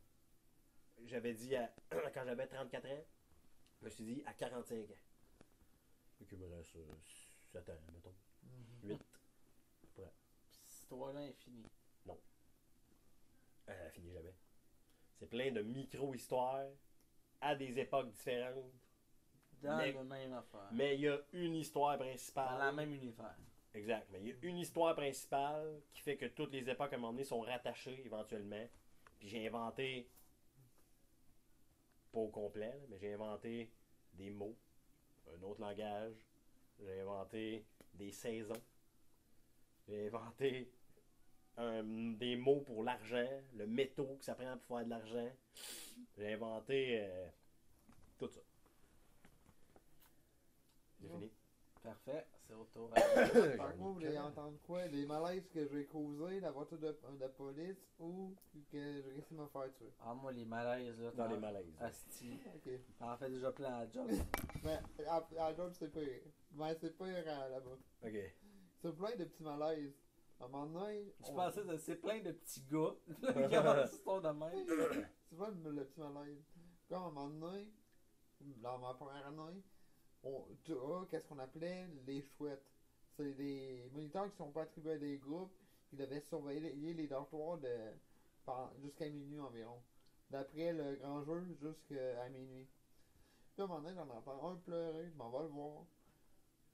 J'avais 1.05 1.35
dit, 1.35 1.55
à- 1.55 1.71
quand 2.15 2.25
j'avais 2.25 2.47
34 2.47 2.87
ans, 2.87 3.05
je 3.81 3.85
me 3.85 3.91
suis 3.91 4.05
dit 4.05 4.23
à 4.25 4.33
45 4.33 4.77
ans. 4.79 4.95
Fait 6.19 6.25
qu'il 6.25 6.39
me 6.39 6.47
reste 6.47 6.79
7 7.53 7.69
ans, 7.69 7.73
mettons. 7.93 8.15
8. 8.89 9.01
Cette 10.49 10.71
histoire-là 10.73 11.27
est 11.27 11.33
finie. 11.33 11.67
Elle 13.67 13.91
finit 13.93 14.13
jamais. 14.13 14.35
C'est 15.19 15.27
plein 15.29 15.51
de 15.51 15.61
micro-histoires 15.63 16.69
à 17.41 17.55
des 17.57 17.79
époques 17.81 18.11
différentes. 18.13 18.73
Dans 19.63 19.77
Mais- 19.79 19.93
le 19.93 20.05
même 20.05 20.33
affaire. 20.35 20.69
Mais 20.73 20.95
il 20.95 21.01
y 21.01 21.09
a 21.09 21.19
une 21.33 21.55
histoire 21.57 21.97
Dans 21.99 22.05
principale. 22.05 22.67
le 22.71 22.77
même 22.77 22.93
univers. 22.93 23.35
Exact. 23.75 24.07
Mais 24.13 24.21
il 24.21 24.29
y 24.29 24.33
a 24.33 24.37
une 24.43 24.59
histoire 24.59 24.95
principale 24.95 25.81
qui 25.93 26.03
fait 26.03 26.17
que 26.17 26.27
toutes 26.27 26.53
les 26.53 26.69
époques 26.69 26.93
à 26.93 26.97
un 26.97 26.99
moment 26.99 27.13
donné 27.13 27.25
sont 27.25 27.41
rattachées 27.41 28.05
éventuellement. 28.05 28.67
Puis 29.19 29.29
j'ai 29.29 29.47
inventé, 29.49 30.09
pas 32.13 32.19
au 32.21 32.29
complet, 32.29 32.69
là, 32.79 32.87
mais 32.89 32.99
j'ai 32.99 33.15
inventé 33.15 33.71
des 34.13 34.31
mots, 34.31 34.57
un 35.35 35.43
autre 35.43 35.61
langage. 35.61 36.15
J'ai 36.79 37.01
inventé 37.01 37.65
des 37.95 38.13
saisons. 38.13 38.63
J'ai 39.89 40.07
inventé 40.09 40.71
un- 41.57 41.83
des 42.15 42.37
mots 42.37 42.61
pour 42.61 42.83
l'argent, 42.85 43.29
le 43.55 43.67
métaux 43.67 44.17
que 44.19 44.25
ça 44.25 44.35
prend 44.35 44.57
pour 44.59 44.77
faire 44.79 44.85
de 44.85 44.91
l'argent. 44.91 45.31
J'ai 46.19 46.33
inventé 46.35 46.99
euh, 47.01 47.29
tout 48.19 48.29
ça. 48.29 48.41
J'ai 51.01 51.09
fini. 51.09 51.31
Parfait. 51.83 52.27
C'est 52.49 52.55
au 52.55 52.65
tour 52.65 52.91
à 52.95 53.01
Par 53.57 53.69
contre, 53.73 53.77
vous 53.79 53.95
voulez 53.95 54.19
entendre 54.19 54.59
quoi? 54.67 54.87
Les 54.87 55.05
malaises 55.07 55.49
que 55.49 55.69
j'ai 55.69 55.85
causés, 55.87 56.41
la 56.41 56.51
voiture 56.51 56.79
de, 56.79 56.89
de 57.21 57.27
police 57.29 57.77
ou 58.01 58.35
que 58.73 58.79
j'ai 59.03 59.11
réussi 59.13 59.35
à 59.35 59.43
me 59.43 59.47
faire 59.49 59.73
tuer? 59.77 59.93
Ah, 60.01 60.15
moi, 60.15 60.33
les 60.33 60.45
malaises, 60.45 60.99
là. 61.01 61.11
Dans 61.13 61.29
les 61.29 61.39
malaises. 61.39 61.75
Asti. 61.81 62.39
Ok. 62.55 62.71
T'en 62.99 63.17
fais 63.17 63.29
déjà 63.31 63.53
plein 63.53 63.75
à 63.75 63.89
job. 63.91 64.11
Mais 64.65 64.79
à, 65.09 65.27
à 65.41 65.55
job, 65.55 65.73
c'est 65.79 65.93
pire. 65.93 66.23
Mais 66.53 66.75
c'est 66.81 66.97
pire 66.97 67.25
là-bas. 67.25 67.79
Ok. 68.05 68.15
C'est 68.87 68.97
plein 68.97 69.17
de 69.17 69.25
petits 69.25 69.43
malaises. 69.43 69.95
À 70.41 70.45
un 70.45 70.49
moment 70.49 70.67
donné, 70.67 71.13
Je 71.25 71.31
on- 71.31 71.35
pensais 71.35 71.63
que 71.63 71.77
c'est 71.79 71.97
plein 71.97 72.21
de 72.21 72.33
petits 72.33 72.63
gars. 72.71 72.95
qui 73.09 73.91
l'histoire 73.91 74.21
de 74.21 74.29
même. 74.29 74.67
c'est 75.31 75.37
pas 75.39 75.51
le, 75.51 75.71
le 75.73 75.85
petit 75.85 76.01
malaise. 76.01 76.43
Quand 76.89 77.05
à 77.05 77.09
un 77.09 77.11
moment 77.11 77.29
donné, 77.29 77.69
dans 78.41 78.79
ma 78.79 78.95
première 78.95 79.27
année, 79.27 79.63
on, 80.23 80.45
tu 80.65 80.73
as 80.73 81.07
qu'est-ce 81.11 81.27
qu'on 81.27 81.39
appelait 81.39 81.89
les 82.07 82.23
chouettes? 82.23 82.63
C'est 83.17 83.33
des 83.33 83.89
moniteurs 83.93 84.31
qui 84.31 84.37
sont 84.37 84.51
pas 84.53 84.63
attribués 84.63 84.93
à 84.93 84.99
des 84.99 85.17
groupes 85.19 85.53
qui 85.89 85.97
devaient 85.97 86.21
surveiller 86.21 86.95
les 86.95 87.07
dortoirs 87.07 87.59
de, 87.59 87.75
jusqu'à 88.83 89.09
minuit 89.09 89.41
environ. 89.41 89.81
D'après 90.31 90.73
le 90.73 90.97
grand 90.97 91.23
jeu, 91.25 91.45
jusqu'à 91.61 92.29
minuit. 92.29 92.67
Puis 93.55 93.63
à 93.63 93.65
un 93.65 93.69
moment 93.69 93.81
donné, 93.81 93.95
j'en 93.95 94.09
entends 94.11 94.51
un 94.51 94.57
pleurer, 94.57 95.09
je 95.11 95.17
m'en 95.17 95.31
vais 95.31 95.43
le 95.45 95.49
voir. 95.49 95.85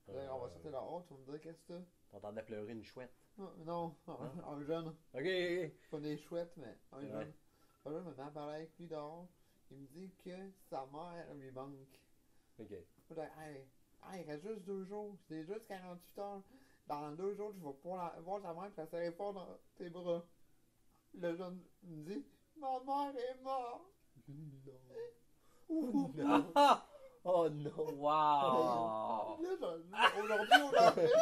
Là, 0.09 0.35
on 0.35 0.39
va 0.39 0.49
sortir 0.49 0.71
dehors, 0.71 1.05
tu 1.07 1.13
vas 1.13 1.19
me 1.21 1.25
dire 1.25 1.39
qu'est-ce 1.41 1.59
que 1.59 1.79
c'est. 1.79 1.85
T'entendais 2.13 2.43
pleurer 2.43 2.71
une 2.73 2.83
chouette. 2.83 3.11
Ah, 3.39 3.51
Non, 3.65 3.95
un, 4.07 4.43
un 4.53 4.63
jeune. 4.63 4.87
Ok, 5.13 5.71
Pas 5.89 5.99
des 5.99 6.17
chouettes, 6.17 6.53
mais 6.57 6.77
un 6.91 6.99
Ouais. 7.01 7.07
jeune. 7.09 7.33
Un 7.85 7.91
jeune 7.91 8.03
me 8.05 8.11
parler 8.31 8.55
avec 8.55 8.77
lui 8.77 8.87
dehors. 8.87 9.27
Il 9.71 9.77
me 9.79 9.87
dit 9.87 10.13
que 10.23 10.29
sa 10.69 10.85
mère 10.93 11.33
lui 11.33 11.49
manque. 11.51 11.99
ok. 12.59 12.67
Je 13.09 13.13
dis, 13.15 13.19
hey, 13.19 13.65
hey, 14.11 14.21
il 14.23 14.29
reste 14.31 14.47
juste 14.47 14.61
deux 14.63 14.85
jours. 14.85 15.17
C'est 15.27 15.43
juste 15.43 15.65
48 15.67 16.19
heures. 16.19 16.43
Dans 16.85 17.11
deux 17.13 17.33
jours, 17.33 17.51
tu 17.53 17.59
vas 17.61 17.73
pouvoir 17.73 18.13
la- 18.13 18.21
voir 18.21 18.41
ta 18.41 18.53
mère 18.53 18.65
et 18.65 18.73
la 18.77 18.85
serrer 18.87 19.11
fort 19.11 19.33
dans 19.33 19.47
tes 19.75 19.89
bras. 19.89 20.23
Le 21.15 21.35
jeune 21.35 21.59
me 21.83 22.03
dit, 22.03 22.25
ma 22.57 22.79
mère 22.81 23.15
est 23.17 23.41
morte. 23.41 23.89
Ouh. 25.69 26.11
Non. 26.15 26.51
Oh 27.25 27.47
non. 27.49 27.71
J'en- 27.75 29.37
Aujourd'hui, 30.21 30.61
on 30.61 30.77
en 30.77 30.91
rit. 30.91 31.13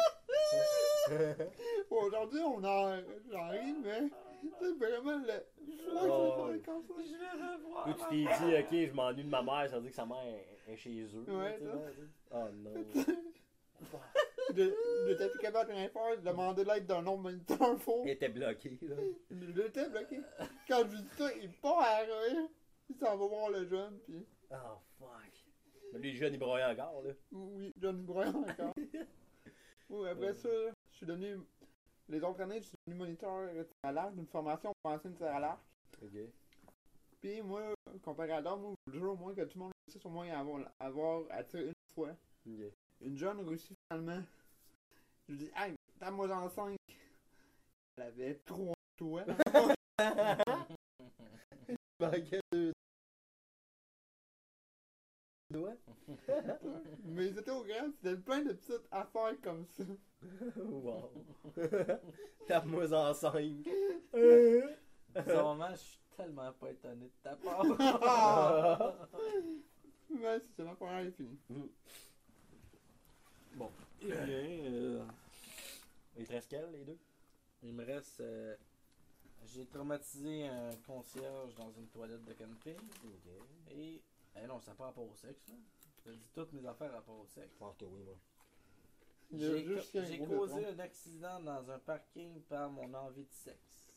Aujourd'hui, 1.90 2.40
on 2.40 2.64
en 2.64 2.96
j'en 3.30 3.48
ris, 3.50 3.74
mais 3.82 4.10
c'est 4.60 4.72
vraiment 4.78 5.18
le. 5.18 5.46
Je 5.64 5.88
crois 5.88 6.02
que 6.02 6.08
Oh, 6.10 6.34
c'est 6.36 6.42
ouais. 6.52 6.58
pas 6.58 6.72
comme 6.72 6.82
ça. 6.86 6.94
Je 6.98 7.16
vais 7.16 7.54
revoir. 7.56 7.84
Tu 7.86 7.92
t'es 8.08 8.24
dit, 8.44 8.52
ok, 8.58 8.88
je 8.90 8.94
m'ennuie 8.94 9.24
de 9.24 9.28
ma 9.28 9.42
mère, 9.42 9.68
ça 9.70 9.76
veut 9.76 9.82
dire 9.82 9.90
que 9.90 9.96
sa 9.96 10.06
mère 10.06 10.18
est- 10.68 10.76
chez 10.76 11.02
eux. 11.14 11.24
Ouais, 11.28 11.58
là. 11.60 11.72
Oh 12.32 12.48
non. 12.54 12.72
Je- 14.54 14.72
J'étais 15.08 15.28
plus 15.28 15.38
capable 15.40 15.70
de 15.70 15.74
rien 15.76 15.88
faire, 15.88 16.16
de 16.16 16.22
demander 16.22 16.64
l'aide 16.64 16.86
d'un 16.86 17.06
autre 17.06 17.18
moniteur 17.22 17.78
faux. 17.80 18.02
Elle 18.04 18.10
était 18.10 18.28
bloquée, 18.28 18.78
là. 18.82 18.96
J'étais 19.30 19.88
bloqué. 19.88 20.20
Quand 20.68 20.78
je 20.88 20.96
lui 20.96 21.02
dis 21.02 21.08
ça, 21.16 21.32
il 21.40 21.52
part 21.52 21.80
à 21.80 21.98
rire. 21.98 22.48
Il 22.90 22.96
s'en 22.96 23.16
va 23.16 23.26
voir 23.26 23.50
le 23.50 23.66
jeune, 23.66 23.98
puis 24.04 24.26
Oh 24.50 24.78
fuck. 24.98 25.08
Mais 25.92 25.98
lui, 25.98 26.12
le 26.12 26.16
jeune, 26.16 26.34
il 26.34 26.38
broyait 26.38 26.64
encore, 26.64 27.02
là. 27.02 27.12
oui, 27.32 27.72
John 27.78 28.04
Brown 28.04 28.36
encore. 28.36 28.74
oui, 29.90 30.08
après 30.08 30.34
ça, 30.34 30.48
je 30.90 30.96
suis 30.96 31.06
devenu. 31.06 31.40
Les 32.08 32.22
autres 32.22 32.40
années, 32.40 32.60
je 32.60 32.66
suis 32.68 32.76
devenu 32.86 32.98
moniteur 32.98 33.48
à 33.82 33.92
l'arc 33.92 34.14
d'une 34.14 34.26
formation 34.26 34.72
pour 34.82 34.92
ancienne 34.92 35.14
tir 35.14 35.28
à 35.28 35.40
l'arc. 35.40 35.60
Ok. 36.02 36.18
Puis 37.20 37.40
moi, 37.42 37.74
comparé 38.02 38.32
à 38.32 38.42
d'autres, 38.42 38.58
moi, 38.58 38.74
je 38.92 38.98
veux 38.98 39.10
au 39.10 39.16
moins 39.16 39.34
que 39.34 39.42
tout 39.42 39.58
le 39.58 39.64
monde 39.64 39.72
réussisse 39.86 40.04
au 40.04 40.10
moins 40.10 40.28
à 40.30 40.40
avoir, 40.40 40.60
avoir 40.80 41.22
à 41.30 41.44
tirer 41.44 41.66
une 41.66 41.72
fois. 41.94 42.10
Une 43.00 43.16
jeune 43.16 43.46
réussit 43.46 43.76
finalement. 43.88 44.22
Je 45.28 45.32
lui 45.32 45.38
dis, 45.38 45.50
hey, 45.56 45.74
t'as-moi 46.00 46.28
en 46.30 46.48
5. 46.48 46.76
Elle 47.96 48.02
avait 48.04 48.34
trois 48.44 48.74
toits. 48.96 49.24
manquait 52.02 52.40
deux 52.52 52.72
doigts. 55.52 55.76
Mais 57.04 57.32
c'était 57.32 57.50
au 57.50 57.62
grand, 57.62 57.90
c'était 57.96 58.16
plein 58.16 58.42
de 58.42 58.52
petites 58.52 58.86
affaires 58.90 59.34
comme 59.42 59.64
ça. 59.66 59.84
wow. 60.56 61.10
Tape-moi 62.48 62.92
en 62.92 63.14
cinq. 63.14 63.68
Bizarrement, 65.14 65.70
je 65.70 65.76
suis 65.76 65.98
tellement 66.16 66.52
pas 66.52 66.70
étonné 66.70 67.06
de 67.06 67.12
ta 67.22 67.36
part. 67.36 67.62
Ouais, 70.10 70.40
c'est 70.56 70.64
ma 70.64 70.74
première 70.74 71.06
est 71.06 71.10
finie. 71.12 71.38
bon. 73.54 73.70
Eh 74.02 74.06
bien, 74.06 74.16
euh... 74.26 75.04
Il 76.18 76.26
te 76.26 76.32
reste 76.32 76.48
quel, 76.50 76.70
les 76.72 76.84
deux? 76.84 76.98
Il 77.62 77.72
me 77.72 77.84
reste. 77.84 78.20
euh, 78.20 78.54
J'ai 79.46 79.64
traumatisé 79.66 80.46
un 80.48 80.70
concierge 80.86 81.54
dans 81.54 81.70
une 81.72 81.86
toilette 81.88 82.24
de 82.24 82.32
camping. 82.34 82.76
Ok. 83.04 83.30
Et. 83.70 84.02
Eh 84.36 84.46
non, 84.46 84.60
ça 84.60 84.70
n'a 84.70 84.76
pas 84.76 84.84
rapport 84.86 85.08
au 85.08 85.14
sexe, 85.14 85.48
là. 85.48 85.54
Je 86.04 86.12
dis 86.12 86.30
toutes 86.34 86.52
mes 86.52 86.66
affaires 86.66 86.92
rapport 86.92 87.18
au 87.18 87.26
sexe. 87.26 87.52
Je 87.52 87.58
pense 87.58 87.76
que 87.76 87.84
oui, 87.84 88.02
moi. 88.02 88.16
J'ai 89.32 90.18
causé 90.18 90.66
un 90.66 90.78
accident 90.78 91.40
dans 91.40 91.70
un 91.70 91.78
parking 91.78 92.42
par 92.42 92.70
mon 92.70 92.92
envie 92.92 93.24
de 93.24 93.32
sexe. 93.32 93.88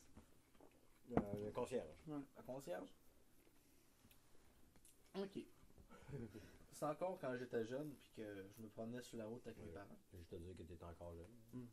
Euh, 1.11 1.45
le 1.45 1.51
concierge. 1.51 1.95
La 2.07 2.43
concierge? 2.43 2.89
Ok. 5.15 5.39
C'est 6.71 6.85
encore 6.85 7.17
quand 7.19 7.35
j'étais 7.37 7.65
jeune 7.65 7.93
puis 7.95 8.11
que 8.17 8.47
je 8.57 8.61
me 8.61 8.67
promenais 8.69 9.01
sur 9.01 9.17
la 9.17 9.25
route 9.25 9.45
avec 9.45 9.57
mes 9.59 9.71
parents. 9.71 9.97
Je 10.11 10.17
vais 10.17 10.19
juste 10.19 10.29
te 10.29 10.35
dire 10.35 10.55
que 10.57 10.63
t'es 10.63 10.83
encore 10.83 11.13
jeune. 11.13 11.67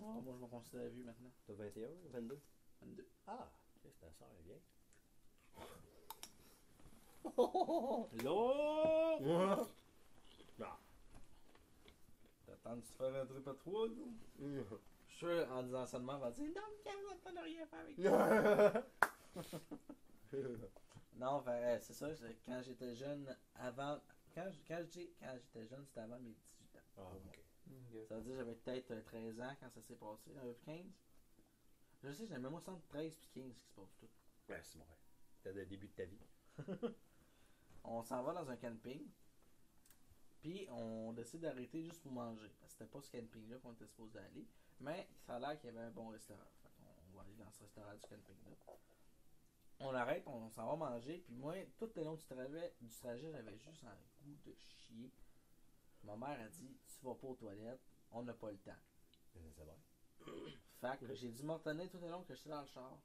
Oh, 0.00 0.20
moi, 0.22 0.34
je 0.34 0.42
me 0.42 0.46
considère 0.46 0.88
vieux 0.90 1.04
maintenant. 1.04 1.30
T'as 1.46 1.54
21, 1.54 1.88
22? 2.10 2.40
22. 2.82 3.08
Ah, 3.26 3.50
c'est 3.82 3.98
ta 3.98 4.10
soeur, 4.10 4.28
elle 4.38 4.44
vient. 4.44 5.66
Là! 8.24 9.18
Non. 10.58 10.68
T'attends 12.46 12.76
de 12.76 12.82
se 12.84 12.92
faire 12.94 13.14
un 13.14 13.26
trip 13.26 13.48
à 13.48 13.54
trois, 13.54 13.88
là? 13.88 13.94
Je 14.38 14.62
suis 15.08 15.18
sûr, 15.18 15.46
en 15.50 15.62
disant 15.62 15.86
ça 15.86 15.98
de 15.98 16.04
même, 16.04 16.18
va 16.20 16.30
dire 16.30 16.44
Non, 16.54 16.62
Caroline, 16.84 17.18
t'en 17.22 17.36
as 17.36 17.42
rien 17.42 17.66
fait 17.66 17.76
avec 17.76 17.96
ça. 17.98 18.84
Non, 21.18 21.40
fait, 21.40 21.50
euh, 21.50 21.78
c'est 21.80 21.94
ça, 21.94 22.08
quand 22.44 22.60
j'étais 22.62 22.94
jeune, 22.94 23.34
avant. 23.54 23.98
Quand, 24.34 24.50
je- 24.50 24.60
quand, 24.68 24.82
quand 25.20 25.34
j'étais 25.38 25.66
jeune, 25.66 25.84
c'était 25.86 26.00
avant 26.00 26.18
mes 26.18 26.30
18 26.32 26.76
ans. 26.76 26.80
Ah, 26.98 27.02
ok. 27.14 27.40
Ça 28.08 28.14
veut 28.16 28.20
dire 28.22 28.32
que 28.32 28.36
j'avais 28.38 28.54
peut-être 28.54 28.90
euh, 28.90 29.02
13 29.02 29.40
ans 29.40 29.56
quand 29.60 29.70
ça 29.70 29.80
s'est 29.82 29.94
passé, 29.96 30.30
un 30.36 30.40
peu 30.42 30.54
15. 30.66 30.84
Je 32.02 32.12
sais, 32.12 32.26
j'avais 32.26 32.40
même 32.40 32.54
entre 32.54 32.78
13 32.88 33.16
puis 33.16 33.28
15 33.42 33.54
qui 33.58 33.66
se 33.66 33.72
passe 33.72 33.96
tout. 33.98 34.08
Ouais, 34.50 34.60
c'est 34.62 34.78
ouais. 34.78 34.84
C'était 35.38 35.52
le 35.54 35.64
début 35.66 35.88
de 35.88 35.92
ta 35.94 36.04
vie. 36.04 36.18
On 37.86 38.02
s'en 38.02 38.22
va 38.22 38.32
dans 38.32 38.50
un 38.50 38.56
camping. 38.56 39.06
Puis 40.40 40.66
on 40.70 41.12
décide 41.12 41.40
d'arrêter 41.40 41.82
juste 41.82 42.02
pour 42.02 42.12
manger. 42.12 42.50
Parce 42.60 42.72
que 42.74 42.78
c'était 42.78 42.90
pas 42.90 43.00
ce 43.00 43.10
camping-là 43.10 43.58
qu'on 43.58 43.72
était 43.72 43.86
supposé 43.86 44.18
aller. 44.18 44.46
Mais 44.80 45.08
ça 45.26 45.36
a 45.36 45.38
l'air 45.38 45.58
qu'il 45.58 45.70
y 45.70 45.76
avait 45.76 45.86
un 45.86 45.90
bon 45.90 46.08
restaurant. 46.08 46.40
Fait 46.62 46.70
qu'on 46.76 47.16
va 47.16 47.22
aller 47.22 47.34
dans 47.34 47.50
ce 47.50 47.62
restaurant 47.62 47.94
du 47.94 48.00
camping-là. 48.00 48.56
On 49.80 49.94
arrête, 49.94 50.22
on 50.26 50.48
s'en 50.50 50.76
va 50.76 50.90
manger. 50.90 51.18
Puis 51.18 51.34
moi, 51.34 51.54
tout 51.78 51.90
le 51.94 52.04
long 52.04 52.14
du 52.14 52.24
trajet, 52.24 52.74
du 52.80 52.94
trajet 52.94 53.30
j'avais 53.30 53.58
juste 53.58 53.84
un 53.84 53.96
goût 54.24 54.36
de 54.44 54.54
chier. 54.54 55.12
Ma 56.04 56.16
mère 56.16 56.40
a 56.40 56.48
dit 56.48 56.76
Tu 56.86 57.04
vas 57.04 57.14
pas 57.14 57.26
aux 57.26 57.34
toilettes, 57.34 57.82
on 58.12 58.22
n'a 58.22 58.32
pas 58.32 58.50
le 58.50 58.58
temps. 58.58 58.72
C'est 59.32 59.64
vrai. 59.64 59.76
Fait 60.80 60.98
que 60.98 61.14
j'ai 61.14 61.30
dû 61.30 61.42
me 61.42 61.52
retenir 61.52 61.90
tout 61.90 61.98
le 61.98 62.08
long 62.08 62.22
que 62.22 62.34
j'étais 62.34 62.50
dans 62.50 62.60
le 62.60 62.66
char. 62.66 62.98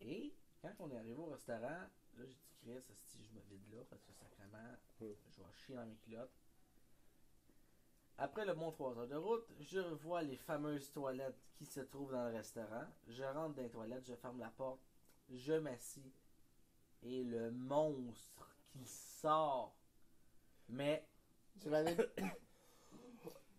Et 0.00 0.34
quand 0.60 0.72
on 0.80 0.90
est 0.90 0.96
arrivé 0.96 1.18
au 1.18 1.26
restaurant, 1.26 1.86
là 2.18 2.24
j'ai 2.26 2.34
dit 2.34 2.48
Chris, 2.62 2.94
si 2.94 3.24
je 3.24 3.32
me 3.32 3.40
vide 3.50 3.74
là, 3.74 3.82
parce 3.90 4.02
que 4.04 4.12
sacrément, 4.12 4.58
Mm. 5.00 5.06
je 5.30 5.42
vais 5.42 5.52
chier 5.54 5.74
dans 5.74 5.86
mes 5.86 5.96
culottes. 5.96 6.30
Après 8.16 8.44
le 8.44 8.54
bon 8.54 8.70
3 8.70 8.96
heures 8.98 9.08
de 9.08 9.16
route, 9.16 9.44
je 9.60 9.80
revois 9.80 10.22
les 10.22 10.36
fameuses 10.36 10.92
toilettes 10.92 11.40
qui 11.56 11.66
se 11.66 11.80
trouvent 11.80 12.12
dans 12.12 12.28
le 12.28 12.36
restaurant. 12.36 12.84
Je 13.08 13.24
rentre 13.24 13.56
dans 13.56 13.62
les 13.62 13.70
toilettes, 13.70 14.06
je 14.06 14.14
ferme 14.14 14.38
la 14.38 14.50
porte, 14.50 14.80
je 15.30 15.54
m'assis. 15.54 16.12
Et 17.02 17.24
le 17.24 17.50
monstre 17.50 18.56
qui 18.70 18.86
sort. 18.86 19.74
Mais 20.68 21.06
Je 21.62 21.68
l'avais. 21.68 21.96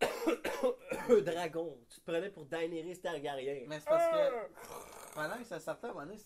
Un 1.08 1.20
dragon. 1.20 1.78
Tu 1.88 2.00
te 2.00 2.10
prenais 2.10 2.30
pour 2.30 2.46
Daenerys 2.46 2.98
Targaryen. 3.00 3.66
Mais 3.68 3.78
c'est 3.78 3.88
parce 3.88 4.06
que 4.10 5.14
pendant 5.14 5.38
que 5.38 5.44
ça 5.44 5.60
sortait, 5.60 5.86
à 5.86 5.90
un 5.90 5.92
moment 5.92 6.06
donné, 6.06 6.18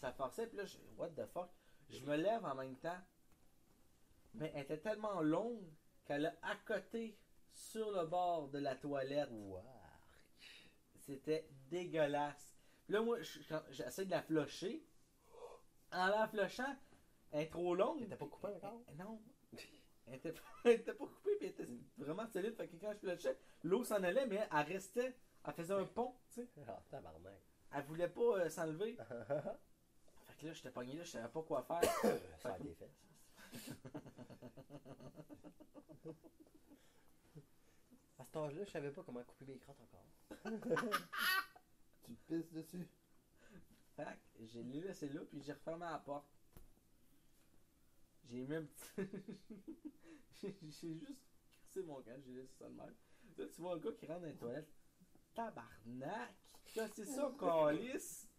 ça 0.00 0.12
forçait, 0.12 0.46
puis 0.46 0.56
là, 0.56 0.64
je, 0.64 0.78
what 0.96 1.10
the 1.10 1.26
fuck, 1.26 1.50
je 1.90 2.00
me 2.04 2.16
lève 2.16 2.44
en 2.44 2.54
même 2.54 2.76
temps. 2.76 2.98
Mais 4.34 4.50
elle 4.54 4.62
était 4.62 4.78
tellement 4.78 5.20
longue 5.20 5.68
qu'elle 6.06 6.26
a 6.26 6.34
accoté 6.42 7.18
sur 7.52 7.90
le 7.90 8.06
bord 8.06 8.48
de 8.48 8.58
la 8.58 8.76
toilette. 8.76 9.28
Wow. 9.30 9.62
C'était 10.96 11.48
dégueulasse. 11.68 12.56
Puis 12.86 12.94
là, 12.94 13.02
moi, 13.02 13.18
j'essaie 13.70 14.06
de 14.06 14.10
la 14.10 14.22
flusher. 14.22 14.86
En 15.92 16.06
la 16.06 16.28
flushant, 16.28 16.76
elle 17.32 17.42
est 17.42 17.50
trop 17.50 17.74
longue. 17.74 17.98
T'étais 17.98 18.16
pas 18.16 18.26
coupé 18.26 18.48
encore? 18.48 18.82
Non. 18.96 19.20
Elle 20.06 20.14
était 20.14 20.32
pas, 20.32 20.40
elle 20.64 20.72
était 20.72 20.94
pas 20.94 21.06
coupée, 21.06 21.36
puis 21.36 21.46
elle 21.46 21.64
était 21.64 21.68
vraiment 21.98 22.26
solide. 22.28 22.56
Fait 22.56 22.68
que 22.68 22.76
quand 22.76 22.92
je 22.92 22.98
flushais, 22.98 23.38
l'eau 23.64 23.84
s'en 23.84 24.02
allait, 24.02 24.26
mais 24.26 24.48
elle 24.50 24.66
restait. 24.66 25.16
Elle 25.44 25.54
faisait 25.54 25.74
un 25.74 25.84
pont, 25.84 26.14
tu 26.28 26.42
sais. 26.42 26.48
Ah, 26.68 26.82
tabarnak. 26.88 27.40
Elle 27.72 27.84
voulait 27.84 28.08
pas 28.08 28.38
euh, 28.38 28.48
s'enlever. 28.48 28.96
Que 30.40 30.46
là, 30.46 30.52
j'étais 30.54 30.70
pogné 30.70 30.94
là, 30.94 31.04
je 31.04 31.10
savais 31.10 31.28
pas 31.28 31.42
quoi 31.42 31.62
faire. 31.62 31.82
Ça 32.40 32.54
a 32.54 32.58
été 32.58 32.74
fait. 32.74 32.90
À 38.18 38.24
cet 38.24 38.36
âge-là, 38.36 38.64
je 38.64 38.70
savais 38.70 38.90
pas 38.90 39.02
comment 39.02 39.22
couper 39.22 39.44
mes 39.44 39.58
crottes 39.58 39.80
encore. 39.80 40.06
Tu 42.04 42.14
pisses 42.26 42.50
dessus. 42.52 42.88
Fait 43.94 44.18
que 44.32 44.46
j'ai 44.46 44.62
laissé 44.62 45.10
là, 45.10 45.20
puis 45.28 45.42
j'ai 45.42 45.52
refermé 45.52 45.84
la 45.84 45.98
porte. 45.98 46.26
J'ai 48.24 48.46
mis 48.46 48.54
un 48.54 48.64
petit. 48.64 49.10
j'ai 50.42 50.54
juste 50.94 51.20
crissé 51.50 51.82
mon 51.82 52.00
camp, 52.00 52.18
j'ai 52.24 52.32
laissé 52.32 52.54
ça 52.58 52.68
de 52.68 52.74
même. 52.74 52.94
Là, 53.36 53.44
tu 53.46 53.60
vois 53.60 53.74
un 53.74 53.78
gars 53.78 53.92
qui 53.92 54.06
rentre 54.06 54.20
dans 54.20 54.26
les 54.26 54.36
toilettes. 54.36 54.72
Tabarnak! 55.34 56.34
Qu'est-ce 56.72 56.94
que 56.94 57.04
c'est 57.04 57.12
ça, 57.12 57.30
calice? 57.38 58.29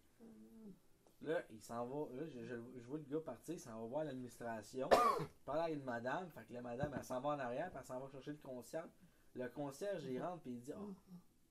Là, 1.23 1.41
il 1.51 1.61
s'en 1.61 1.85
va. 1.85 2.13
Là, 2.15 2.27
je, 2.27 2.39
je, 2.45 2.55
je 2.79 2.87
vois 2.87 2.97
le 2.97 3.03
gars 3.03 3.19
partir, 3.23 3.53
il 3.53 3.59
s'en 3.59 3.79
va 3.81 3.87
voir 3.87 4.03
l'administration. 4.03 4.89
Parler 5.45 5.61
à 5.61 5.69
une 5.69 5.83
madame. 5.83 6.29
Fait 6.31 6.43
que 6.45 6.53
la 6.53 6.61
madame, 6.61 6.93
elle 6.97 7.03
s'en 7.03 7.21
va 7.21 7.29
en 7.29 7.39
arrière, 7.39 7.69
puis 7.69 7.77
elle 7.79 7.85
s'en 7.85 7.99
va 7.99 8.07
chercher 8.09 8.31
le 8.31 8.37
concierge. 8.37 8.89
Le 9.35 9.47
concierge, 9.49 10.03
il 10.05 10.21
rentre, 10.21 10.41
puis 10.41 10.51
il 10.53 10.61
dit 10.61 10.73
Oh, 10.73 10.93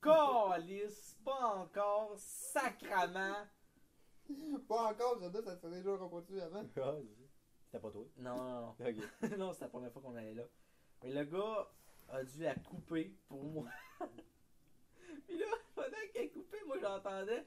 calice, 0.03 1.19
pas 1.25 1.57
encore, 1.57 2.15
sacrament! 2.17 3.47
Pas 4.69 4.93
encore, 4.93 5.19
je 5.21 5.29
dis, 5.29 5.45
ça 5.45 5.57
serait 5.57 5.73
déjà 5.79 5.97
reproduit 5.97 6.41
avant. 6.41 6.63
Ah, 6.77 6.95
C'était 7.67 7.81
pas 7.81 7.91
toi? 7.91 8.05
Non, 8.17 8.37
non, 8.37 8.61
non. 8.61 8.77
Non, 9.39 9.53
c'était 9.53 9.65
la 9.65 9.71
première 9.71 9.93
fois 9.93 10.03
qu'on 10.03 10.15
allait 10.15 10.35
là. 10.35 10.45
Mais 11.03 11.11
le 11.11 11.25
gars 11.25 11.69
a 12.11 12.23
dû 12.23 12.41
la 12.43 12.55
couper 12.55 13.17
pour 13.29 13.43
moi. 13.43 13.69
Puis 15.27 15.37
là, 15.37 15.47
pendant 15.75 15.89
qu'elle 16.13 16.31
coupait, 16.31 16.63
moi 16.65 16.77
j'entendais. 16.81 17.45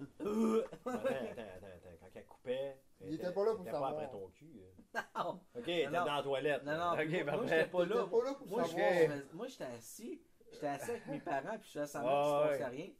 Attends, 0.00 0.60
attends, 0.92 1.00
attends, 1.00 1.66
attends. 1.66 1.96
Quand 2.00 2.06
elle 2.14 2.26
coupait. 2.26 2.80
Il 3.00 3.14
était 3.14 3.32
pas 3.32 3.44
là 3.44 3.54
pour 3.54 3.64
savoir. 3.64 3.80
pas 3.96 4.02
après 4.02 4.10
ton 4.10 4.28
cul. 4.28 4.60
non, 4.94 5.40
Ok, 5.54 5.68
elle 5.68 5.80
était 5.80 5.90
dans 5.90 6.04
la 6.04 6.22
toilette. 6.22 6.64
non, 6.64 6.76
non, 6.78 6.92
Ok, 6.92 6.98
moi, 6.98 7.46
j'étais 7.46 7.66
pas 7.66 7.84
là. 7.84 7.96
T'étais 7.96 8.10
pas 8.10 8.24
là 8.24 8.34
pour 8.34 8.46
Moi, 8.48 8.64
j'étais- 8.64 9.22
moi, 9.32 9.46
j'étais 9.46 9.64
assis. 9.64 10.22
J'étais 10.52 10.66
assis 10.66 10.90
avec 10.92 11.06
mes 11.08 11.20
parents, 11.20 11.58
puis 11.58 11.70
je 11.70 11.78
Ah, 11.80 11.82
qu'il 11.82 11.90
se 11.90 11.98
ouais. 11.98 12.48
passait 12.48 12.64
rien. 12.66 12.90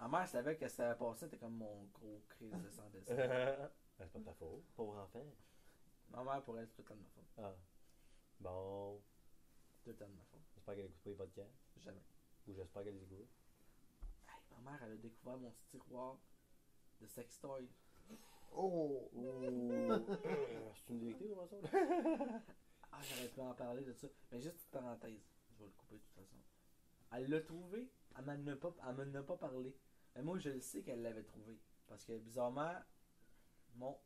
Ma 0.00 0.08
mère 0.08 0.26
savait 0.28 0.56
que 0.56 0.68
ça 0.68 0.90
avait 0.90 0.98
passé, 0.98 1.26
c'était 1.26 1.36
comme 1.36 1.52
mon 1.56 1.84
gros 1.92 2.22
crise 2.30 2.52
de 2.52 2.68
sang 2.70 2.88
dessin. 2.90 3.14
c'est 3.98 4.10
pas 4.12 4.18
de 4.18 4.24
ta 4.24 4.32
faute. 4.32 4.64
Pauvre 4.74 4.96
enfant. 4.98 5.24
Ma 6.10 6.24
mère, 6.24 6.42
pour 6.42 6.58
elle, 6.58 6.66
c'est 6.66 6.74
tout 6.76 6.82
le 6.82 6.88
temps 6.88 6.94
de 6.94 7.00
ma 7.02 7.08
faute. 7.08 7.24
Ah. 7.38 7.54
Bon. 8.40 9.02
Tout 9.82 9.90
le 9.90 9.96
temps 9.96 10.08
de 10.08 10.14
ma 10.14 10.24
faute. 10.24 10.40
J'espère 10.54 10.74
qu'elle 10.76 10.84
a 10.84 10.86
écouté 10.88 11.10
les 11.10 11.16
podcasts. 11.16 11.52
Jamais. 11.76 12.02
Ou 12.48 12.54
j'espère 12.54 12.84
qu'elle 12.84 12.94
les 12.94 13.02
écoute. 13.04 13.28
Hey, 14.26 14.34
ma 14.64 14.70
mère, 14.70 14.80
elle 14.84 14.92
a 14.92 14.96
découvert 14.96 15.36
mon 15.36 15.52
tiroir 15.68 16.16
de 17.00 17.06
sextoy. 17.06 17.68
Oh! 18.56 19.10
C'est 19.14 20.92
une 20.92 21.00
vérité, 21.00 21.28
comment 21.28 21.46
ça? 21.46 21.56
Ah, 22.96 23.00
j'aurais 23.02 23.28
pu 23.28 23.40
en 23.40 23.54
parler 23.54 23.82
de 23.82 23.92
ça. 23.92 24.06
Mais 24.30 24.40
juste 24.40 24.56
une 24.66 24.80
parenthèse. 24.80 25.26
Je 25.50 25.58
vais 25.58 25.64
le 25.64 25.72
couper 25.72 25.96
de 25.96 26.00
toute 26.00 26.14
façon. 26.14 26.36
Elle 27.12 27.28
l'a 27.28 27.40
trouvé. 27.40 27.90
Elle 28.16 28.24
m'en 28.24 28.52
a 28.52 28.56
pas, 28.56 28.72
elle 28.88 28.94
m'en 28.94 29.18
a 29.18 29.22
pas 29.24 29.36
parlé. 29.36 29.74
Mais 30.14 30.22
moi, 30.22 30.38
je 30.38 30.50
le 30.50 30.60
sais 30.60 30.82
qu'elle 30.82 31.02
l'avait 31.02 31.24
trouvé. 31.24 31.58
Parce 31.88 32.04
que 32.04 32.16
bizarrement, 32.18 32.72
mon 33.74 33.98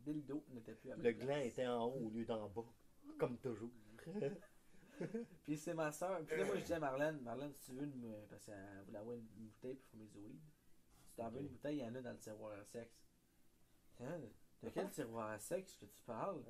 dildo 0.00 0.44
n'était 0.50 0.74
plus 0.74 0.90
à 0.90 0.96
Le 0.96 1.12
gland 1.12 1.38
était 1.38 1.66
en 1.66 1.86
haut 1.86 2.06
au 2.06 2.10
lieu 2.10 2.26
d'en 2.26 2.48
bas. 2.50 2.66
Comme 3.18 3.38
toujours. 3.38 3.70
Puis 5.44 5.56
c'est 5.56 5.74
ma 5.74 5.90
soeur. 5.90 6.20
Puis 6.26 6.36
là, 6.36 6.44
moi, 6.44 6.56
je 6.56 6.60
disais 6.62 6.74
à 6.74 6.80
Marlène, 6.80 7.20
Marlène, 7.20 7.52
si 7.54 7.70
tu 7.70 7.72
veux 7.72 7.84
une. 7.84 8.26
Parce 8.28 8.44
qu'elle 8.44 8.82
voulait 8.84 8.98
avoir 8.98 9.16
une 9.16 9.24
bouteille 9.24 9.76
pour 9.76 9.86
fumer 9.86 10.06
du 10.06 10.18
weed. 10.18 10.40
Si 11.18 11.24
t'en 11.24 11.30
veux 11.30 11.38
Ok. 11.38 11.42
une 11.42 11.48
bouteille, 11.48 11.78
il 11.78 11.80
y 11.80 11.84
en 11.84 11.94
a 11.96 12.00
dans 12.00 12.12
le 12.12 12.18
tiroir 12.18 12.52
à 12.56 12.64
sexe. 12.64 12.96
Hein? 13.98 14.20
De 14.62 14.68
quel 14.70 14.88
tiroir 14.90 15.30
à 15.30 15.38
sexe 15.40 15.74
que 15.76 15.84
tu 15.86 16.00
parles? 16.06 16.44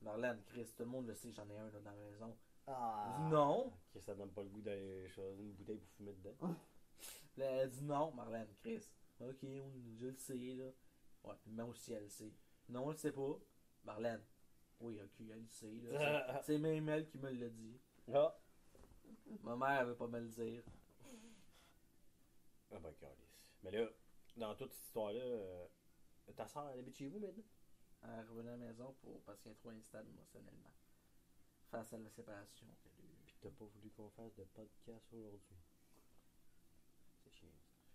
Marlène, 0.00 0.40
Chris, 0.46 0.72
tout 0.76 0.84
le 0.84 0.90
monde 0.90 1.08
le 1.08 1.14
sait, 1.16 1.32
j'en 1.32 1.48
ai 1.50 1.56
un 1.58 1.70
là, 1.72 1.80
dans 1.80 1.90
la 1.90 1.96
maison. 1.96 2.36
ah. 2.68 3.26
Non. 3.28 3.72
Que 3.92 3.98
ça 3.98 4.14
donne 4.14 4.30
pas 4.30 4.44
le 4.44 4.48
goût 4.48 4.60
d'aller 4.62 5.08
choisir 5.08 5.40
une 5.44 5.54
bouteille 5.54 5.78
pour 5.80 5.90
fumer 5.96 6.12
dedans. 6.12 6.54
Elle 7.36 7.68
dit 7.70 7.82
non, 7.82 8.12
Marlène, 8.12 8.54
Chris. 8.60 8.88
Ok, 9.20 9.42
on, 9.42 9.72
je 9.96 10.06
le 10.06 10.16
sais, 10.16 10.34
là. 10.54 10.70
Ouais, 11.24 11.34
puis 11.42 11.50
moi 11.50 11.64
aussi, 11.64 11.92
elle 11.92 12.04
le 12.04 12.08
sait. 12.10 12.32
Non, 12.68 12.84
elle 12.84 12.90
le 12.92 12.96
sait 12.96 13.12
pas. 13.12 13.38
Marlène. 13.82 14.22
Oui, 14.78 15.00
ok, 15.02 15.20
elle 15.32 15.40
le 15.42 15.48
sait, 15.48 15.72
là. 15.82 16.26
C'est- 16.38 16.42
C'est 16.52 16.58
même 16.58 16.88
elle 16.88 17.08
qui 17.08 17.18
me 17.18 17.28
l'a 17.28 17.48
dit. 17.48 17.80
Ah. 18.14 18.38
Ma 19.42 19.56
mère, 19.56 19.80
elle 19.80 19.86
veut 19.88 19.96
pas 19.96 20.06
me 20.06 20.20
le 20.20 20.28
dire. 20.28 20.62
Ah 22.72 22.78
ben. 22.78 22.92
Mais 23.62 23.70
là, 23.70 23.88
dans 24.36 24.54
toute 24.54 24.72
cette 24.72 24.86
histoire-là, 24.86 25.20
euh, 25.20 25.66
ta 26.36 26.46
soeur, 26.46 26.68
elle 26.70 26.80
habite 26.80 26.96
chez 26.96 27.08
vous 27.08 27.18
maintenant? 27.18 27.44
Elle 28.02 28.26
revenait 28.26 28.52
à 28.52 28.56
la 28.56 28.66
maison 28.66 28.94
pour, 29.02 29.20
parce 29.22 29.40
qu'elle 29.40 29.52
est 29.52 29.56
trop 29.56 29.70
instable 29.70 30.08
émotionnellement. 30.08 30.72
Face 31.70 31.92
à 31.92 31.98
la 31.98 32.08
séparation 32.10 32.66
qu'elle 32.82 32.92
a 32.92 33.04
eue. 33.04 33.22
Puis 33.26 33.36
t'as 33.40 33.50
pas 33.50 33.64
voulu 33.66 33.90
qu'on 33.90 34.08
fasse 34.10 34.34
de 34.36 34.44
podcast 34.44 35.12
aujourd'hui? 35.12 35.56
C'est 37.22 37.30
chiant. 37.30 37.48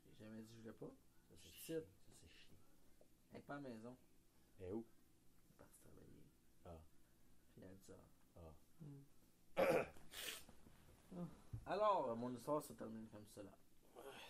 J'ai 0.06 0.26
jamais 0.26 0.42
dit 0.42 0.48
que 0.48 0.54
je 0.54 0.62
voulais 0.62 0.74
pas. 0.74 0.92
Ça, 1.28 1.34
c'est 1.36 1.52
chiant. 1.52 1.82
Ça, 2.06 2.14
c'est 2.22 2.30
chiant. 2.30 2.58
Elle 3.32 3.40
est 3.40 3.44
pas 3.44 3.56
à 3.56 3.60
la 3.60 3.70
maison. 3.70 3.98
Et 4.62 4.72
où? 4.72 4.86
Elle 5.48 5.52
est 5.52 5.58
partie 5.58 5.80
travailler. 5.80 6.30
Ah. 6.66 6.80
Puis 7.52 7.62
elle 7.64 7.76
dit 7.76 7.84
ça. 7.84 7.94
Ah. 9.58 9.86
Alors, 11.66 12.16
mon 12.16 12.32
histoire 12.32 12.62
se 12.62 12.74
termine 12.74 13.08
comme 13.08 13.26
cela. 13.34 13.52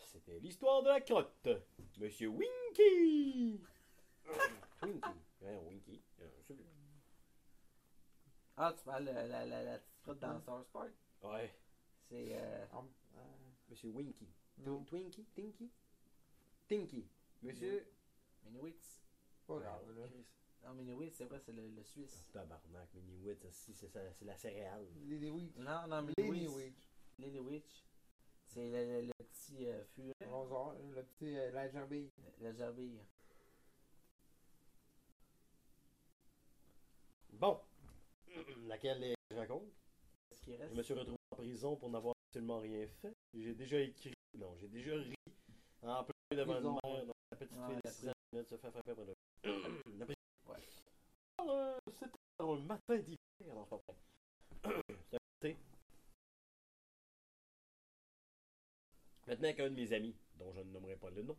C'était 0.06 0.40
l'histoire 0.40 0.82
de 0.84 0.90
la 0.90 1.02
crotte. 1.02 1.48
Monsieur 2.00 2.30
Winky! 2.30 3.62
Twinky. 4.80 5.10
Ouais, 5.42 5.58
Winky. 5.68 6.02
Euh. 6.22 6.30
Ah, 8.58 8.74
tu 8.78 8.84
parles 8.86 9.06
de 9.06 9.12
la, 9.12 9.28
la, 9.28 9.46
la, 9.46 9.64
la 9.64 9.78
petite 9.80 10.02
crotte 10.04 10.20
dans 10.20 10.40
Star 10.40 10.64
Spark? 10.64 10.92
Ouais. 11.24 11.54
C'est. 12.10 12.28
Euh, 12.38 12.66
Ah, 12.72 12.84
euh, 13.18 13.22
Monsieur 13.70 13.90
Winky. 13.90 14.28
non, 14.60 14.84
Twinky? 14.86 15.26
Tinky? 15.36 15.70
Tinky. 16.68 17.06
Monsieur? 17.42 17.86
Miniwitz. 18.46 19.02
pas 19.48 19.60
grave, 19.60 19.82
là. 19.98 20.08
Non, 20.68 20.74
Miniwitz, 20.76 21.16
c'est 21.18 21.26
vrai, 21.26 21.40
c'est 21.40 21.52
le, 21.52 21.68
le 21.68 21.84
Suisse. 21.84 22.28
Tabarnak, 22.32 22.94
Mini 22.96 23.18
Wit, 23.24 23.46
c'est 23.52 23.74
ça- 23.74 24.14
c'est 24.14 24.26
la 24.26 24.38
céréale. 24.38 24.88
Lily 25.04 25.30
Witch. 25.30 25.56
Non, 25.58 25.88
non, 25.88 26.02
Lily 26.02 26.30
Miniwitz. 26.32 26.56
Witch. 26.56 26.90
Lily 27.20 27.40
Witch. 27.40 27.84
C'est 28.48 28.70
le, 28.70 29.02
le, 29.02 29.08
le 29.08 29.12
petit 29.46 29.68
euh, 29.68 29.84
furet. 29.96 30.14
Bonjour, 30.30 30.74
le 30.96 31.04
petit, 31.04 31.38
euh, 31.38 31.52
la 31.52 31.70
gerbille. 31.70 32.10
La 32.42 32.54
gerbille. 32.54 33.00
Bon. 37.34 37.60
Laquelle 38.68 39.16
je 39.30 39.36
raconte? 39.36 39.64
Ce 40.32 40.42
qui 40.42 40.56
reste? 40.56 40.72
Je 40.72 40.78
me 40.78 40.84
suis 40.84 40.94
retrouvé 40.94 41.18
en 41.32 41.36
prison 41.36 41.76
pour 41.76 41.90
n'avoir 41.90 42.16
absolument 42.28 42.60
rien 42.60 42.88
fait. 43.02 43.14
J'ai 43.34 43.54
déjà 43.54 43.80
écrit, 43.80 44.14
non, 44.38 44.56
j'ai 44.58 44.68
déjà 44.68 44.96
ri 44.96 45.16
en 45.84 46.04
plein 46.04 46.38
devant 46.38 46.58
une 46.58 46.64
mère 46.64 47.06
dont 47.06 47.14
la 47.32 47.38
petite 47.38 47.54
fille 47.54 47.76
de 47.76 47.82
la 47.84 47.92
6 47.92 48.10
ans 48.10 48.14
se 48.44 48.58
faire 48.58 48.72
frapper 48.72 48.96
par 48.96 49.06
le... 49.06 49.14
la 50.00 50.06
prison. 50.06 50.20
Ouais. 50.48 50.56
Alors, 51.38 51.56
euh, 51.56 51.78
C'était 51.92 52.12
un 52.40 52.56
matin 52.62 52.98
d'hiver, 52.98 53.56
non, 53.56 53.64
c'est 53.64 53.70
pas 53.70 54.70
vrai. 54.70 54.84
C'était 55.42 55.58
Maintenant 59.28 59.54
qu'un 59.54 59.70
de 59.70 59.76
mes 59.76 59.94
amis, 59.94 60.16
dont 60.38 60.52
je 60.54 60.62
ne 60.62 60.72
nommerai 60.72 60.96
pas 60.96 61.10
le 61.10 61.24
nom, 61.24 61.38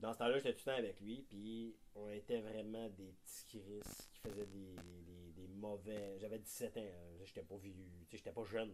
dans 0.00 0.12
ce 0.12 0.18
temps-là, 0.18 0.38
j'étais 0.38 0.52
tout 0.54 0.62
le 0.66 0.72
temps 0.72 0.78
avec 0.78 1.00
lui, 1.00 1.22
puis 1.28 1.76
on 1.94 2.10
était 2.10 2.40
vraiment 2.40 2.88
des 2.90 3.12
petits 3.12 3.46
Chris 3.46 3.82
qui 4.12 4.20
faisaient 4.20 4.46
des, 4.46 4.76
des, 5.34 5.48
mauvais. 5.48 6.18
J'avais 6.18 6.38
17 6.38 6.76
ans, 6.76 6.80
hein, 6.80 7.24
j'étais 7.24 7.42
pas 7.42 7.56
vieux, 7.56 7.74
j'étais 8.10 8.32
pas 8.32 8.44
jeune. 8.44 8.72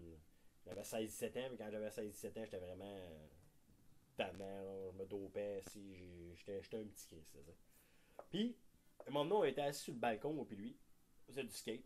J'avais 0.65 0.83
16-17 0.83 1.27
ans, 1.39 1.49
mais 1.51 1.57
quand 1.57 1.71
j'avais 1.71 1.89
16-17 1.89 2.29
ans, 2.29 2.45
j'étais 2.45 2.59
vraiment 2.59 2.85
euh, 2.85 3.27
tannant, 4.17 4.39
là, 4.39 4.91
je 4.93 4.99
me 4.99 5.07
dopais, 5.07 5.63
si 5.71 6.35
j'étais 6.35 6.79
un 6.79 6.85
petit 6.85 7.07
Chris. 7.07 7.25
Puis, 8.31 8.57
à 8.99 9.09
un 9.09 9.13
moment 9.13 9.25
donné, 9.25 9.41
on 9.41 9.45
était 9.45 9.63
assis 9.63 9.85
sur 9.85 9.93
le 9.95 10.01
balcon, 10.01 10.33
moi 10.33 10.47
puis 10.47 10.57
lui, 10.57 10.77
faisait 11.27 11.45
du 11.45 11.53
skate, 11.53 11.85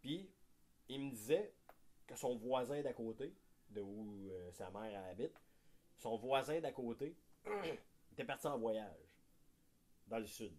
puis 0.00 0.30
il 0.88 1.00
me 1.00 1.10
disait 1.10 1.54
que 2.06 2.16
son 2.16 2.34
voisin 2.36 2.82
d'à 2.82 2.92
côté, 2.92 3.34
de 3.70 3.80
où 3.80 4.30
euh, 4.30 4.52
sa 4.52 4.70
mère 4.70 5.04
habite, 5.06 5.40
son 5.96 6.16
voisin 6.16 6.60
d'à 6.60 6.72
côté 6.72 7.16
était 8.12 8.24
parti 8.24 8.46
en 8.46 8.58
voyage 8.58 9.16
dans 10.06 10.18
le 10.18 10.26
sud. 10.26 10.56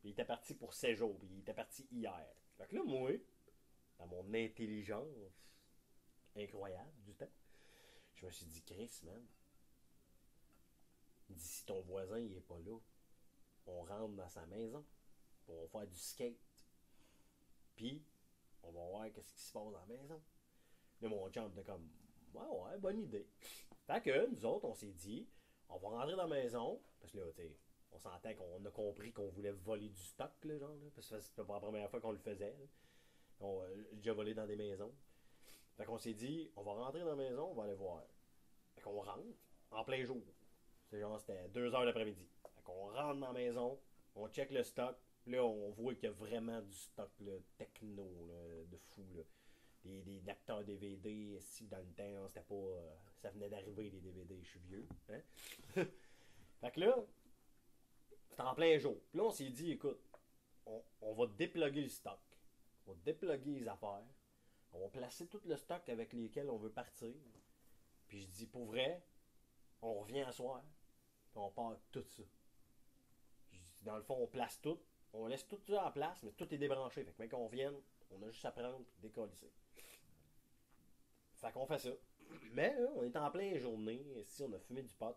Puis 0.00 0.10
il 0.10 0.12
était 0.12 0.24
parti 0.24 0.54
pour 0.54 0.72
7 0.72 0.96
jours, 0.96 1.18
puis 1.18 1.28
il 1.30 1.40
était 1.40 1.54
parti 1.54 1.86
hier. 1.90 2.26
Fait 2.56 2.66
que 2.66 2.76
là, 2.76 2.82
moi, 2.84 3.12
dans 3.98 4.06
mon 4.06 4.34
intelligence 4.34 5.08
incroyable 6.36 6.92
du 7.04 7.14
temps, 7.14 7.30
je 8.14 8.26
me 8.26 8.30
suis 8.30 8.46
dit, 8.46 8.62
Chris, 8.62 9.00
man, 9.04 9.24
dit, 11.28 11.40
si 11.40 11.64
ton 11.64 11.80
voisin 11.82 12.18
il 12.18 12.36
est 12.36 12.40
pas 12.40 12.58
là, 12.58 12.78
on 13.66 13.82
rentre 13.82 14.14
dans 14.14 14.28
sa 14.28 14.44
maison, 14.46 14.84
puis 15.44 15.54
on 15.54 15.62
va 15.62 15.68
faire 15.68 15.86
du 15.86 15.98
skate. 15.98 16.36
Puis, 17.76 18.04
on 18.62 18.72
va 18.72 18.80
voir 18.86 19.12
qu'est-ce 19.12 19.32
qui 19.32 19.40
se 19.40 19.52
passe 19.52 19.72
dans 19.72 19.80
la 19.80 19.86
maison. 19.86 20.22
Là, 21.00 21.08
mon 21.08 21.28
chum 21.30 21.50
était 21.52 21.64
comme, 21.64 21.88
ouais, 22.34 22.70
ouais, 22.72 22.78
bonne 22.78 23.00
idée. 23.00 23.26
Fait 23.86 24.02
que, 24.02 24.26
nous 24.30 24.44
autres, 24.44 24.66
on 24.66 24.74
s'est 24.74 24.92
dit, 24.92 25.28
on 25.68 25.78
va 25.78 25.88
rentrer 25.88 26.16
dans 26.16 26.26
la 26.26 26.34
maison, 26.42 26.80
parce 27.00 27.12
que 27.12 27.18
là, 27.18 27.32
tu 27.34 27.42
on 27.92 27.98
sentait 27.98 28.34
qu'on 28.34 28.64
a 28.64 28.70
compris 28.70 29.12
qu'on 29.12 29.28
voulait 29.28 29.52
voler 29.52 29.88
du 29.88 30.02
stock, 30.02 30.32
là, 30.42 30.58
genre, 30.58 30.76
parce 30.94 31.08
que 31.08 31.20
c'était 31.20 31.44
pas 31.44 31.54
la 31.54 31.60
première 31.60 31.88
fois 31.88 32.00
qu'on 32.00 32.10
le 32.10 32.18
faisait. 32.18 32.56
On 33.40 33.60
a 33.60 33.66
déjà 33.92 34.12
volé 34.12 34.34
dans 34.34 34.46
des 34.46 34.56
maisons. 34.56 34.92
Fait 35.76 35.84
qu'on 35.84 35.98
s'est 35.98 36.14
dit, 36.14 36.50
on 36.56 36.62
va 36.62 36.72
rentrer 36.72 37.00
dans 37.00 37.10
la 37.10 37.16
maison, 37.16 37.50
on 37.50 37.54
va 37.54 37.64
aller 37.64 37.74
voir. 37.74 38.02
Fait 38.74 38.80
qu'on 38.80 39.00
rentre 39.00 39.22
en 39.70 39.84
plein 39.84 40.04
jour. 40.04 40.22
C'est 40.86 41.00
genre, 41.00 41.18
c'était 41.20 41.48
2 41.48 41.74
heures 41.74 41.84
l'après-midi. 41.84 42.28
Fait 42.54 42.62
qu'on 42.62 42.90
rentre 42.90 43.20
dans 43.20 43.28
la 43.28 43.32
maison, 43.32 43.80
on 44.14 44.28
check 44.28 44.50
le 44.50 44.62
stock. 44.62 44.96
Là, 45.26 45.42
on 45.44 45.70
voit 45.70 45.94
qu'il 45.94 46.04
y 46.04 46.06
a 46.08 46.12
vraiment 46.12 46.60
du 46.60 46.74
stock 46.74 47.10
techno 47.56 48.28
de 48.68 48.76
fou. 48.76 49.04
Là. 49.14 49.22
Des, 49.84 50.00
des 50.02 50.20
lecteurs 50.20 50.64
DVD, 50.64 51.38
si 51.40 51.66
dans 51.66 51.78
le 51.78 51.92
temps, 51.92 52.28
c'était 52.28 52.40
pas. 52.40 52.54
euh, 52.54 52.94
ça 53.20 53.30
venait 53.30 53.48
d'arriver 53.50 53.90
les 53.90 54.00
DVD, 54.00 54.40
je 54.42 54.48
suis 54.48 54.60
vieux. 54.60 54.88
Hein? 55.10 55.20
fait 56.60 56.70
que 56.72 56.80
là, 56.80 56.96
c'était 58.30 58.42
en 58.42 58.54
plein 58.54 58.78
jour. 58.78 58.96
Puis 59.10 59.18
là, 59.18 59.24
on 59.24 59.30
s'est 59.30 59.50
dit, 59.50 59.72
écoute, 59.72 60.00
on, 60.66 60.82
on 61.02 61.12
va 61.14 61.26
déploguer 61.26 61.82
le 61.82 61.88
stock. 61.88 62.18
On 62.86 62.92
va 62.92 62.98
déploguer 63.04 63.60
les 63.60 63.68
affaires. 63.68 64.06
On 64.72 64.80
va 64.80 64.88
placer 64.88 65.26
tout 65.26 65.40
le 65.44 65.56
stock 65.56 65.86
avec 65.88 66.12
lesquels 66.14 66.48
on 66.50 66.56
veut 66.56 66.70
partir. 66.72 67.14
Puis 68.08 68.22
je 68.22 68.28
dis, 68.28 68.46
pour 68.46 68.64
vrai, 68.66 69.02
on 69.82 70.00
revient 70.00 70.22
à 70.22 70.32
soir. 70.32 70.62
Puis 71.30 71.38
on 71.38 71.50
part 71.50 71.76
tout 71.92 72.04
ça. 72.08 72.22
Je 73.52 73.58
dis, 73.58 73.82
dans 73.82 73.96
le 73.96 74.02
fond, 74.02 74.16
on 74.18 74.26
place 74.26 74.60
tout. 74.62 74.78
On 75.12 75.26
laisse 75.26 75.46
tout 75.46 75.60
ça 75.68 75.86
en 75.86 75.92
place, 75.92 76.22
mais 76.22 76.32
tout 76.32 76.52
est 76.52 76.58
débranché. 76.58 77.04
Fait 77.04 77.12
que, 77.12 77.18
mec, 77.22 77.30
qu'on 77.30 77.48
vienne, 77.48 77.76
on 78.10 78.22
a 78.22 78.30
juste 78.30 78.44
à 78.46 78.50
prendre 78.50 78.80
et 78.80 79.00
décoller. 79.02 79.32
Fait 81.44 81.52
qu'on 81.52 81.66
fait 81.66 81.78
ça. 81.78 81.90
Mais 82.52 82.74
on 82.96 83.04
est 83.04 83.16
en 83.16 83.30
pleine 83.30 83.58
journée. 83.58 84.02
Ici, 84.16 84.42
on 84.42 84.52
a 84.54 84.58
fumé 84.58 84.82
du 84.82 84.94
pot. 84.94 85.14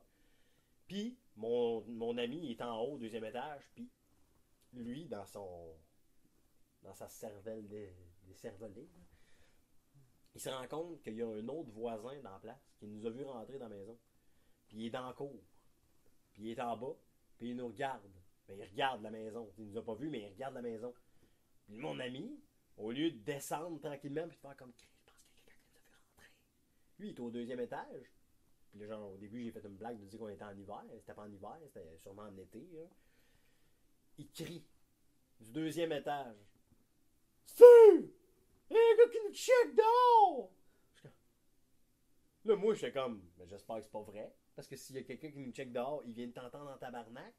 Puis, 0.85 1.17
mon, 1.37 2.17
ami, 2.17 2.51
est 2.51 2.61
en 2.61 2.81
haut, 2.81 2.97
deuxième 2.97 3.23
étage. 3.23 3.63
Puis, 3.73 3.89
lui, 4.73 5.05
dans 5.05 5.25
son. 5.25 5.73
Dans 6.83 6.93
sa 6.93 7.07
cervelle 7.07 7.67
des, 7.67 7.87
là, 8.27 8.67
il 10.35 10.41
se 10.41 10.49
rend 10.49 10.67
compte 10.67 11.01
qu'il 11.01 11.15
y 11.15 11.23
a 11.23 11.27
un 11.27 11.47
autre 11.47 11.71
voisin 11.71 12.21
dans 12.21 12.31
la 12.31 12.39
place 12.39 12.75
qui 12.77 12.87
nous 12.87 13.05
a 13.05 13.09
vu 13.09 13.23
rentrer 13.23 13.57
dans 13.57 13.69
la 13.69 13.75
maison. 13.75 13.97
Puis, 14.67 14.77
il 14.77 14.85
est 14.87 14.91
dans 14.91 15.07
la 15.07 15.13
cour. 15.13 15.41
Puis, 16.33 16.43
il 16.43 16.51
est 16.51 16.59
en 16.59 16.75
bas. 16.75 16.95
Puis, 17.37 17.51
il 17.51 17.55
nous 17.55 17.67
regarde. 17.67 18.03
Ben, 18.47 18.57
il 18.59 18.63
regarde 18.63 19.01
la 19.01 19.11
maison. 19.11 19.49
Il 19.57 19.69
nous 19.69 19.77
a 19.77 19.83
pas 19.83 19.95
vu, 19.95 20.09
mais 20.09 20.23
il 20.23 20.27
regarde 20.27 20.55
la 20.55 20.61
maison. 20.61 20.93
Puis, 21.65 21.77
mon 21.77 21.97
ami, 21.99 22.37
au 22.75 22.91
lieu 22.91 23.11
de 23.11 23.17
descendre 23.19 23.79
tranquillement, 23.79 24.27
puis 24.27 24.35
de 24.35 24.41
faire 24.41 24.57
comme 24.57 24.73
Chris, 24.73 24.87
je 24.87 25.11
pense 25.11 25.13
qu'il 25.13 25.27
y 25.27 25.29
a 25.29 25.37
quelqu'un 25.37 25.37
qui 25.37 25.45
nous 25.47 25.75
a 26.17 26.31
vu 26.31 26.75
rentrer. 26.75 26.86
Lui, 26.99 27.09
il 27.09 27.15
est 27.15 27.19
au 27.19 27.29
deuxième 27.29 27.59
étage. 27.59 28.11
Puis 28.69 28.79
là, 28.79 28.87
genre, 28.87 29.11
au 29.11 29.17
début, 29.17 29.43
j'ai 29.43 29.51
fait 29.51 29.65
une 29.65 29.77
blague 29.77 29.99
de 29.99 30.05
dire 30.05 30.19
qu'on 30.19 30.29
était 30.29 30.43
en 30.43 30.57
hiver. 30.57 30.83
C'était 30.99 31.13
pas 31.13 31.23
en 31.23 31.31
hiver, 31.31 31.57
c'était 31.65 31.97
sûrement 31.97 32.23
en 32.23 32.37
été. 32.37 32.67
là. 32.73 32.87
Il 34.17 34.29
crie 34.31 34.65
du 35.39 35.51
deuxième 35.51 35.91
étage. 35.91 36.35
Steve! 37.45 38.09
Il 38.69 38.75
y 38.75 38.77
a 38.77 38.81
un 38.81 38.97
gars 38.97 39.11
qui 39.11 39.17
nous 39.25 39.33
check 39.33 39.75
dehors! 39.75 40.51
Là, 42.45 42.55
moi, 42.55 42.73
j'étais 42.73 42.91
comme, 42.91 43.21
mais 43.37 43.47
j'espère 43.47 43.77
que 43.77 43.83
c'est 43.83 43.91
pas 43.91 44.01
vrai. 44.01 44.33
Parce 44.55 44.67
que 44.67 44.75
s'il 44.75 44.95
y 44.95 44.99
a 44.99 45.03
quelqu'un 45.03 45.31
qui 45.31 45.39
nous 45.39 45.51
check 45.51 45.71
dehors, 45.71 46.01
il 46.05 46.13
vient 46.13 46.27
de 46.27 46.31
t'entendre 46.31 46.71
en 46.71 46.77
tabarnak. 46.77 47.33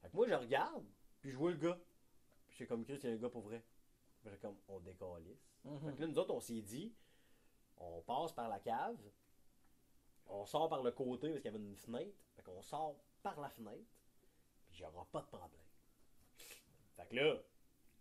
Fait 0.00 0.08
que 0.08 0.16
moi, 0.16 0.26
je 0.28 0.34
regarde, 0.34 0.86
puis 1.20 1.30
je 1.30 1.36
vois 1.36 1.50
le 1.50 1.56
gars. 1.56 1.78
Puis 2.46 2.56
j'ai 2.58 2.66
comme, 2.66 2.84
Chris, 2.84 2.98
il 3.02 3.10
y 3.10 3.12
a 3.12 3.16
un 3.16 3.18
gars 3.18 3.28
pour 3.28 3.42
vrai. 3.42 3.64
J'ai 4.24 4.38
comme, 4.38 4.56
on 4.68 4.80
décalisse. 4.80 5.50
Mhm. 5.64 5.80
Fait 5.80 5.96
que 5.96 6.00
là, 6.00 6.06
nous 6.06 6.18
autres, 6.18 6.34
on 6.34 6.40
s'est 6.40 6.62
dit, 6.62 6.94
on 7.78 8.00
passe 8.02 8.32
par 8.32 8.48
la 8.48 8.58
cave, 8.60 8.98
on 10.26 10.46
sort 10.46 10.68
par 10.68 10.82
le 10.82 10.92
côté 10.92 11.28
parce 11.28 11.42
qu'il 11.42 11.52
y 11.52 11.54
avait 11.54 11.64
une 11.64 11.76
fenêtre. 11.76 12.16
Fait 12.36 12.42
qu'on 12.42 12.62
sort 12.62 12.96
par 13.22 13.40
la 13.40 13.50
fenêtre, 13.50 13.90
puis 14.66 14.78
il 14.78 14.80
n'y 14.80 14.86
aura 14.86 15.06
pas 15.06 15.20
de 15.20 15.26
problème. 15.26 15.50
Fait 16.96 17.06
que 17.08 17.16
là, 17.16 17.42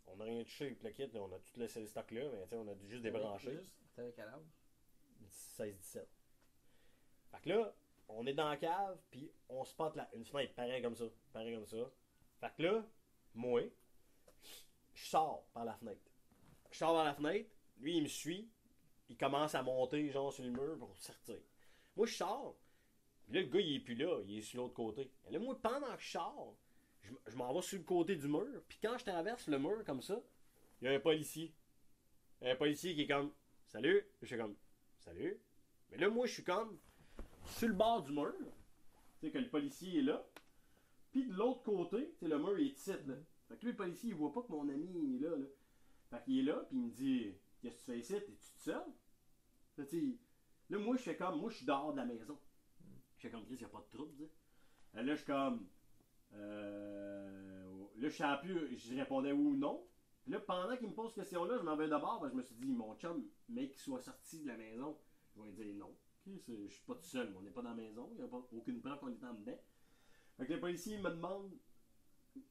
on 0.07 0.17
n'a 0.17 0.25
rien 0.25 0.43
touché 0.43 0.65
avec 0.65 0.83
le 0.83 0.89
kit, 0.91 1.09
on 1.17 1.31
a 1.31 1.39
tout 1.39 1.59
laissé 1.59 1.81
le 1.81 1.87
stock 1.87 2.11
là, 2.11 2.29
mais 2.51 2.57
on 2.57 2.67
a 2.67 2.75
juste 2.87 3.03
débranché. 3.03 3.51
Juste, 3.51 3.71
T'avais 3.95 4.13
quel 4.13 4.27
âge? 4.27 4.45
16-17. 5.57 6.05
Fait 7.31 7.41
que 7.41 7.49
là, 7.49 7.73
on 8.07 8.25
est 8.25 8.33
dans 8.33 8.49
la 8.49 8.57
cave, 8.57 8.97
puis 9.09 9.31
on 9.49 9.63
spot 9.63 9.95
la, 9.95 10.09
une 10.13 10.25
fenêtre, 10.25 10.53
pareil 10.55 10.81
comme 10.81 10.95
ça, 10.95 11.05
pareil 11.31 11.55
comme 11.55 11.65
ça. 11.65 11.89
Fait 12.39 12.53
que 12.57 12.63
là, 12.63 12.85
moi, 13.33 13.61
je 14.93 15.05
sors 15.05 15.45
par 15.53 15.65
la 15.65 15.73
fenêtre. 15.75 16.11
Je 16.71 16.77
sors 16.77 16.93
par 16.93 17.05
la 17.05 17.13
fenêtre, 17.13 17.49
lui 17.77 17.97
il 17.97 18.03
me 18.03 18.07
suit, 18.07 18.51
il 19.13 19.17
commence 19.17 19.53
à 19.53 19.61
monter 19.61 20.09
genre 20.09 20.33
sur 20.33 20.43
le 20.43 20.49
mur 20.49 20.75
pour 20.79 20.97
sortir. 20.97 21.37
Moi 21.95 22.07
je 22.07 22.15
sors, 22.15 22.57
puis 23.25 23.35
là 23.35 23.41
le 23.41 23.47
gars 23.47 23.59
il 23.59 23.75
est 23.75 23.79
plus 23.79 23.93
là, 23.93 24.19
il 24.25 24.39
est 24.39 24.41
sur 24.41 24.61
l'autre 24.61 24.73
côté. 24.73 25.11
Et 25.27 25.31
là 25.31 25.37
moi 25.37 25.55
pendant 25.61 25.95
que 25.95 26.01
je 26.01 26.11
sors, 26.11 26.57
je, 27.01 27.13
je 27.27 27.35
m'en 27.35 27.53
vais 27.53 27.61
sur 27.61 27.77
le 27.77 27.83
côté 27.83 28.15
du 28.15 28.27
mur, 28.27 28.63
puis 28.67 28.79
quand 28.81 28.97
je 28.97 29.05
traverse 29.05 29.47
le 29.47 29.59
mur 29.59 29.83
comme 29.85 30.01
ça, 30.01 30.19
il 30.81 30.85
y 30.85 30.87
a 30.87 30.93
un 30.93 30.99
policier. 30.99 31.53
Un 32.41 32.55
policier 32.55 32.95
qui 32.95 33.01
est 33.03 33.07
comme 33.07 33.31
Salut, 33.67 34.03
je 34.21 34.27
suis 34.27 34.37
comme 34.37 34.55
Salut. 34.97 35.39
Mais 35.91 35.97
là 35.97 36.09
moi 36.09 36.25
je 36.25 36.33
suis 36.33 36.43
comme 36.43 36.79
sur 37.45 37.67
le 37.67 37.75
bord 37.75 38.01
du 38.01 38.11
mur. 38.11 38.33
Tu 39.19 39.27
sais 39.27 39.31
que 39.31 39.37
le 39.37 39.49
policier 39.49 39.99
est 39.99 40.03
là. 40.03 40.25
Puis 41.11 41.27
de 41.27 41.33
l'autre 41.33 41.61
côté, 41.61 42.09
tu 42.17 42.21
sais, 42.21 42.27
le 42.27 42.39
mur 42.39 42.57
il 42.57 42.69
est 42.69 42.73
titre 42.73 43.07
là. 43.07 43.15
Fait 43.47 43.57
que 43.57 43.65
lui, 43.65 43.71
le 43.73 43.77
policier, 43.77 44.09
il 44.09 44.15
voit 44.15 44.33
pas 44.33 44.41
que 44.41 44.51
mon 44.51 44.67
ami 44.67 45.15
est 45.15 45.19
là. 45.19 45.35
là. 45.35 45.45
Fait 46.09 46.23
qu'il 46.23 46.39
est 46.39 46.51
là, 46.51 46.65
puis 46.67 46.77
il 46.77 46.85
me 46.85 46.89
dit 46.89 47.35
Qu'est-ce 47.61 47.75
que 47.75 47.79
tu 47.79 47.85
fais 47.85 47.99
ici? 47.99 48.13
T'es-tu 48.13 48.61
seul 48.63 48.83
Là, 49.77 49.83
là, 50.69 50.77
moi, 50.77 50.95
je 50.97 51.01
fais 51.01 51.15
comme 51.15 51.39
Moi, 51.39 51.49
je 51.49 51.57
suis 51.57 51.65
dehors 51.65 51.93
de 51.93 51.97
la 51.97 52.05
maison. 52.05 52.37
Je 53.17 53.21
fais 53.21 53.31
comme 53.31 53.45
Chris, 53.45 53.57
y 53.61 53.65
a 53.65 53.69
pas 53.69 53.81
de 53.81 53.95
trouble, 53.95 54.13
sais. 54.17 54.29
Là, 54.93 55.03
je 55.03 55.15
suis 55.15 55.25
comme 55.25 55.67
euh, 56.33 57.85
Là, 57.97 58.09
je 58.09 58.15
savais 58.15 58.41
plus, 58.41 58.77
je 58.77 58.95
répondais 58.95 59.31
oui 59.31 59.45
ou 59.45 59.55
non. 59.55 59.87
Là, 60.27 60.39
pendant 60.39 60.75
qu'il 60.77 60.87
me 60.87 60.93
pose 60.93 61.07
cette 61.07 61.23
question-là, 61.23 61.57
je 61.57 61.63
m'en 61.63 61.75
vais 61.75 61.87
d'abord, 61.87 62.25
je 62.29 62.35
me 62.35 62.41
suis 62.41 62.55
dit 62.55 62.71
Mon 62.71 62.95
chum, 62.95 63.25
mec, 63.49 63.71
qu'il 63.71 63.81
soit 63.81 63.99
sorti 63.99 64.41
de 64.41 64.47
la 64.47 64.57
maison, 64.57 64.97
je 65.35 65.41
vais 65.41 65.47
lui 65.47 65.53
dire 65.53 65.75
non. 65.75 65.95
Chris, 66.21 66.41
euh, 66.49 66.67
je 66.67 66.73
suis 66.73 66.85
pas 66.85 66.95
tout 66.95 67.03
seul, 67.03 67.33
on 67.37 67.41
n'est 67.41 67.49
pas 67.49 67.61
dans 67.61 67.69
la 67.69 67.75
maison, 67.75 68.09
il 68.13 68.17
n'y 68.17 68.23
a 68.23 68.27
pas 68.27 68.47
aucune 68.51 68.79
preuve 68.79 68.99
qu'on 68.99 69.09
est 69.09 69.23
en 69.23 69.33
dedans. 69.33 69.59
Fait 70.37 70.45
que 70.45 70.53
le 70.53 70.59
policier 70.59 70.95
il 70.95 71.03
me 71.03 71.09
demande 71.09 71.51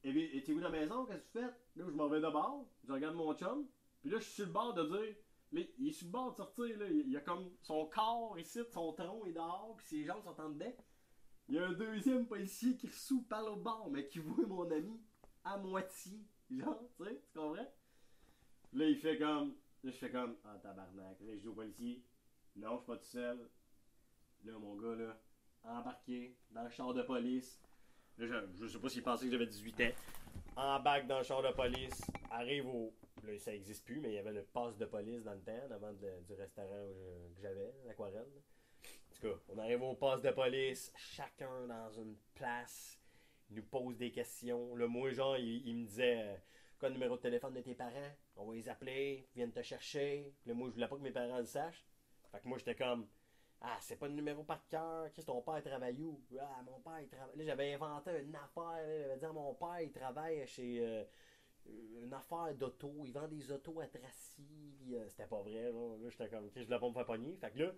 eh 0.03 0.37
Étiez-vous 0.37 0.61
dans 0.61 0.69
la 0.69 0.79
maison 0.79 1.05
Qu'est-ce 1.05 1.23
que 1.23 1.39
tu 1.39 1.39
fais 1.39 1.53
Là, 1.75 1.85
je 1.87 1.95
m'en 1.95 2.07
vais 2.07 2.21
de 2.21 2.29
bord, 2.29 2.67
je 2.83 2.91
regarde 2.91 3.15
mon 3.15 3.33
chum, 3.35 3.67
puis 4.01 4.11
là, 4.11 4.19
je 4.19 4.23
suis 4.23 4.33
sur 4.33 4.45
le 4.45 4.51
bord 4.51 4.73
de 4.73 4.83
dire 4.83 5.15
là, 5.53 5.61
il 5.77 5.87
est 5.87 5.91
sur 5.91 6.07
le 6.07 6.11
bord 6.11 6.31
de 6.31 6.35
sortir, 6.37 6.77
là, 6.77 6.85
il 6.87 7.07
il 7.07 7.17
a 7.17 7.21
comme 7.21 7.51
son 7.61 7.85
corps 7.85 8.37
ici, 8.39 8.59
son 8.71 8.93
tronc 8.93 9.25
est 9.25 9.33
dehors, 9.33 9.75
puis 9.77 9.85
ses 9.85 10.03
jambes 10.05 10.23
sont 10.23 10.39
en 10.41 10.49
dedans. 10.49 10.73
Il 11.49 11.55
y 11.55 11.59
a 11.59 11.67
un 11.67 11.73
deuxième 11.73 12.25
policier 12.25 12.75
qui 12.77 12.87
ressous 12.87 13.23
par 13.23 13.41
l'autre 13.43 13.61
bord, 13.61 13.89
mais 13.91 14.07
qui 14.07 14.19
voit 14.19 14.45
mon 14.47 14.69
ami 14.71 14.99
à 15.43 15.57
moitié. 15.57 16.19
Genre, 16.49 16.79
tu 16.97 17.03
sais, 17.03 17.21
tu 17.31 17.39
comprends? 17.39 17.67
Là, 18.73 18.85
il 18.87 18.97
fait 18.97 19.17
comme. 19.17 19.55
Là, 19.83 19.91
je 19.91 19.97
fais 19.97 20.11
comme. 20.11 20.35
Ah, 20.45 20.57
tabarnak. 20.61 21.19
Là, 21.21 21.33
je 21.33 21.39
dis 21.39 21.47
au 21.47 21.53
policier 21.53 22.03
Non, 22.55 22.73
je 22.73 22.77
suis 22.77 22.85
pas 22.87 22.97
tout 22.97 23.05
seul. 23.05 23.49
Là, 24.45 24.59
mon 24.59 24.75
gars, 24.75 24.95
là, 24.95 25.17
embarqué 25.63 26.37
dans 26.51 26.63
le 26.63 26.69
char 26.69 26.93
de 26.93 27.01
police. 27.03 27.61
Là, 28.17 28.27
je, 28.27 28.65
je 28.65 28.67
sais 28.67 28.79
pas 28.79 28.89
s'il 28.89 29.03
pensait 29.03 29.25
que 29.25 29.31
j'avais 29.31 29.47
18 29.47 29.81
ans. 29.81 29.91
Embarque 30.55 31.07
dans 31.07 31.17
le 31.19 31.23
char 31.23 31.41
de 31.41 31.53
police. 31.53 32.01
Arrive 32.31 32.67
au. 32.67 32.93
Là, 33.23 33.37
ça 33.39 33.53
existe 33.53 33.85
plus, 33.85 33.99
mais 33.99 34.09
il 34.09 34.15
y 34.15 34.17
avait 34.17 34.33
le 34.33 34.43
passe 34.43 34.77
de 34.77 34.85
police 34.85 35.23
dans 35.23 35.33
le 35.33 35.41
temps, 35.41 35.67
devant 35.69 35.93
de- 35.93 36.21
du 36.27 36.33
restaurant 36.33 36.67
que 37.35 37.41
j'avais, 37.41 37.73
l'aquarelle. 37.85 38.27
En 39.11 39.15
tout 39.15 39.21
cas, 39.29 39.39
on 39.49 39.57
arrive 39.59 39.81
au 39.83 39.93
poste 39.95 40.23
de 40.25 40.31
police, 40.31 40.91
chacun 40.95 41.67
dans 41.67 41.89
une 41.91 42.15
place, 42.35 42.99
il 43.49 43.55
nous 43.57 43.63
pose 43.63 43.97
des 43.97 44.11
questions. 44.11 44.75
Le 44.75 44.87
moi, 44.87 45.11
genre, 45.11 45.37
il, 45.37 45.65
il 45.67 45.75
me 45.77 45.85
disait 45.85 46.21
euh, 46.21 46.35
Quoi 46.79 46.89
le 46.89 46.95
numéro 46.95 47.15
de 47.15 47.21
téléphone 47.21 47.53
de 47.53 47.61
tes 47.61 47.75
parents? 47.75 48.11
On 48.35 48.45
va 48.45 48.55
les 48.55 48.67
appeler, 48.67 49.27
ils 49.33 49.35
viennent 49.37 49.53
te 49.53 49.61
chercher. 49.61 50.33
Puis 50.41 50.49
là, 50.49 50.53
moi, 50.55 50.67
je 50.69 50.73
voulais 50.73 50.87
pas 50.87 50.97
que 50.97 51.01
mes 51.01 51.11
parents 51.11 51.37
le 51.37 51.45
sachent. 51.45 51.85
Fait 52.31 52.39
que 52.41 52.47
moi, 52.47 52.57
j'étais 52.57 52.75
comme 52.75 53.07
Ah, 53.61 53.77
c'est 53.79 53.95
pas 53.95 54.07
le 54.09 54.13
numéro 54.15 54.43
par 54.43 54.67
cœur. 54.67 55.05
Qu'est-ce 55.13 55.25
que 55.27 55.31
ton 55.31 55.41
père 55.41 55.63
travaille 55.63 56.01
où? 56.01 56.21
Ah, 56.39 56.61
mon 56.65 56.79
père, 56.81 56.99
il 57.01 57.07
travaille. 57.07 57.37
Là, 57.37 57.43
j'avais 57.45 57.73
inventé 57.73 58.11
une 58.21 58.35
affaire. 58.35 58.79
J'avais 58.85 59.17
dit 59.17 59.25
à 59.25 59.31
mon 59.31 59.53
père, 59.53 59.79
il 59.81 59.91
travaille 59.93 60.45
chez. 60.47 60.79
euh, 60.85 61.03
une 62.03 62.13
affaire 62.13 62.53
d'auto, 62.55 62.91
il 63.05 63.11
vend 63.13 63.27
des 63.27 63.51
autos 63.51 63.79
à 63.79 63.87
Tracy, 63.87 64.43
euh, 64.93 65.07
c'était 65.09 65.25
pas 65.27 65.41
vrai, 65.41 65.71
là, 65.71 65.97
là 66.01 66.09
j'étais 66.09 66.29
comme, 66.29 66.45
Ok, 66.45 66.51
je 66.55 66.63
voulais 66.65 66.79
pas 66.79 66.87
me 66.87 66.93
faire 66.93 67.05
pogner, 67.05 67.35
fait 67.37 67.51
que 67.51 67.59
là, 67.59 67.71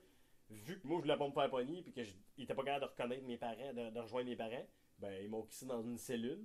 vu 0.50 0.80
que 0.80 0.88
moi 0.88 0.98
je 0.98 1.02
voulais 1.04 1.18
pas 1.18 1.28
me 1.28 1.34
faire 1.34 1.50
pogner, 1.50 1.82
puis 1.82 1.94
il 2.38 2.44
était 2.44 2.54
pas 2.54 2.64
capable 2.64 2.86
de 2.86 2.90
reconnaître 2.92 3.26
mes 3.26 3.38
parents, 3.38 3.74
de, 3.74 3.90
de 3.92 4.00
rejoindre 4.00 4.30
mes 4.30 4.36
parents, 4.36 4.66
ben 5.00 5.14
ils 5.24 5.30
m'ont 5.30 5.44
quitté 5.44 5.66
dans 5.66 5.82
une 5.82 5.98
cellule. 5.98 6.42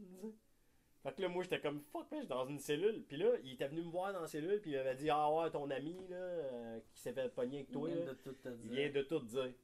Fait 1.02 1.14
que 1.14 1.22
là, 1.22 1.28
moi 1.28 1.42
j'étais 1.42 1.60
comme, 1.60 1.80
fuck, 1.80 2.10
man, 2.10 2.20
je 2.20 2.26
suis 2.26 2.28
dans 2.28 2.46
une 2.46 2.58
cellule, 2.58 3.02
puis 3.08 3.16
là, 3.16 3.30
il 3.42 3.52
était 3.52 3.68
venu 3.68 3.82
me 3.82 3.90
voir 3.90 4.12
dans 4.12 4.20
la 4.20 4.26
cellule, 4.26 4.60
puis 4.60 4.72
il 4.72 4.76
m'avait 4.76 4.94
dit, 4.96 5.08
ah 5.08 5.32
ouais, 5.32 5.50
ton 5.50 5.70
ami, 5.70 5.96
là, 6.08 6.16
euh, 6.16 6.80
qui 6.92 7.00
s'est 7.00 7.12
fait 7.14 7.28
pogner 7.34 7.58
avec 7.58 7.70
toi, 7.70 7.88
Il 7.88 7.96
vient 7.96 8.04
là, 8.04 8.12
de 8.12 8.18
tout 8.18 8.32
te 8.34 8.48
il 8.50 8.56
dire. 8.58 8.70
vient 8.72 8.90
de 8.90 9.02
tout 9.02 9.20
dire. 9.20 9.54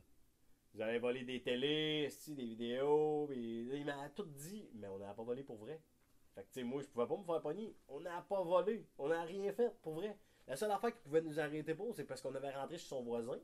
Vous 0.73 0.81
avez 0.81 0.99
volé 0.99 1.25
des 1.25 1.43
télés, 1.43 2.09
des 2.29 2.45
vidéos, 2.45 3.27
puis 3.29 3.69
il 3.73 3.85
m'a 3.85 4.09
tout 4.11 4.25
dit, 4.25 4.69
mais 4.75 4.89
on 4.89 4.99
n'a 4.99 5.12
pas 5.15 5.23
volé 5.23 5.43
pour 5.43 5.57
vrai. 5.57 5.81
Fait 6.37 6.42
que, 6.42 6.49
tu 6.49 6.61
sais, 6.61 6.64
moi, 6.64 6.83
je 6.83 6.87
pouvais 6.88 7.07
pas 7.07 7.16
me 7.16 7.25
faire 7.25 7.40
pogner. 7.40 7.75
On 7.88 7.99
n'a 8.01 8.20
pas 8.20 8.42
volé. 8.42 8.87
On 8.99 9.09
n'a 9.09 9.22
rien 9.22 9.51
fait, 9.53 9.75
pour 9.81 9.94
vrai. 9.94 10.18
La 10.46 10.55
seule 10.55 10.70
affaire 10.70 10.92
qui 10.92 11.01
pouvait 11.01 11.22
nous 11.22 11.40
arrêter 11.40 11.75
pour, 11.75 11.94
c'est 11.96 12.05
parce 12.05 12.20
qu'on 12.20 12.35
avait 12.35 12.51
rentré 12.51 12.77
chez 12.77 12.87
son 12.87 13.03
voisin. 13.03 13.38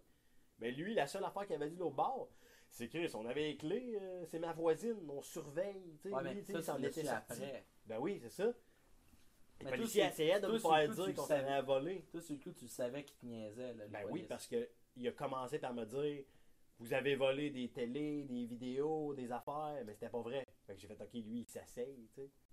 Mais 0.58 0.70
lui, 0.70 0.94
la 0.94 1.06
seule 1.06 1.24
affaire 1.24 1.46
qu'il 1.46 1.56
avait 1.56 1.70
dit 1.70 1.76
l'autre 1.76 1.96
bord, 1.96 2.28
c'est 2.70 2.88
que 2.88 3.16
on 3.16 3.24
avait 3.26 3.48
les 3.48 3.56
clés, 3.56 3.98
euh, 4.00 4.24
c'est 4.26 4.38
ma 4.38 4.52
voisine, 4.52 4.98
on 5.08 5.22
surveille, 5.22 5.96
tu 6.02 6.10
sais. 6.10 6.14
Ouais, 6.14 6.34
lui, 6.34 6.44
ça, 6.44 6.60
c'est 6.60 6.82
était 6.82 7.08
après. 7.08 7.64
Ben 7.86 7.98
oui, 7.98 8.20
c'est 8.22 8.30
ça. 8.30 8.44
Les 9.58 9.64
Mais 9.64 9.70
policiers 9.70 10.04
essayaient 10.04 10.40
de 10.40 10.48
me 10.48 10.58
faire 10.58 10.88
dire 10.88 11.14
qu'on 11.14 11.26
s'avait 11.26 11.62
volé. 11.62 12.04
Toi, 12.10 12.20
sur 12.20 12.34
le 12.34 12.40
coup, 12.42 12.52
tu 12.52 12.68
savais 12.68 13.04
qu'il 13.04 13.16
te 13.16 13.26
niaisait, 13.26 13.74
là. 13.74 13.84
Ben 13.88 14.04
oui, 14.10 14.24
parce 14.28 14.46
que 14.46 14.68
il 14.96 15.08
a 15.08 15.12
commencé 15.12 15.58
par 15.58 15.72
me 15.72 15.86
dire 15.86 16.24
Vous 16.78 16.92
avez 16.92 17.14
volé 17.14 17.50
des 17.50 17.68
télés, 17.68 18.24
des 18.24 18.44
vidéos, 18.46 19.14
des 19.14 19.30
affaires, 19.30 19.82
mais 19.86 19.94
c'était 19.94 20.08
pas 20.08 20.20
vrai. 20.20 20.44
Fait 20.66 20.74
que 20.74 20.80
j'ai 20.80 20.88
fait 20.88 21.00
OK, 21.00 21.12
lui, 21.12 21.40
il 21.40 21.46
sais. 21.46 21.88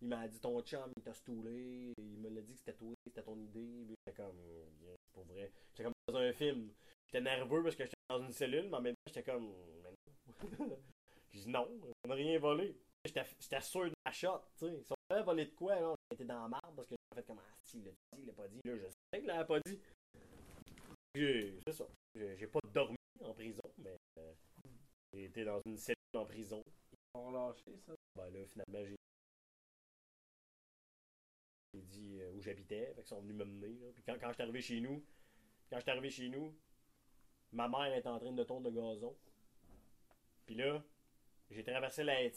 Il 0.02 0.08
m'a 0.08 0.28
dit 0.28 0.40
Ton 0.40 0.62
chum, 0.62 0.92
il 0.96 1.04
t'a 1.04 1.14
stoulé. 1.14 1.94
Il 1.98 2.20
me 2.20 2.30
l'a 2.30 2.42
dit 2.42 2.54
que 2.54 2.60
c'était 2.60 2.74
toi, 2.74 2.94
c'était 3.06 3.24
ton 3.24 3.38
idée. 3.40 3.88
J'étais 3.88 4.22
comme 4.22 4.38
Yeah, 4.82 4.96
C'est 5.04 5.14
pas 5.14 5.34
vrai. 5.34 5.52
J'étais 5.72 5.84
comme 5.84 5.94
dans 6.08 6.20
un 6.20 6.34
film. 6.34 6.72
J'étais 7.06 7.22
nerveux 7.22 7.64
parce 7.64 7.76
que 7.76 7.84
j'étais 7.86 7.96
dans 8.10 8.22
une 8.22 8.32
cellule, 8.32 8.70
mais 8.70 8.78
en 8.78 8.82
même 8.82 8.96
temps, 8.96 9.12
j'étais 9.14 9.24
comme 9.24 9.52
non. 9.84 9.96
J'ai 11.32 11.42
dit 11.42 11.50
Non, 11.50 11.68
on 12.04 12.08
n'a 12.08 12.16
rien 12.16 12.40
volé. 12.40 12.76
J'étais 13.06 13.24
j'étais 13.40 13.62
sûr 13.62 13.86
de 13.86 13.94
la 14.06 14.12
shot, 14.12 14.42
tu 14.58 14.66
sais. 14.68 14.84
Si 14.84 14.92
on 14.92 15.16
avait 15.16 15.24
volé 15.24 15.46
de 15.46 15.52
quoi, 15.52 15.80
là, 15.80 15.90
on 15.90 16.14
était 16.14 16.26
dans 16.26 16.42
la 16.42 16.48
marde 16.50 16.76
parce 16.76 16.88
que 16.88 16.96
j'ai 16.96 17.16
fait 17.22 17.26
comme 17.26 17.40
Ah, 17.40 17.56
si, 17.64 17.78
il 17.80 17.86
l'a 17.86 17.92
dit, 17.92 18.22
il 18.22 18.26
l'a 18.28 18.34
pas 18.34 18.48
dit. 18.48 18.60
Là, 18.64 18.76
je 18.76 18.88
sais 18.88 19.20
qu'il 19.20 19.28
l'a 19.28 19.46
pas 19.46 19.60
dit. 19.62 19.80
C'est 21.16 21.74
ça. 21.74 21.88
J'ai 22.16 22.48
pas 22.48 22.60
dormi 22.74 22.99
en 23.22 23.34
prison, 23.34 23.74
mais 23.78 23.96
euh, 24.18 24.34
j'ai 25.14 25.26
été 25.26 25.44
dans 25.44 25.62
une 25.66 25.78
cellule 25.78 25.96
en 26.14 26.26
prison. 26.26 26.64
Ils 26.92 27.20
ont 27.20 27.32
lâché, 27.32 27.78
ça? 27.86 27.94
Ben 28.16 28.30
là, 28.30 28.46
finalement, 28.46 28.86
j'ai 31.74 31.82
dit 31.82 32.20
euh, 32.22 32.32
où 32.34 32.42
j'habitais, 32.42 32.88
fait 32.88 33.02
qu'ils 33.02 33.08
sont 33.08 33.22
venus 33.22 33.36
me 33.36 33.46
mener. 33.46 33.92
Puis 33.94 34.04
quand, 34.04 34.18
quand 34.20 34.30
je 34.30 34.34
suis 34.34 34.44
arrivé 34.44 34.62
chez 34.62 34.80
nous, 34.80 35.04
quand 35.70 35.78
je 35.78 35.82
suis 35.82 35.92
arrivé 35.92 36.10
chez 36.10 36.30
nous, 36.30 36.56
ma 37.52 37.68
mère 37.68 37.94
est 37.94 38.08
en 38.08 38.20
train 38.20 38.32
de 38.32 38.44
tondre 38.44 38.70
le 38.70 38.76
gazon. 38.76 39.16
Puis 40.46 40.56
là, 40.56 40.84
j'ai 41.52 41.64
traversé 41.64 42.04
la 42.04 42.22
Head 42.22 42.34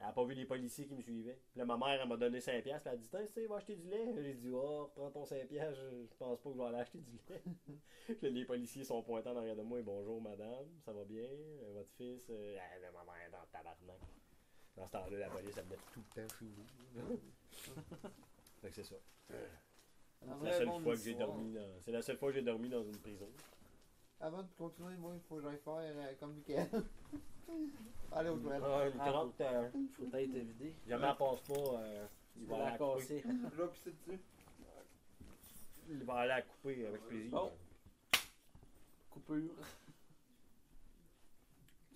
elle 0.00 0.06
a 0.06 0.12
pas 0.12 0.24
vu 0.24 0.34
les 0.34 0.46
policiers 0.46 0.86
qui 0.86 0.94
me 0.94 1.02
suivaient. 1.02 1.38
Puis 1.50 1.58
là, 1.58 1.64
ma 1.66 1.76
mère, 1.76 2.00
elle 2.00 2.08
m'a 2.08 2.16
donné 2.16 2.38
5$, 2.38 2.62
piastres, 2.62 2.82
puis 2.82 2.90
elle 2.90 2.94
a 2.94 2.96
dit 2.96 3.08
Tiens, 3.08 3.26
tu 3.26 3.32
sais, 3.32 3.46
va 3.46 3.56
acheter 3.56 3.76
du 3.76 3.86
lait. 3.88 4.14
J'ai 4.16 4.34
dit 4.34 4.50
Oh, 4.50 4.90
prends 4.94 5.10
ton 5.10 5.24
5$, 5.24 5.46
piastres, 5.46 5.78
je, 5.78 6.06
je 6.10 6.16
pense 6.16 6.40
pas 6.40 6.48
que 6.48 6.56
je 6.56 6.58
vais 6.58 6.66
aller 6.68 6.78
acheter 6.78 6.98
du 6.98 7.18
lait. 7.28 7.42
Puis 8.06 8.16
là, 8.22 8.28
les 8.30 8.44
policiers 8.46 8.84
sont 8.84 9.02
pointant 9.02 9.32
en 9.32 9.36
arrière 9.36 9.56
de 9.56 9.62
moi 9.62 9.78
et 9.78 9.82
bonjour 9.82 10.20
madame, 10.22 10.66
ça 10.84 10.92
va 10.92 11.04
bien, 11.04 11.22
Euh, 11.22 11.72
votre 11.74 11.90
fils, 11.92 12.30
euh, 12.30 12.54
là, 12.54 12.90
ma 12.92 13.04
mère 13.04 13.26
est 13.26 13.30
dans 13.30 13.40
le 13.42 13.46
tabarnak. 13.52 14.00
Dans 14.76 14.86
ce 14.86 14.92
temps-là, 14.92 15.18
la 15.18 15.28
police, 15.28 15.56
elle 15.56 15.64
venait 15.64 15.76
tout 15.92 16.02
le 16.16 16.22
temps 16.22 16.34
chez 16.38 16.44
nous. 16.46 17.20
fait 18.62 18.68
que 18.68 18.74
c'est 18.74 18.84
ça. 18.84 18.96
C'est 19.28 20.26
la 20.26 20.34
vrai 20.34 20.52
seule 20.52 20.66
bon 20.66 20.80
fois 20.80 20.94
que 20.94 21.02
j'ai 21.02 21.10
histoire. 21.10 21.28
dormi 21.28 21.52
dans... 21.52 21.80
C'est 21.82 21.92
la 21.92 22.02
seule 22.02 22.16
fois 22.16 22.30
que 22.30 22.34
j'ai 22.34 22.42
dormi 22.42 22.68
dans 22.68 22.82
une 22.82 22.98
prison. 22.98 23.28
Avant 24.20 24.42
de 24.42 24.48
continuer, 24.56 24.96
moi, 24.96 25.14
il 25.14 25.20
faut 25.22 25.36
que 25.36 25.42
j'aille 25.42 25.58
faire 25.58 25.74
euh, 25.78 26.14
comme 26.20 26.34
Mickaël. 26.34 26.68
Allez 28.12 28.28
aux 28.28 28.38
toilettes. 28.38 28.62
Ah, 28.66 28.88
une 28.88 29.00
Ah, 29.00 29.08
crotte, 29.08 29.40
euh, 29.40 29.70
Faut 29.96 30.04
peut-être 30.06 30.34
éviter. 30.34 30.74
jamais 30.86 31.06
elle 31.08 31.16
passe 31.16 31.40
pas, 31.40 31.54
euh, 31.54 32.06
il 32.36 32.46
va 32.46 32.58
la 32.58 32.78
casser. 32.78 33.22
Je 33.24 33.62
vais 33.62 33.68
pisser 33.68 33.92
dessus. 33.92 34.20
Il 35.88 36.04
va 36.04 36.14
aller 36.18 36.28
la 36.28 36.42
couper 36.42 36.86
avec 36.86 37.02
plaisir. 37.06 37.30
Bon. 37.30 37.50
Coupure. 39.10 39.54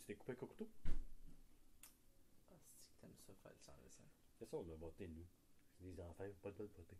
C'était 0.00 0.14
coupé 0.14 0.32
avec 0.32 0.42
un 0.42 0.46
couteau? 0.46 0.68
Ah, 2.50 2.54
c'est 2.80 2.88
que 2.90 3.00
t'aimes 3.00 3.16
ça 3.26 3.32
faire 3.42 3.52
le 3.52 3.58
sang 3.60 3.72
de 3.84 3.88
sang? 3.90 4.02
C'est 4.38 4.46
ça, 4.46 4.56
on 4.56 4.72
a 4.72 4.76
voté, 4.76 5.08
nous. 5.08 5.24
C'est 5.78 5.84
des 5.94 6.00
enfants, 6.00 6.24
pas 6.42 6.50
de 6.50 6.56
voter. 6.56 6.96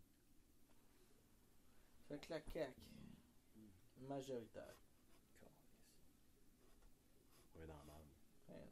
Fait 2.07 2.19
que 2.19 2.29
la 2.31 2.39
CAQ, 2.53 2.73
majoritaire. 4.07 4.75
On 7.55 7.63
est 7.63 7.67
dans 7.67 7.77
la 7.77 7.83
merde. 7.83 8.07
Non. 8.49 8.67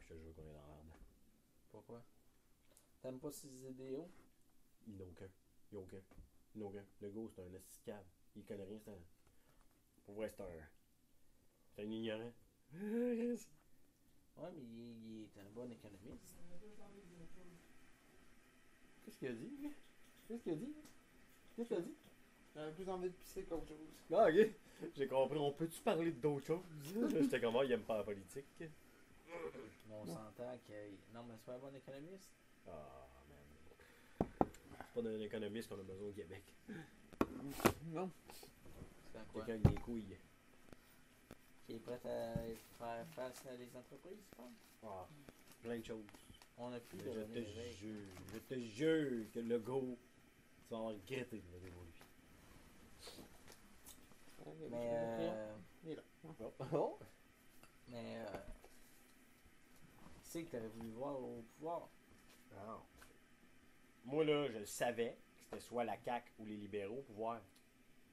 Je 0.00 0.08
te 0.08 0.14
jure 0.14 0.34
qu'on 0.34 0.42
est 0.42 0.52
dans 0.52 0.66
la 0.66 0.82
merde. 0.84 1.00
Pourquoi? 1.70 2.04
T'aimes 3.00 3.20
pas 3.20 3.30
ces 3.30 3.64
idéaux? 3.66 4.10
Il 4.86 4.96
n'a 4.96 5.04
aucun. 5.04 5.28
Il 5.70 5.76
n'a 5.76 5.80
aucun. 5.80 6.00
Il 6.54 6.60
n'a 6.60 6.66
aucun. 6.66 6.84
Le 7.00 7.10
gars, 7.10 7.28
c'est 7.34 7.42
un 7.42 7.54
esticable. 7.54 8.06
Il 8.36 8.44
connaît 8.44 8.64
rien, 8.64 8.78
c'est 8.78 8.90
un. 8.90 8.98
Pour 10.04 10.14
vrai, 10.16 10.30
c'est 10.30 10.42
un. 10.42 10.68
C'est 11.74 11.82
un 11.82 11.90
ignorant. 11.90 12.32
Ouais, 14.36 14.50
mais 14.52 14.62
il, 14.62 15.06
il 15.06 15.22
est 15.22 15.40
un 15.40 15.50
bon 15.50 15.70
économiste. 15.70 16.34
Qu'est-ce 19.04 19.18
qu'il 19.18 19.28
a 19.28 19.32
dit? 19.32 19.70
Qu'est-ce 20.26 20.42
qu'il 20.42 20.52
a 20.52 20.56
dit? 20.56 20.74
Qu'est-ce 21.54 21.68
qu'il 21.68 21.76
a 21.76 21.80
dit? 21.82 21.94
J'avais 22.54 22.72
plus 22.72 22.88
envie 22.88 23.08
de 23.08 23.14
pisser 23.14 23.42
qu'autre 23.44 23.66
chose. 23.68 23.78
Ah, 24.12 24.28
ok. 24.28 24.48
J'ai 24.96 25.08
compris. 25.08 25.38
On 25.38 25.52
peut-tu 25.52 25.80
parler 25.80 26.12
d'autres 26.12 26.46
choses? 26.46 26.62
J'étais 27.20 27.40
comme, 27.40 27.56
ah, 27.56 27.64
il 27.64 27.72
aime 27.72 27.82
pas 27.82 27.98
la 27.98 28.04
politique. 28.04 28.44
Mais 28.60 28.68
on 29.90 30.06
s'entend 30.06 30.56
que. 30.66 30.72
Non, 31.14 31.24
mais 31.28 31.34
c'est 31.36 31.46
pas 31.46 31.54
un 31.54 31.58
bon 31.58 31.74
économiste. 31.74 32.30
Ah, 32.68 33.08
man. 33.28 34.28
C'est 34.50 34.94
pas 34.94 35.02
d'un 35.02 35.20
économiste 35.20 35.68
qu'on 35.68 35.80
a 35.80 35.82
besoin 35.82 36.08
au 36.08 36.12
Québec. 36.12 36.42
Non. 37.92 38.10
C'est 38.32 39.26
quoi? 39.32 39.44
Quelqu'un 39.44 39.64
avec 39.64 39.76
des 39.76 39.82
couilles. 39.82 40.16
Qui 41.66 41.72
est 41.74 41.78
prêt 41.78 41.94
à 41.94 41.98
faire 42.78 43.06
face 43.14 43.46
à 43.46 43.56
des 43.56 43.68
entreprises, 43.76 44.18
je 44.30 44.36
pense? 44.36 44.52
Ah, 44.84 45.08
plein 45.62 45.78
de 45.78 45.84
choses. 45.84 46.04
On 46.58 46.72
a 46.72 46.78
plus 46.78 46.98
Je 47.00 47.04
de 47.04 47.10
te 47.10 47.18
René 47.18 47.40
Lévesque. 47.40 47.78
jure, 47.78 48.00
je 48.32 48.38
te 48.38 48.60
jure 48.60 49.24
que 49.32 49.40
le 49.40 49.58
go, 49.58 49.96
tu 50.68 50.70
vas 50.70 50.76
avoir 50.76 50.92
regretté 50.92 51.36
de 51.38 51.42
voter 51.50 51.70
pour 51.70 51.82
Mais, 54.70 54.90
euh, 54.94 55.56
Il 55.84 55.90
est 55.92 55.94
là. 55.96 56.02
Oh. 56.72 56.98
mais, 57.88 58.16
euh, 58.18 58.26
qui 60.22 60.28
c'est 60.30 60.44
que 60.44 60.50
t'aurais 60.56 60.68
voulu 60.68 60.90
voir 60.90 61.20
au 61.20 61.42
pouvoir? 61.56 61.88
Ah. 62.56 62.80
Moi, 64.04 64.24
là, 64.24 64.48
je 64.50 64.64
savais 64.64 65.16
que 65.34 65.40
c'était 65.40 65.60
soit 65.60 65.84
la 65.84 65.96
CAQ 66.02 66.32
ou 66.38 66.44
les 66.46 66.56
libéraux 66.56 66.98
au 66.98 67.02
pouvoir. 67.02 67.40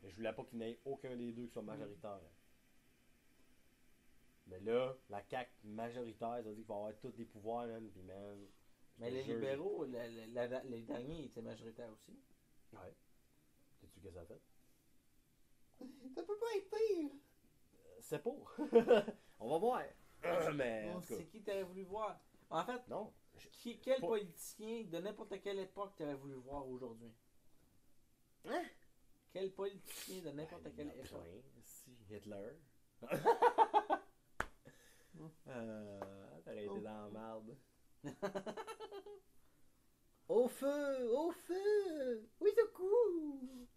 Mais 0.02 0.10
je 0.10 0.16
voulais 0.16 0.34
pas 0.34 0.44
qu'il 0.44 0.60
n'y 0.60 0.66
ait 0.66 0.80
aucun 0.86 1.16
des 1.16 1.32
deux 1.32 1.46
qui 1.46 1.54
soit 1.54 1.62
majoritaire. 1.62 2.20
Mais 4.48 4.60
là, 4.62 4.96
la 5.10 5.24
CAQ 5.30 5.50
majoritaire, 5.64 6.30
ça 6.38 6.42
veut 6.42 6.56
dire 6.56 6.56
qu'il 6.56 6.66
va 6.66 6.76
avoir 6.76 6.94
tous 7.00 7.12
des 7.12 7.26
pouvoirs, 7.26 7.68
man. 7.68 7.88
Puis, 7.90 8.02
je 8.02 8.12
Mais 9.00 9.12
les 9.12 9.24
libéraux, 9.24 9.86
la- 9.86 10.08
la- 10.08 10.48
la- 10.48 10.64
les 10.64 10.82
derniers 10.82 11.26
étaient 11.26 11.42
majoritaires 11.42 11.90
aussi. 11.92 12.18
Ouais. 12.74 12.94
Sais-tu 13.80 14.00
ce 14.00 14.08
que 14.08 14.12
ça 14.14 14.26
fait? 14.26 14.40
Ça 16.16 16.24
peut 16.24 16.38
pas 16.38 16.56
être 16.58 16.70
pire. 16.70 17.12
Euh, 17.74 17.98
C'est 18.00 18.20
pas. 18.24 18.32
On 19.40 19.50
va 19.50 19.58
voir. 19.58 19.82
Mais, 20.54 20.92
en 20.92 21.02
tout 21.02 21.08
cas, 21.08 21.16
C'est 21.18 21.26
qui 21.26 21.42
t'aurais 21.42 21.64
voulu 21.64 21.84
voir? 21.84 22.20
En 22.50 22.64
fait, 22.66 22.88
non. 22.90 23.12
je- 23.38 23.48
qui, 23.50 23.80
quel 23.80 24.00
Pas- 24.02 24.08
politicien 24.08 24.84
de 24.84 24.98
n'importe 25.00 25.42
quelle 25.42 25.60
époque 25.60 25.96
t'aurais 25.96 26.16
voulu 26.16 26.36
voir 26.36 26.68
aujourd'hui? 26.68 27.12
Hein? 28.46 28.64
Quel 29.32 29.52
politicien 29.54 30.22
de 30.22 30.30
n'importe 30.32 30.64
Ben, 30.64 30.74
quelle 30.76 30.88
il 30.88 30.96
y 30.98 31.00
en 31.00 31.04
a 31.04 31.06
époque? 31.06 31.24
plein. 31.24 31.42
Si, 31.64 31.92
Hitler. 32.10 32.52
euh, 35.48 36.00
t'aurais 36.44 36.66
été 36.66 36.80
dans 36.82 37.06
la 37.06 37.10
merde. 37.10 37.58
au 40.28 40.48
feu! 40.48 41.10
Au 41.16 41.32
feu! 41.32 42.30
Oui, 42.40 42.50
c'est 42.56 42.72
cool! 42.74 43.68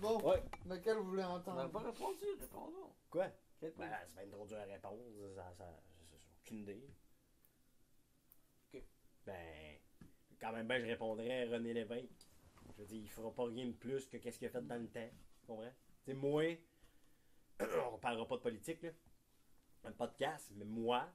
Bon, 0.00 0.18
ouais. 0.22 0.42
lequel 0.66 0.96
vous 0.96 1.04
voulez 1.10 1.22
On 1.24 1.28
n'a 1.28 1.34
entendre 1.34 1.70
pas 1.70 1.80
répondu, 1.80 2.24
répondons. 2.40 2.92
Quoi? 3.10 3.28
Quel 3.58 3.72
Ben, 3.72 3.76
politicien? 3.76 4.06
c'est 4.08 4.14
bien 4.26 4.30
trop 4.30 4.46
dur 4.46 4.56
à 4.58 4.64
répondre. 4.64 5.02
Ça, 5.34 5.52
ça, 5.52 5.80
j'ai 6.18 6.28
aucune 6.40 6.58
idée. 6.58 6.88
Ok. 8.72 8.82
Ben, 9.26 9.76
quand 10.40 10.52
même, 10.52 10.66
ben, 10.66 10.80
je 10.80 10.86
répondrais 10.86 11.46
à 11.46 11.50
René 11.52 11.74
Lévesque. 11.74 12.26
Je 12.76 12.82
veux 12.82 12.86
dire, 12.86 13.02
il 13.02 13.10
fera 13.10 13.30
pas 13.34 13.44
rien 13.44 13.66
de 13.66 13.72
plus 13.72 14.08
que 14.08 14.16
qu'est-ce 14.16 14.38
qu'il 14.38 14.48
a 14.48 14.50
fait 14.50 14.66
dans 14.66 14.80
le 14.80 14.88
temps. 14.88 15.10
Tu 15.40 15.46
comprends? 15.46 15.72
Tu 16.04 16.12
sais, 16.12 16.14
moi, 16.14 16.44
on 17.92 17.98
parlera 17.98 18.26
pas 18.26 18.36
de 18.36 18.42
politique, 18.42 18.82
là. 18.82 18.90
Un 19.84 19.92
podcast, 19.92 20.50
mais 20.54 20.64
moi, 20.64 21.10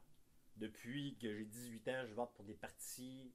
depuis 0.57 1.17
que 1.17 1.33
j'ai 1.33 1.45
18 1.45 1.87
ans, 1.87 2.05
je 2.05 2.13
vote 2.13 2.33
pour 2.35 2.45
des 2.45 2.53
partis 2.53 3.33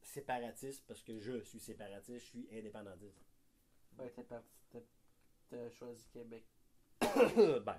séparatistes 0.00 0.86
parce 0.86 1.02
que 1.02 1.18
je 1.18 1.40
suis 1.42 1.58
séparatiste, 1.58 2.18
je 2.20 2.30
suis 2.30 2.48
indépendantiste. 2.52 3.25
Ben, 3.98 4.10
t'es 4.14 4.22
parti, 4.22 4.48
t'as- 5.50 5.70
choisi 5.70 6.06
Québec. 6.12 6.44
ben, 7.00 7.76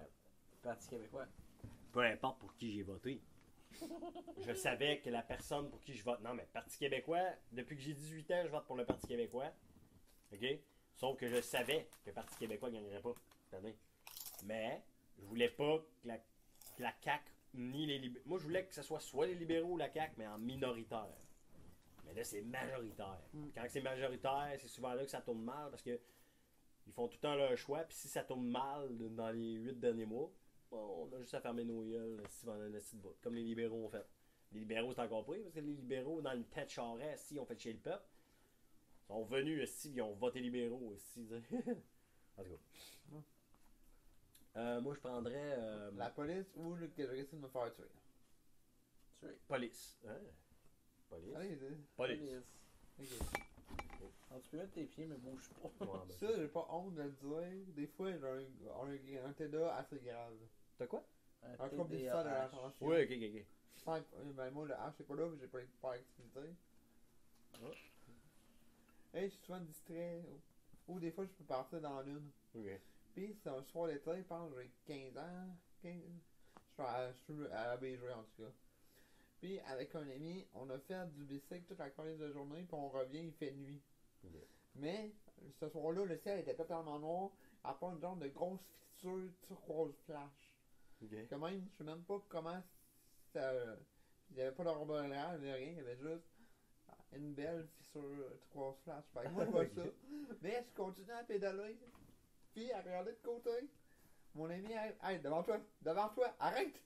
Parti 0.61 0.87
québécois. 0.89 1.25
peu 1.91 2.01
importe 2.01 2.39
pour 2.39 2.53
qui 2.55 2.71
j'ai 2.71 2.83
voté. 2.83 3.21
Je 4.39 4.53
savais 4.53 4.99
que 5.01 5.09
la 5.09 5.21
personne 5.21 5.69
pour 5.69 5.81
qui 5.81 5.93
je 5.93 6.03
vote. 6.03 6.19
Non, 6.21 6.33
mais 6.33 6.47
Parti 6.51 6.77
québécois, 6.79 7.23
depuis 7.51 7.75
que 7.75 7.81
j'ai 7.81 7.93
18 7.93 8.31
ans, 8.31 8.41
je 8.45 8.49
vote 8.49 8.65
pour 8.65 8.75
le 8.75 8.85
Parti 8.85 9.07
québécois. 9.07 9.51
OK? 10.33 10.45
Sauf 10.95 11.17
que 11.17 11.27
je 11.27 11.41
savais 11.41 11.87
que 12.03 12.09
le 12.09 12.13
Parti 12.13 12.35
québécois 12.37 12.69
ne 12.69 12.75
gagnerait 12.75 13.01
pas. 13.01 13.13
Mais 14.45 14.81
je 15.19 15.25
voulais 15.25 15.49
pas 15.49 15.77
que 16.01 16.07
la, 16.07 16.17
que 16.17 16.81
la 16.83 16.93
CAQ 17.03 17.23
ni 17.53 17.85
les 17.85 17.99
libéraux. 17.99 18.23
Moi, 18.27 18.39
je 18.39 18.43
voulais 18.43 18.65
que 18.65 18.73
ce 18.73 18.81
soit 18.81 18.99
soit 18.99 19.27
les 19.27 19.35
libéraux 19.35 19.73
ou 19.73 19.77
la 19.77 19.91
CAQ, 19.91 20.13
mais 20.17 20.27
en 20.27 20.37
minoritaire. 20.39 21.07
Mais 22.07 22.13
là, 22.13 22.23
c'est 22.23 22.41
majoritaire. 22.41 23.21
Quand 23.53 23.65
c'est 23.67 23.81
majoritaire, 23.81 24.55
c'est 24.59 24.67
souvent 24.67 24.93
là 24.93 25.03
que 25.03 25.11
ça 25.11 25.21
tourne 25.21 25.43
mal 25.43 25.69
parce 25.69 25.83
que 25.83 25.99
ils 26.87 26.93
font 26.93 27.07
tout 27.07 27.17
le 27.17 27.21
temps 27.21 27.35
leur 27.35 27.55
choix. 27.57 27.83
Puis 27.83 27.97
si 27.97 28.07
ça 28.07 28.23
tourne 28.23 28.47
mal 28.47 28.89
dans 29.15 29.29
les 29.29 29.53
8 29.53 29.79
derniers 29.79 30.05
mois, 30.05 30.31
bon, 30.71 31.09
on 31.11 31.15
a 31.15 31.19
juste 31.19 31.33
à 31.33 31.41
fermer 31.41 31.65
nos 31.65 31.83
gueules 31.83 32.21
si 32.29 32.47
on 32.47 32.53
a 32.53 32.65
un 32.65 32.71
petit 32.71 32.95
bout. 32.95 33.15
Comme 33.21 33.35
les 33.35 33.43
libéraux 33.43 33.85
ont 33.85 33.89
fait. 33.89 34.05
Les 34.53 34.61
libéraux, 34.61 34.93
c'est 34.93 35.01
encore 35.01 35.25
pris 35.25 35.41
parce 35.41 35.53
que 35.53 35.59
les 35.59 35.73
libéraux, 35.73 36.21
dans 36.21 36.33
le 36.33 36.43
tête 36.45 36.69
charrette, 36.69 37.19
si 37.19 37.37
ont 37.37 37.45
fait 37.45 37.59
chez 37.59 37.73
le 37.73 37.79
peuple, 37.79 38.05
sont 39.07 39.23
venus 39.25 39.69
si 39.69 39.91
ils 39.91 40.01
ont 40.01 40.13
voté 40.13 40.39
libéraux 40.39 40.93
aussi. 40.93 41.27
en 42.37 42.43
tout 42.43 42.49
cas. 42.49 43.17
Euh, 44.57 44.81
moi, 44.81 44.95
je 44.95 44.99
prendrais 44.99 45.55
euh, 45.57 45.91
La 45.97 46.09
police 46.09 46.51
ou 46.55 46.73
le 46.73 46.87
que 46.87 47.05
je 47.05 47.11
risque 47.11 47.31
de 47.31 47.37
me 47.37 47.47
faire 47.47 47.71
tuer. 47.75 47.83
Tu 49.19 49.27
es. 49.27 49.37
police. 49.47 49.99
Hein? 50.07 50.17
Police. 51.09 51.35
Allez, 51.35 51.57
c'est- 51.57 51.95
Police. 51.95 52.19
Ok. 52.99 54.11
Alors, 54.29 54.41
tu 54.43 54.49
peux 54.49 54.57
mettre 54.57 54.73
tes 54.73 54.85
pieds, 54.85 55.05
mais 55.05 55.17
bouge 55.17 55.49
pas. 55.61 55.85
Ouais, 55.85 55.99
ben, 56.07 56.15
Ça, 56.19 56.35
j'ai 56.35 56.47
pas 56.49 56.67
honte 56.69 56.95
de 56.95 57.01
le 57.03 57.11
dire. 57.11 57.73
Des 57.75 57.87
fois, 57.87 58.11
j'ai 58.11 58.25
un, 58.25 58.39
un, 58.69 59.25
un 59.29 59.33
TDA 59.33 59.75
assez 59.75 59.99
grave. 59.99 60.37
T'as 60.77 60.87
quoi? 60.87 61.03
Un 61.43 61.55
trouble 61.77 61.89
de 61.91 61.97
l'attention. 62.05 62.73
Oui, 62.81 63.03
ok, 63.03 63.11
ok, 63.11 63.23
ok. 63.35 63.45
Cinq- 63.85 64.13
euh, 64.15 64.33
ben, 64.33 64.51
moi, 64.51 64.67
le 64.67 64.73
H, 64.73 64.93
c'est 64.97 65.07
pas 65.07 65.15
là, 65.15 65.29
j'ai 65.39 65.47
pas 65.47 65.59
pas 65.81 65.97
d'activité. 65.97 66.55
Ah. 67.53 67.57
Hey, 69.13 69.29
je 69.29 69.33
suis 69.35 69.45
souvent 69.45 69.61
distrait. 69.61 70.23
Ou, 70.87 70.93
ou 70.93 70.99
des 70.99 71.11
fois, 71.11 71.25
je 71.25 71.31
peux 71.31 71.43
partir 71.45 71.81
dans 71.81 72.01
l'une. 72.01 72.29
Ok. 72.55 72.81
Puis, 73.13 73.35
c'est 73.41 73.49
un 73.49 73.63
soir 73.63 73.87
d'été, 73.87 74.11
je 74.17 74.23
pense 74.23 74.53
que 74.53 74.61
j'ai 74.61 74.69
15 74.85 75.17
ans. 75.17 75.55
15... 75.81 75.93
Je 76.69 76.73
suis 76.73 76.83
à, 76.83 77.11
je 77.13 77.17
suis 77.33 77.45
à 77.47 77.67
la 77.67 77.77
BG, 77.77 78.11
en 78.11 78.23
tout 78.23 78.43
cas. 78.43 78.51
Puis, 79.39 79.59
avec 79.61 79.93
un 79.95 80.07
ami, 80.09 80.45
on 80.55 80.69
a 80.69 80.79
fait 80.79 81.05
du 81.13 81.23
bicycle 81.23 81.63
toute 81.67 81.79
la 81.79 81.89
colline 81.91 82.17
de 82.17 82.31
journée, 82.31 82.63
puis 82.63 82.73
on 82.73 82.89
revient, 82.89 83.25
il 83.25 83.33
fait 83.33 83.51
nuit. 83.51 83.81
Mais, 84.75 85.11
ce 85.59 85.69
soir-là, 85.69 86.05
le 86.05 86.17
ciel 86.17 86.39
était 86.39 86.55
totalement 86.55 86.99
noir, 86.99 87.31
à 87.63 87.73
part 87.73 87.91
une 87.91 87.99
genre 87.99 88.15
de 88.15 88.27
grosse 88.27 88.61
fissure 88.95 89.29
turquoise 89.47 89.95
flash. 90.05 90.53
Ok. 91.03 91.11
Quand 91.29 91.39
même, 91.39 91.63
je 91.71 91.77
sais 91.77 91.83
même 91.83 92.03
pas 92.03 92.19
comment 92.29 92.61
ça. 93.33 93.53
Il 94.29 94.35
n'y 94.35 94.41
avait 94.41 94.55
pas 94.55 94.63
d'arboréal, 94.63 95.37
il 95.39 95.43
n'y 95.43 95.49
avait 95.49 95.53
rien, 95.53 95.71
il 95.71 95.77
y 95.77 95.79
avait 95.79 95.97
juste 95.97 96.25
une 97.13 97.33
belle 97.33 97.67
fissure 97.77 98.39
turquoise 98.41 98.75
flash. 98.83 99.05
Fait 99.13 99.23
que 99.25 99.29
moi, 99.29 99.45
je 99.45 99.51
vois 99.51 99.61
Ok. 99.61 99.71
ça. 99.75 99.81
Mais 100.41 100.63
je 100.67 100.75
continue 100.75 101.11
à 101.11 101.23
pédaler. 101.23 101.77
Puis 102.53 102.71
à 102.71 102.81
regarder 102.81 103.11
de 103.11 103.17
côté. 103.23 103.51
Mon 104.33 104.49
ami, 104.49 104.71
hey, 105.03 105.19
devant 105.19 105.43
toi, 105.43 105.59
devant 105.81 106.09
toi, 106.09 106.35
arrête! 106.39 106.81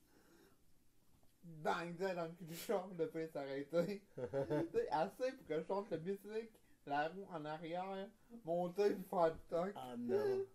Bang, 1.44 1.96
dans 1.98 2.26
le 2.26 2.32
cul 2.38 2.44
du 2.46 2.56
char, 2.56 2.88
le. 2.98 3.10
Tu 3.12 4.78
sais, 4.78 4.90
assez 4.90 5.32
pour 5.34 5.48
que 5.48 5.60
je 5.60 5.66
change 5.66 5.90
le 5.90 5.98
bicycle, 5.98 6.50
la 6.86 7.08
roue 7.10 7.26
en 7.32 7.46
arrière, 7.46 8.08
monter 8.46 8.92
puis 8.92 9.04
faire 9.10 9.28
le 9.28 9.40
toc. 9.50 9.74
Ah 9.76 9.96
non. 9.98 10.46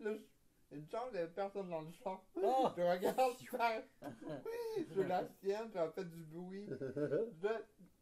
Là, 0.00 0.14
je- 0.14 0.76
une 0.76 0.88
chance, 0.88 1.08
il 1.10 1.14
n'y 1.14 1.18
avait 1.18 1.28
personne 1.32 1.68
dans 1.68 1.82
le 1.82 1.90
char. 2.02 2.24
Oh! 2.42 2.68
Je 2.76 2.82
regarde 2.82 3.36
faire. 3.36 3.82
Je 4.96 5.00
la 5.02 5.26
sienne, 5.28 5.70
puis 5.70 5.80
elle 5.80 5.92
fait 5.92 6.04
du 6.04 6.22
bruit. 6.24 6.66
Je 6.68 7.48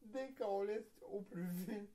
décollais 0.05 0.87
au 1.03 1.21
plus 1.23 1.47
vite. 1.49 1.91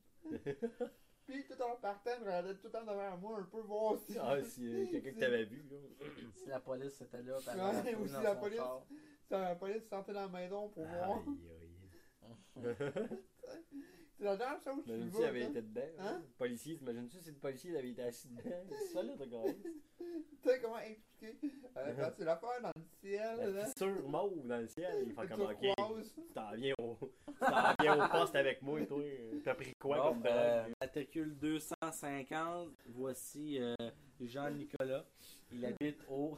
Puis 1.25 1.43
tout 1.47 1.59
en 1.63 1.75
partant, 1.77 2.11
je 2.19 2.23
regardais 2.25 2.53
tout 2.55 2.65
le 2.67 2.71
temps 2.71 2.81
devant 2.83 3.17
moi 3.17 3.39
un 3.39 3.43
peu 3.43 3.61
voir 3.61 3.97
si. 3.97 4.15
Ah, 4.21 4.43
si 4.43 4.89
quelqu'un 4.91 5.11
que 5.13 5.19
t'avais 5.19 5.45
vu, 5.45 5.63
là. 5.71 5.77
Si 6.35 6.49
la 6.49 6.59
police 6.59 7.01
était 7.01 7.23
là, 7.23 7.37
elle 7.47 7.59
Ouais, 7.59 7.95
ou 7.95 8.07
si 8.07 8.21
la 8.21 8.35
police- 8.35 8.57
char. 8.57 8.85
Si 9.27 9.33
la 9.33 9.55
police 9.55 9.87
sortait 9.89 10.13
dans 10.13 10.21
la 10.21 10.27
maison 10.27 10.69
pour 10.69 10.85
voir. 10.85 11.19
Aïe, 11.19 11.49
aïe. 11.61 12.75
C'est 14.17 14.23
la 14.23 14.37
dernière 14.37 14.61
chose 14.63 14.85
que 14.85 14.91
tu 14.91 15.09
vois. 15.09 15.21
il 15.21 15.25
avait 15.25 15.43
été 15.43 15.61
dedans. 15.61 15.81
Hein? 15.99 16.21
Policier, 16.37 16.77
t'imagines-tu 16.77 17.19
si 17.19 17.31
le 17.31 17.35
policier 17.35 17.77
avait 17.77 17.89
été 17.89 18.01
assis 18.01 18.29
dedans? 18.29 18.63
C'est 18.69 18.93
solide, 18.93 19.19
regarde. 19.19 19.55
Tu 20.41 20.49
sais 20.51 20.61
comment 20.61 20.77
expliquer? 20.79 21.37
Euh, 21.75 21.93
quand 21.99 22.11
tu 22.15 22.23
l'affaire 22.23 22.61
dans 22.61 22.71
le 22.75 22.83
ciel, 23.01 23.37
La 23.39 23.47
là. 23.47 23.65
fissure 23.65 24.07
mauve 24.07 24.47
dans 24.47 24.57
le 24.59 24.67
ciel, 24.67 25.03
il 25.07 25.13
fait 25.13 25.27
comme 25.27 25.41
ok. 25.41 25.57
Tu 25.59 26.33
t'en 26.33 26.51
viens 26.53 26.73
au, 26.79 26.97
tu 27.01 27.39
t'en 27.39 27.73
viens 27.81 28.05
au 28.05 28.09
poste 28.09 28.35
avec 28.35 28.61
moi 28.61 28.79
et 28.79 28.85
toi. 28.87 29.01
T'as 29.43 29.55
pris 29.55 29.73
quoi 29.79 29.97
Bon, 29.97 30.03
comme 30.13 30.23
euh, 30.27 30.67
matricule 30.79 31.35
250, 31.39 32.69
voici 32.89 33.57
euh, 33.59 33.73
Jean-Nicolas. 34.21 35.03
Il 35.51 35.65
habite 35.65 35.99
au. 36.09 36.37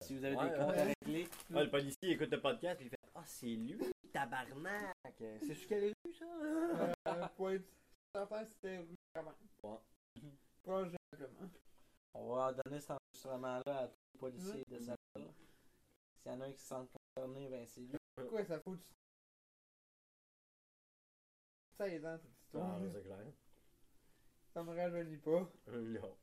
Si 0.00 0.16
vous 0.16 0.24
avez 0.24 0.36
Ouais, 0.36 0.50
des 0.50 0.56
comptes 0.58 0.70
ouais. 0.70 0.78
à 0.80 0.84
régler, 0.84 1.28
Ah, 1.54 1.62
le 1.64 1.70
policier 1.70 2.10
écoute 2.12 2.30
le 2.30 2.40
podcast 2.40 2.80
et 2.80 2.84
il 2.84 2.90
fait 2.90 2.98
Ah, 3.14 3.22
c'est 3.26 3.46
lui, 3.46 3.78
tabarnak! 4.12 4.94
C'est 5.18 5.54
sur 5.54 5.68
quelle 5.68 5.92
rue 6.04 6.12
ça? 6.12 6.24
Euh, 6.24 7.28
point 7.36 7.58
c'était 8.44 8.78
rue 8.78 8.94
Cravant. 9.12 9.34
Ouais. 9.62 9.78
Règlement. 10.66 11.50
on 12.14 12.34
va 12.34 12.52
donner 12.54 12.80
cet 12.80 12.92
enregistrement-là 12.92 13.78
à 13.78 13.88
tous 13.88 13.94
les 14.14 14.18
policiers 14.18 14.64
de 14.68 14.78
sa 14.78 14.94
ville. 15.16 15.28
S'il 16.22 16.32
y 16.32 16.34
en 16.34 16.40
a 16.40 16.44
un 16.46 16.52
qui 16.52 16.58
se 16.58 16.66
sent 16.68 16.88
concerné, 17.16 17.48
ben 17.48 17.66
c'est 17.66 17.80
lui. 17.82 17.96
Pourquoi 18.16 18.44
ça 18.44 18.60
fout 18.60 18.78
du. 18.78 18.84
16 21.76 22.06
ans, 22.06 22.16
cette 22.18 22.30
histoire. 22.40 22.78
Ah, 22.80 22.80
c'est 22.92 23.02
clair. 23.02 23.18
Ça 24.54 24.62
me 24.62 24.74
rajeunit 24.76 25.16
pas. 25.18 25.50
Euh, 25.68 25.98
Non. 26.00 26.16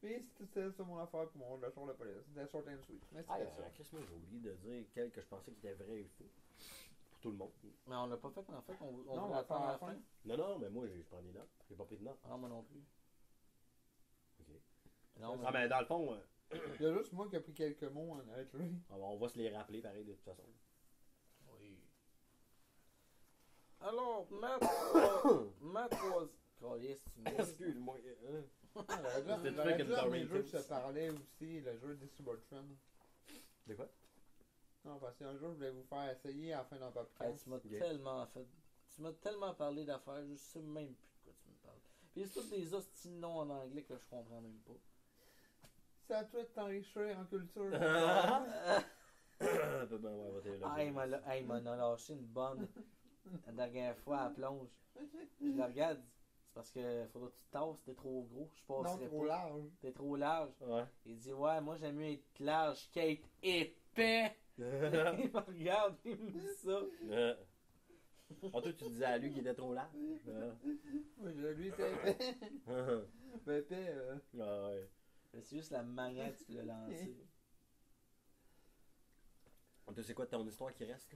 Puis 0.00 0.22
c'était 0.38 0.70
ça 0.70 0.84
mon 0.84 0.98
affaire 0.98 1.28
pour 1.30 1.40
mon 1.40 1.56
le 1.56 1.70
jour 1.72 1.86
de 1.86 1.92
police. 1.94 2.22
C'était 2.28 2.46
short 2.50 2.66
and 2.68 2.82
sweet. 2.84 3.02
Mais 3.12 3.24
Ah, 3.28 3.36
c'était 3.38 3.50
euh, 3.62 3.64
ça. 3.64 3.96
que 3.96 4.04
j'ai 4.06 4.14
oublié 4.14 4.40
de 4.40 4.52
dire 4.56 4.84
quel 4.94 5.10
que 5.10 5.20
je 5.20 5.26
pensais 5.26 5.50
qu'il 5.52 5.58
était 5.70 5.74
vrai 5.84 6.00
et 6.00 6.08
faux? 6.18 6.24
Pour 7.10 7.20
tout 7.20 7.30
le 7.30 7.36
monde. 7.36 7.50
Mais 7.86 7.94
on 7.96 8.06
l'a 8.06 8.16
pas 8.18 8.30
fait 8.30 8.40
en 8.52 8.62
fait, 8.62 8.74
on, 8.80 8.84
on 8.84 8.90
Non, 8.90 8.98
on 9.12 9.20
voulait 9.26 9.32
va 9.34 9.44
faire 9.44 9.56
attendre 9.56 9.64
à 9.66 9.72
la 9.72 9.78
fin. 9.78 9.94
Non, 10.26 10.36
non, 10.36 10.58
mais 10.58 10.68
moi, 10.70 10.86
j'ai- 10.86 10.98
je 11.02 11.06
prends 11.08 11.22
des 11.22 11.32
notes. 11.32 11.48
J'ai 11.68 11.74
pas 11.74 11.84
pris 11.84 11.96
de 11.96 12.04
notes. 12.04 12.18
Ah, 12.24 12.36
moi 12.36 12.48
non 12.48 12.62
plus. 12.62 12.84
Ok. 14.40 14.46
Non, 15.18 15.40
Ah, 15.44 15.50
mais 15.50 15.68
dans 15.68 15.80
le 15.80 15.86
fond, 15.86 16.12
euh, 16.14 16.18
Il 16.78 16.82
y 16.82 16.86
a 16.86 16.92
juste 16.98 17.12
moi 17.12 17.26
qui 17.28 17.36
a 17.36 17.40
pris 17.40 17.54
quelques 17.54 17.82
mots 17.84 18.12
en 18.12 18.18
avec 18.32 18.52
lui. 18.52 18.70
on 18.90 18.98
va- 18.98 19.04
on 19.06 19.16
va 19.16 19.28
se 19.28 19.38
les 19.38 19.48
rappeler 19.48 19.80
pareil 19.80 20.04
de 20.04 20.12
toute 20.12 20.24
façon. 20.24 20.44
Oui. 21.58 21.80
Alors, 23.80 24.26
ma 24.30 24.58
ma 25.60 25.88
troisième. 25.88 26.30
Caliste, 26.60 27.04
tu 27.14 27.20
me 27.20 27.30
dis. 27.30 27.36
Excuse-moi. 27.38 27.96
euh, 28.24 28.42
Ah, 28.88 28.98
J'aurais 29.02 29.22
dû- 29.22 29.56
C'était 29.56 29.76
comme 29.84 29.96
dans 29.96 30.10
mes 30.10 30.26
jeux 30.26 30.42
Tips. 30.44 30.58
se 30.62 30.68
parlait 30.68 31.10
aussi, 31.10 31.60
le 31.60 31.78
jeu 31.78 31.94
des 31.96 32.08
Subaltern. 32.08 32.76
De 33.66 33.74
quoi? 33.74 33.88
Non, 34.84 34.98
parce 34.98 35.16
qu'un 35.16 35.36
jour 35.36 35.50
je 35.50 35.54
voulais 35.56 35.70
vous 35.70 35.82
faire 35.84 36.10
essayer 36.10 36.52
à 36.52 36.58
la 36.58 36.64
fin 36.64 36.76
d'un 36.78 36.86
Hey, 36.88 36.92
podcast. 36.92 37.42
tu 37.44 37.50
m'as 37.50 37.56
Ok. 37.56 37.78
tellement 37.78 38.26
fait. 38.26 38.46
Tu 38.94 39.02
m'as 39.02 39.12
tellement 39.12 39.54
parlé 39.54 39.84
d'affaires, 39.84 40.24
je 40.28 40.34
sais 40.36 40.60
même 40.60 40.94
plus 40.94 41.08
de 41.08 41.22
quoi 41.24 41.32
tu 41.42 41.48
me 41.50 41.54
parles. 41.64 41.80
Puis 42.12 42.26
c'est 42.26 42.40
tous 42.40 42.50
des 42.50 42.72
hosties 42.74 43.10
noms 43.10 43.38
en 43.40 43.50
anglais 43.50 43.82
que 43.82 43.96
je 43.96 44.04
comprends 44.06 44.40
même 44.40 44.58
pas. 44.60 44.72
C'est 46.06 46.14
à 46.14 46.24
toi 46.24 46.40
de 46.42 46.48
t'enrichir 46.48 47.18
en 47.18 47.24
culture. 47.24 47.70
Ah, 49.38 49.84
m'a 50.64 50.78
hey, 50.78 51.40
il 51.42 51.46
m'en 51.46 51.54
a 51.66 51.76
lâché 51.76 52.14
une 52.14 52.24
bonne 52.26 52.66
la 53.46 53.52
dernière 53.52 53.96
fois 53.98 54.18
à 54.18 54.24
la 54.28 54.30
plonge. 54.30 54.68
Je 55.42 55.56
la 55.58 55.66
regarde, 55.66 56.00
parce 56.56 56.70
que 56.70 57.04
faudra 57.12 57.28
que 57.28 57.34
tu 57.34 57.42
te 57.44 57.52
tasses, 57.52 57.82
t'es 57.84 57.94
trop 57.94 58.22
gros, 58.22 58.50
je 58.54 58.72
non, 58.72 58.82
passerai 58.82 59.06
trop 59.08 59.20
pas. 59.20 59.26
large. 59.26 59.62
T'es 59.82 59.92
trop 59.92 60.16
large. 60.16 60.54
Ouais. 60.62 60.84
Il 61.04 61.18
dit 61.18 61.32
ouais, 61.34 61.60
moi 61.60 61.76
j'aime 61.76 61.96
mieux 61.96 62.12
être 62.12 62.38
large 62.40 62.88
qu'être 62.92 63.28
épais. 63.42 64.34
il 64.58 64.64
me 64.64 65.38
regarde, 65.38 65.96
il 66.06 66.16
me 66.16 66.30
dit 66.30 66.48
ça. 66.64 66.80
Ah, 68.54 68.60
toi, 68.62 68.72
tu 68.72 68.84
disais 68.88 69.04
à 69.04 69.18
lui 69.18 69.30
qu'il 69.30 69.40
était 69.40 69.54
trop 69.54 69.74
large. 69.74 69.92
Moi, 71.18 71.30
je 71.30 71.46
lui 71.48 71.68
était 71.68 71.92
épais. 72.10 72.34
Mais 73.46 73.58
épais, 73.58 73.88
euh, 73.90 74.16
Ah, 74.40 74.70
ouais. 74.70 74.88
Mais 75.34 75.42
C'est 75.42 75.56
juste 75.56 75.72
la 75.72 75.82
manière 75.82 76.34
que 76.34 76.42
tu 76.42 76.52
l'as 76.52 76.64
lancé. 76.64 77.14
Toi, 79.84 80.02
c'est 80.02 80.14
quoi 80.14 80.26
ton 80.26 80.44
histoire 80.46 80.72
qui 80.72 80.84
reste? 80.86 81.14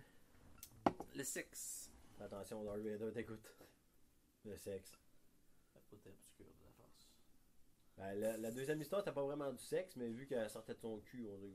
Le 1.16 1.24
sexe. 1.24 1.90
Attention, 2.20 2.62
Darth 2.62 2.80
Vader 2.80 3.10
t'écoute. 3.12 3.56
Le 4.44 4.56
sexe. 4.56 4.92
Obscur 5.92 6.46
de 6.46 6.64
la 6.64 6.70
force. 6.72 7.08
Ben, 7.96 8.14
la, 8.14 8.36
la 8.36 8.50
deuxième 8.50 8.80
histoire, 8.80 9.02
t'as 9.02 9.12
pas 9.12 9.22
vraiment 9.22 9.52
du 9.52 9.62
sexe, 9.62 9.96
mais 9.96 10.08
vu 10.08 10.26
qu'elle 10.26 10.48
sortait 10.50 10.74
de 10.74 10.80
son 10.80 10.98
cul, 11.00 11.26
on 11.28 11.36
dit. 11.38 11.54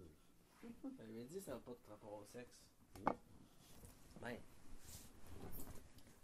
Elle 0.99 1.07
lui 1.11 1.21
a 1.21 1.23
dit 1.25 1.41
ça 1.41 1.53
n'a 1.53 1.59
pas 1.59 1.71
de 1.71 1.89
rapport 1.89 2.13
au 2.13 2.25
sexe. 2.25 2.55
Ben. 4.21 4.37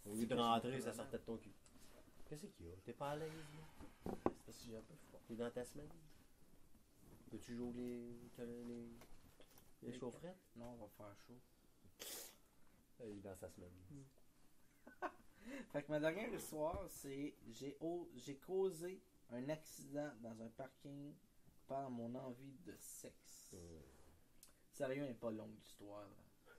Au 0.06 0.16
lieu 0.16 0.26
de 0.26 0.36
rentrer, 0.36 0.82
ça 0.82 0.94
sortait 0.94 1.18
de 1.18 1.24
ton 1.24 1.38
cul. 1.38 1.52
Qu'est-ce 2.28 2.48
qu'il 2.48 2.66
y 2.66 2.70
a? 2.70 2.76
T'es 2.84 2.94
pas 2.94 3.12
à 3.12 3.16
l'aise, 3.18 3.30
là? 3.32 4.12
C'est 4.26 4.46
parce 4.46 4.58
que 4.58 4.66
j'ai 4.66 4.76
un 4.78 4.82
peu 4.82 4.96
froid. 4.96 5.20
T'es 5.28 5.36
dans 5.36 5.52
ta 5.52 5.64
semaine? 5.66 5.90
Peux-tu 7.30 7.56
jouer 7.56 7.72
les. 7.74 8.18
les. 8.40 8.90
les 9.84 9.94
chaufferettes? 9.94 10.40
Non, 10.56 10.72
on 10.74 10.86
va 10.86 10.88
faire 10.98 11.16
chaud. 11.28 11.40
Euh, 13.02 13.10
Il 13.12 13.18
est 13.18 13.22
dans 13.22 13.36
sa 13.36 13.50
semaine. 13.50 13.72
Fait 15.72 15.84
que 15.84 15.92
ma 15.92 16.00
dernière 16.00 16.34
histoire, 16.34 16.86
c'est 16.90 17.36
j'ai 17.50 17.78
j'ai 18.16 18.36
causé 18.38 19.02
un 19.32 19.48
accident 19.50 20.12
dans 20.22 20.42
un 20.42 20.50
parking 20.50 21.14
par 21.68 21.90
mon 21.90 22.14
envie 22.16 22.58
de 22.66 22.76
sexe. 22.80 23.52
Euh, 23.54 23.80
Sérieux, 24.72 25.04
elle 25.04 25.12
est 25.12 25.14
pas 25.14 25.32
longue 25.32 25.54
l'histoire. 25.56 26.02
là. 26.02 26.54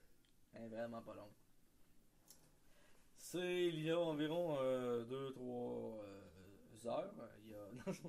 Elle 0.55 0.65
est 0.65 0.69
vraiment 0.69 1.03
pas 1.03 1.15
longue. 1.15 1.33
C'est 3.17 3.67
il 3.69 3.83
y 3.83 3.91
a 3.91 3.99
environ 3.99 4.57
2-3 5.05 5.99
heures. 6.87 7.15
Il 7.45 7.51
y 7.51 7.55
a... 7.55 7.59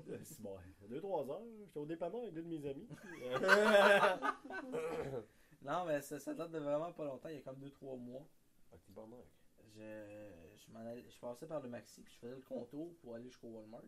Euh, 0.08 0.18
C'est 0.22 0.40
bon. 0.40 0.56
2-3 0.88 1.30
heures, 1.30 1.42
j'étais 1.58 1.78
au 1.78 1.86
dépanneur 1.86 2.20
avec 2.22 2.34
deux 2.34 2.42
de 2.42 2.48
mes 2.48 2.66
amis. 2.68 2.88
non, 5.62 5.84
mais 5.86 6.00
ça, 6.02 6.18
ça 6.18 6.34
date 6.34 6.50
de 6.52 6.58
vraiment 6.58 6.92
pas 6.92 7.04
longtemps. 7.04 7.28
Il 7.28 7.36
y 7.36 7.38
a 7.38 7.42
comme 7.42 7.58
2-3 7.60 7.98
mois. 7.98 8.26
Ah, 8.72 8.76
t'es 8.84 8.92
bon, 8.92 9.06
mec. 9.06 9.26
Je, 9.74 11.10
je, 11.10 11.18
passais 11.18 11.46
par 11.46 11.60
le 11.60 11.68
Maxi 11.68 12.02
puis 12.02 12.12
je 12.14 12.18
faisais 12.18 12.36
le 12.36 12.42
contour 12.42 12.94
pour 12.98 13.14
aller 13.14 13.28
jusqu'au 13.28 13.48
Walmart. 13.48 13.82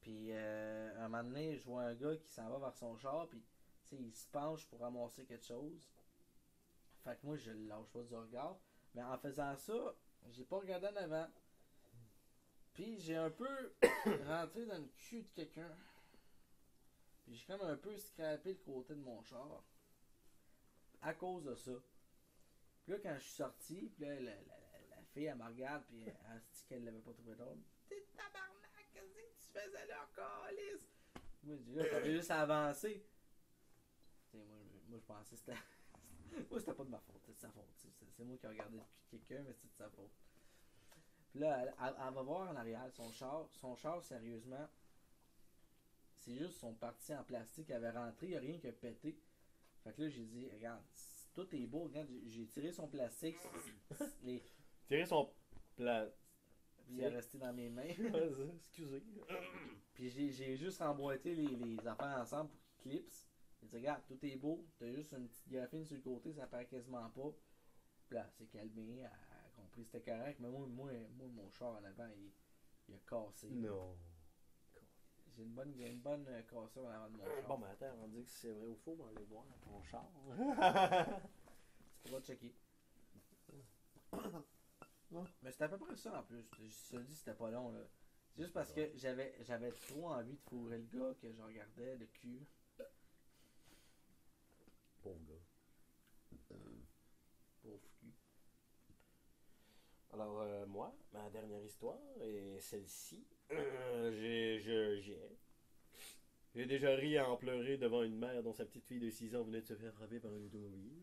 Puis 0.00 0.28
euh, 0.30 1.04
un 1.04 1.08
moment 1.08 1.24
donné, 1.24 1.56
je 1.56 1.64
vois 1.64 1.82
un 1.82 1.94
gars 1.94 2.16
qui 2.16 2.28
s'en 2.28 2.48
va 2.48 2.58
vers 2.58 2.74
son 2.74 2.96
char 2.96 3.28
puis 3.28 3.42
il 3.92 4.14
se 4.14 4.26
penche 4.28 4.66
pour 4.66 4.80
ramasser 4.80 5.24
quelque 5.24 5.44
chose. 5.44 5.88
Fait 7.04 7.16
que 7.16 7.26
moi 7.26 7.36
je 7.36 7.50
le 7.50 7.66
lâche 7.66 7.88
pas 7.88 8.02
du 8.02 8.14
regard. 8.14 8.58
Mais 8.94 9.02
en 9.02 9.18
faisant 9.18 9.54
ça, 9.56 9.94
j'ai 10.30 10.44
pas 10.44 10.58
regardé 10.58 10.86
en 10.86 10.96
avant. 10.96 11.28
Puis 12.72 12.98
j'ai 12.98 13.16
un 13.16 13.30
peu 13.30 13.72
rentré 14.26 14.66
dans 14.66 14.78
le 14.78 14.88
cul 14.96 15.22
de 15.22 15.28
quelqu'un. 15.34 15.76
Puis 17.22 17.34
j'ai 17.34 17.46
comme 17.46 17.62
un 17.62 17.76
peu 17.76 17.96
scrappé 17.96 18.54
le 18.54 18.58
côté 18.60 18.94
de 18.94 19.00
mon 19.00 19.22
char. 19.22 19.64
À 21.02 21.14
cause 21.14 21.44
de 21.44 21.54
ça. 21.54 21.72
Puis 22.82 22.92
là, 22.92 22.98
quand 23.02 23.14
je 23.16 23.24
suis 23.24 23.34
sorti, 23.34 23.92
puis 23.94 24.04
là, 24.04 24.20
la, 24.20 24.42
la 24.42 24.55
fille, 25.16 25.24
elle 25.26 25.36
me 25.36 25.44
regarde, 25.44 25.82
puis 25.88 26.02
elle 26.04 26.40
se 26.40 26.58
dit 26.58 26.64
qu'elle 26.68 26.84
l'avait 26.84 27.00
pas 27.00 27.12
trouvé 27.12 27.34
drôle. 27.34 27.58
T'es 27.88 28.06
tabarnak, 28.14 28.88
qu'est-ce 28.92 29.14
que 29.14 29.20
tu 29.40 29.48
faisais 29.48 29.86
là, 29.86 30.08
calice? 30.14 30.82
Moi, 31.42 31.56
je 31.56 31.62
dis, 31.62 31.74
là, 31.74 31.84
t'avais 31.90 32.12
juste 32.12 32.30
à 32.30 32.42
avancer. 32.42 33.02
Tu 34.30 34.36
sais, 34.38 34.44
moi, 34.44 34.58
moi, 34.88 34.98
je 34.98 35.04
pensais 35.06 35.30
que 35.30 35.36
c'était. 35.36 35.54
moi, 36.50 36.60
c'était 36.60 36.74
pas 36.74 36.84
de 36.84 36.90
ma 36.90 36.98
faute, 36.98 37.16
c'était 37.20 37.32
de 37.32 37.38
sa 37.38 37.50
faute. 37.50 37.64
C'est- 37.76 38.24
moi 38.24 38.36
qui 38.36 38.46
ai 38.46 38.48
regardé 38.48 38.76
le 38.76 38.82
cul 38.82 39.18
quelqu'un, 39.18 39.42
mais 39.46 39.52
c'était 39.54 39.68
de 39.68 39.76
sa 39.76 39.88
faute. 39.90 40.10
Puis 41.30 41.40
là, 41.40 41.64
elle, 41.64 42.14
va 42.14 42.22
voir 42.22 42.50
en 42.50 42.56
arrière 42.56 42.90
son 42.92 43.10
char. 43.12 43.46
Son 43.52 43.74
char, 43.76 44.02
sérieusement, 44.02 44.68
c'est 46.16 46.34
juste 46.36 46.58
son 46.58 46.74
parti 46.74 47.14
en 47.14 47.22
plastique 47.24 47.70
avait 47.70 47.90
rentré, 47.90 48.26
il 48.26 48.30
n'y 48.30 48.36
a 48.36 48.40
rien 48.40 48.58
qui 48.58 48.68
a 48.68 48.72
pété. 48.72 49.18
Fait 49.84 49.92
que 49.92 50.02
là, 50.02 50.08
j'ai 50.08 50.24
dit, 50.24 50.48
regarde, 50.50 50.82
tout 51.34 51.54
est 51.54 51.66
beau, 51.66 51.84
regarde, 51.84 52.08
j'ai- 52.26 52.46
tiré 52.46 52.72
son 52.72 52.88
plastique, 52.88 53.36
les, 54.24 54.42
Tirer 54.86 55.06
son 55.06 55.30
plat. 55.74 56.08
il 56.88 57.00
est 57.00 57.08
resté 57.08 57.38
dans 57.38 57.52
mes 57.52 57.68
mains. 57.68 57.82
Excusez. 58.56 59.02
Puis 59.94 60.10
j'ai, 60.10 60.30
j'ai 60.30 60.56
juste 60.56 60.80
emboîté 60.80 61.34
les, 61.34 61.48
les 61.56 61.86
affaires 61.86 62.18
ensemble 62.20 62.50
pour 62.50 62.60
qu'ils 62.60 62.92
clipsent. 62.92 63.26
J'ai 63.60 63.66
dit, 63.66 63.76
regarde, 63.76 64.02
tout 64.06 64.24
est 64.24 64.36
beau, 64.36 64.64
t'as 64.78 64.92
juste 64.92 65.12
une 65.12 65.28
petite 65.28 65.48
graphine 65.48 65.84
sur 65.84 65.96
le 65.96 66.02
côté, 66.02 66.32
ça 66.32 66.46
paraît 66.46 66.66
quasiment 66.66 67.08
pas. 67.10 67.32
Puis 68.06 68.14
là, 68.14 68.28
c'est 68.30 68.46
calmé, 68.46 68.98
elle 68.98 69.06
a 69.06 69.10
compris 69.56 69.82
que 69.82 69.88
c'était 69.88 70.12
correct, 70.12 70.38
mais 70.40 70.48
moi, 70.48 70.66
moi, 70.68 70.90
moi 71.16 71.26
mon 71.34 71.50
char 71.50 71.70
en 71.70 71.84
avant, 71.84 72.06
il, 72.16 72.30
il 72.88 72.94
a 72.94 72.98
cassé. 73.08 73.48
Non. 73.48 73.96
J'ai 75.34 75.42
une 75.42 75.52
bonne, 75.54 75.74
une 75.80 76.00
bonne 76.00 76.26
cassure 76.48 76.84
en 76.84 76.90
avant 76.90 77.08
de 77.08 77.16
mon 77.16 77.24
char. 77.24 77.48
Bon, 77.48 77.58
mais 77.58 77.66
attends, 77.66 77.96
on 78.02 78.08
dit 78.08 78.22
que 78.22 78.30
c'est 78.30 78.52
vrai 78.52 78.66
ou 78.66 78.76
faux, 78.76 78.96
on 79.00 79.04
va 79.04 79.10
aller 79.10 79.24
voir 79.24 79.44
ton 79.62 79.82
char. 79.82 80.08
Tu 82.04 82.12
pourras 82.12 82.22
checker. 82.22 82.54
Mais 85.10 85.50
c'était 85.50 85.64
à 85.64 85.68
peu 85.68 85.78
près 85.78 85.96
ça 85.96 86.18
en 86.18 86.22
plus. 86.22 86.44
Je 86.58 86.96
te 86.96 87.02
dis, 87.02 87.14
c'était 87.14 87.34
pas 87.34 87.50
long 87.50 87.70
là. 87.72 87.80
C'est 88.34 88.42
juste 88.42 88.54
parce 88.54 88.72
que 88.72 88.90
j'avais 88.96 89.34
j'avais 89.42 89.72
trop 89.72 90.08
envie 90.10 90.34
de 90.34 90.42
fourrer 90.42 90.78
le 90.78 90.98
gars 90.98 91.14
que 91.20 91.32
je 91.32 91.42
regardais 91.42 91.96
le 91.96 92.06
cul. 92.06 92.46
Pauvre 95.02 95.24
gars. 95.24 95.34
Pauvre 97.62 97.88
cul. 98.00 98.12
histoire, 100.66 100.94
ma 101.12 101.30
dernière 101.30 101.62
histoire, 101.62 101.98
et 102.20 102.58
celle-ci, 102.60 103.26
euh, 103.52 104.12
j'ai, 104.12 104.60
je, 104.60 105.00
j'y 105.00 105.12
ai. 105.12 105.38
J'ai 106.54 106.66
déjà 106.66 106.94
ri 106.94 107.18
à 107.18 107.28
en 107.28 107.36
pleurer 107.36 107.76
devant 107.76 108.02
une 108.02 108.16
mère 108.16 108.42
dont 108.42 108.52
sa 108.52 108.64
petite 108.64 108.86
fille 108.86 109.00
de 109.00 109.10
6 109.10 109.36
ans 109.36 109.42
venait 109.42 109.60
de 109.60 109.66
se 109.66 109.74
faire 109.74 109.92
frapper 109.92 110.20
par 110.20 110.32
un 110.32 110.42
automobile. 110.42 111.02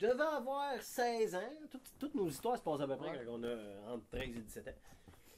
Je 0.00 0.06
devais 0.06 0.22
avoir 0.22 0.80
16 0.80 1.34
ans. 1.34 1.52
Toutes, 1.70 1.98
toutes 1.98 2.14
nos 2.14 2.28
histoires 2.28 2.56
se 2.56 2.62
passent 2.62 2.80
à 2.80 2.86
peu 2.86 2.96
près 2.96 3.10
Ouais. 3.10 3.24
quand 3.24 3.32
on 3.32 3.42
a 3.42 3.46
euh, 3.46 3.88
entre 3.94 4.06
13 4.10 4.22
et 4.36 4.40
17 4.42 4.68
ans. 4.68 4.72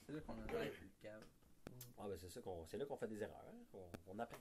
C'est 0.07 0.13
là 0.13 0.21
qu'on 0.21 0.33
a 0.43 0.47
l'air 0.53 0.73
plus 0.73 0.91
calme. 1.01 1.25
Ah 1.99 2.07
ben 2.09 2.17
c'est 2.19 2.29
ça 2.31 2.41
qu'on 2.41 2.67
c'est 2.67 2.77
là 2.79 2.85
qu'on 2.87 2.97
fait 2.97 3.07
des 3.09 3.23
erreurs, 3.23 3.45
hein. 3.47 3.59
on, 3.75 3.91
on 4.15 4.19
apprend. 4.19 4.39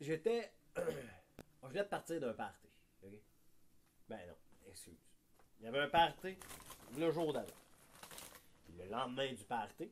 J'étais 0.00 0.52
je 0.76 1.68
venais 1.68 1.82
de 1.82 1.88
partir 1.88 2.20
d'un 2.20 2.32
party, 2.34 2.68
OK? 3.02 3.12
Ben 4.08 4.26
non, 4.28 4.34
excuse. 4.68 4.98
Il 5.60 5.64
y 5.64 5.68
avait 5.68 5.80
un 5.80 5.88
party 5.88 6.36
le 6.98 7.10
jour 7.10 7.32
d'avant. 7.32 7.46
Le 8.76 8.86
lendemain 8.86 9.32
du 9.32 9.44
party, 9.44 9.90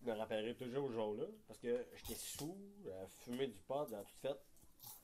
je 0.00 0.06
me 0.10 0.12
rappellerai 0.16 0.54
toujours 0.54 0.88
ce 0.88 0.94
jour-là 0.94 1.26
parce 1.48 1.58
que 1.58 1.86
j'étais 1.96 2.14
sous, 2.14 2.56
j'avais 2.84 3.06
fumé 3.08 3.46
du 3.48 3.58
pot, 3.60 3.86
j'avais 3.88 4.04
tout 4.04 4.18
fait. 4.20 4.38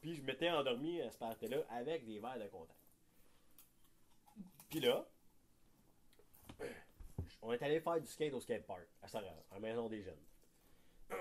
Puis 0.00 0.14
je 0.14 0.22
m'étais 0.22 0.50
endormi 0.50 1.00
à 1.02 1.10
ce 1.10 1.18
party-là 1.18 1.58
avec 1.70 2.04
des 2.04 2.18
verres 2.18 2.38
de 2.38 2.46
contact. 2.48 2.78
Puis 4.68 4.80
là, 4.80 5.08
on 7.42 7.52
est 7.52 7.62
allé 7.62 7.80
faire 7.80 8.00
du 8.00 8.06
skate 8.06 8.32
au 8.32 8.40
skatepark 8.40 8.86
à 9.02 9.08
Sorel, 9.08 9.32
à 9.50 9.54
la 9.54 9.60
maison 9.60 9.88
des 9.88 10.02
jeunes. 10.02 10.22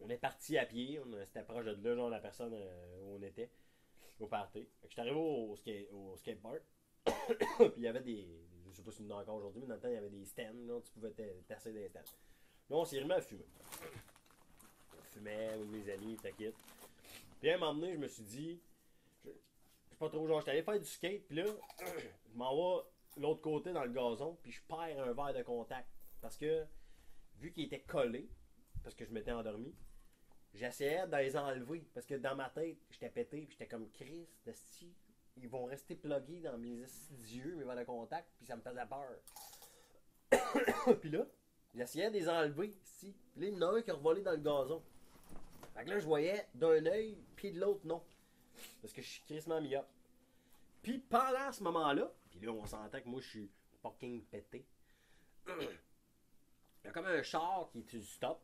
on 0.00 0.08
est 0.08 0.16
parti 0.16 0.56
à 0.56 0.64
pied, 0.64 1.00
on 1.00 1.12
c'était 1.26 1.42
proche 1.42 1.64
de 1.64 1.88
là, 1.88 1.94
genre 1.94 2.08
la 2.08 2.20
personne 2.20 2.54
euh, 2.54 2.98
où 3.02 3.16
on 3.16 3.22
était, 3.22 3.50
au 4.18 4.26
party. 4.26 4.66
Je 4.84 4.88
suis 4.88 5.00
arrivé 5.00 5.16
au, 5.16 5.56
skate, 5.56 5.88
au 5.92 6.16
skatepark, 6.16 6.62
puis 7.04 7.14
il 7.76 7.82
y 7.82 7.88
avait 7.88 8.02
des. 8.02 8.26
Je 8.70 8.76
sais 8.76 8.82
pas 8.82 8.92
si 8.92 9.04
y 9.04 9.12
en 9.12 9.18
encore 9.18 9.36
aujourd'hui, 9.36 9.62
mais 9.62 9.66
dans 9.66 9.74
le 9.74 9.80
temps, 9.80 9.88
il 9.88 9.94
y 9.94 9.98
avait 9.98 10.08
des 10.08 10.24
stands, 10.24 10.66
là, 10.66 10.80
tu 10.80 10.92
pouvais 10.92 11.10
tasser 11.48 11.72
des 11.72 11.88
stands. 11.88 12.00
Là, 12.70 12.76
on 12.76 12.84
s'est 12.84 13.00
remis 13.00 13.12
à 13.12 13.20
fumer. 13.20 13.46
On 14.96 15.02
fumait 15.12 15.48
avec 15.48 15.66
mes 15.66 15.92
amis, 15.92 16.16
t'inquiète. 16.16 16.54
Puis 17.40 17.50
à 17.50 17.54
un 17.54 17.58
moment 17.58 17.74
donné, 17.74 17.94
je 17.94 17.98
me 17.98 18.06
suis 18.06 18.22
dit, 18.22 18.60
je, 19.24 19.30
je 19.30 19.90
sais 19.90 19.96
pas 19.96 20.08
trop, 20.08 20.26
genre, 20.28 20.40
j'étais 20.40 20.52
allé 20.52 20.62
faire 20.62 20.78
du 20.78 20.84
skate, 20.84 21.26
puis 21.26 21.36
là, 21.36 21.44
je 22.30 22.36
m'en 22.36 22.54
vais 22.54 22.84
l'autre 23.16 23.40
côté 23.40 23.72
dans 23.72 23.84
le 23.84 23.90
gazon, 23.90 24.38
puis 24.42 24.52
je 24.52 24.62
perds 24.68 25.02
un 25.02 25.12
verre 25.12 25.34
de 25.34 25.42
contact. 25.42 25.88
Parce 26.20 26.36
que, 26.36 26.64
vu 27.38 27.50
qu'il 27.52 27.64
était 27.64 27.80
collé, 27.80 28.28
parce 28.82 28.94
que 28.94 29.04
je 29.04 29.10
m'étais 29.10 29.32
endormi, 29.32 29.74
j'essayais 30.54 31.06
de 31.06 31.16
les 31.16 31.36
enlever. 31.36 31.86
Parce 31.94 32.06
que 32.06 32.14
dans 32.14 32.36
ma 32.36 32.50
tête, 32.50 32.78
j'étais 32.90 33.08
pété, 33.08 33.46
puis 33.46 33.56
j'étais 33.58 33.66
comme 33.66 33.90
Chris, 33.90 34.28
esti, 34.46 34.94
ils 35.36 35.48
vont 35.48 35.64
rester 35.64 35.94
plugués 35.94 36.40
dans 36.40 36.58
mes 36.58 36.84
d'yeux, 37.10 37.54
mes 37.56 37.64
verres 37.64 37.76
de 37.76 37.84
contact, 37.84 38.28
puis 38.36 38.46
ça 38.46 38.56
me 38.56 38.62
faisait 38.62 38.86
peur. 38.86 39.16
puis 41.00 41.10
là, 41.10 41.26
j'essayais 41.74 42.10
de 42.10 42.14
les 42.14 42.28
enlever, 42.28 42.76
si. 42.82 43.14
Puis 43.32 43.40
là, 43.42 43.48
il 43.48 43.54
y 43.54 43.56
en 43.56 43.62
a 43.62 43.78
un 43.78 43.82
qui 43.82 43.90
a 43.90 43.94
revolé 43.94 44.22
dans 44.22 44.32
le 44.32 44.38
gazon. 44.38 44.82
Fait 45.74 45.84
que 45.84 45.90
là, 45.90 45.98
je 45.98 46.04
voyais 46.04 46.46
d'un 46.54 46.84
œil, 46.86 47.16
puis 47.36 47.52
de 47.52 47.60
l'autre, 47.60 47.86
non. 47.86 48.02
Parce 48.80 48.92
que 48.92 49.02
je 49.02 49.08
suis 49.08 49.22
crissement 49.22 49.60
myope. 49.60 49.88
Puis 50.82 50.98
pendant 50.98 51.52
ce 51.52 51.62
moment-là, 51.62 52.12
puis 52.30 52.40
là, 52.40 52.52
on 52.52 52.66
s'entend 52.66 53.00
que 53.00 53.08
moi, 53.08 53.20
je 53.20 53.28
suis 53.28 53.50
fucking 53.82 54.22
pété. 54.24 54.64
Il 55.46 56.86
y 56.86 56.88
a 56.88 56.90
comme 56.90 57.06
un 57.06 57.22
char 57.22 57.68
qui 57.70 57.80
est 57.80 57.90
sur 57.90 58.02
stop. 58.02 58.40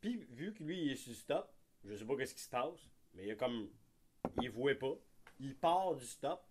Puis 0.00 0.16
vu 0.30 0.52
que 0.54 0.62
lui, 0.62 0.82
il 0.82 0.92
est 0.92 0.96
sur 0.96 1.14
stop, 1.14 1.52
je 1.84 1.94
sais 1.94 2.04
pas 2.04 2.16
qu'est-ce 2.16 2.34
qui 2.34 2.42
se 2.42 2.50
passe, 2.50 2.90
mais 3.14 3.26
il 3.26 3.30
a 3.32 3.36
comme. 3.36 3.68
Il 4.40 4.50
voit 4.50 4.74
pas. 4.74 4.94
Il 5.40 5.56
part 5.56 5.94
du 5.94 6.06
stop. 6.06 6.42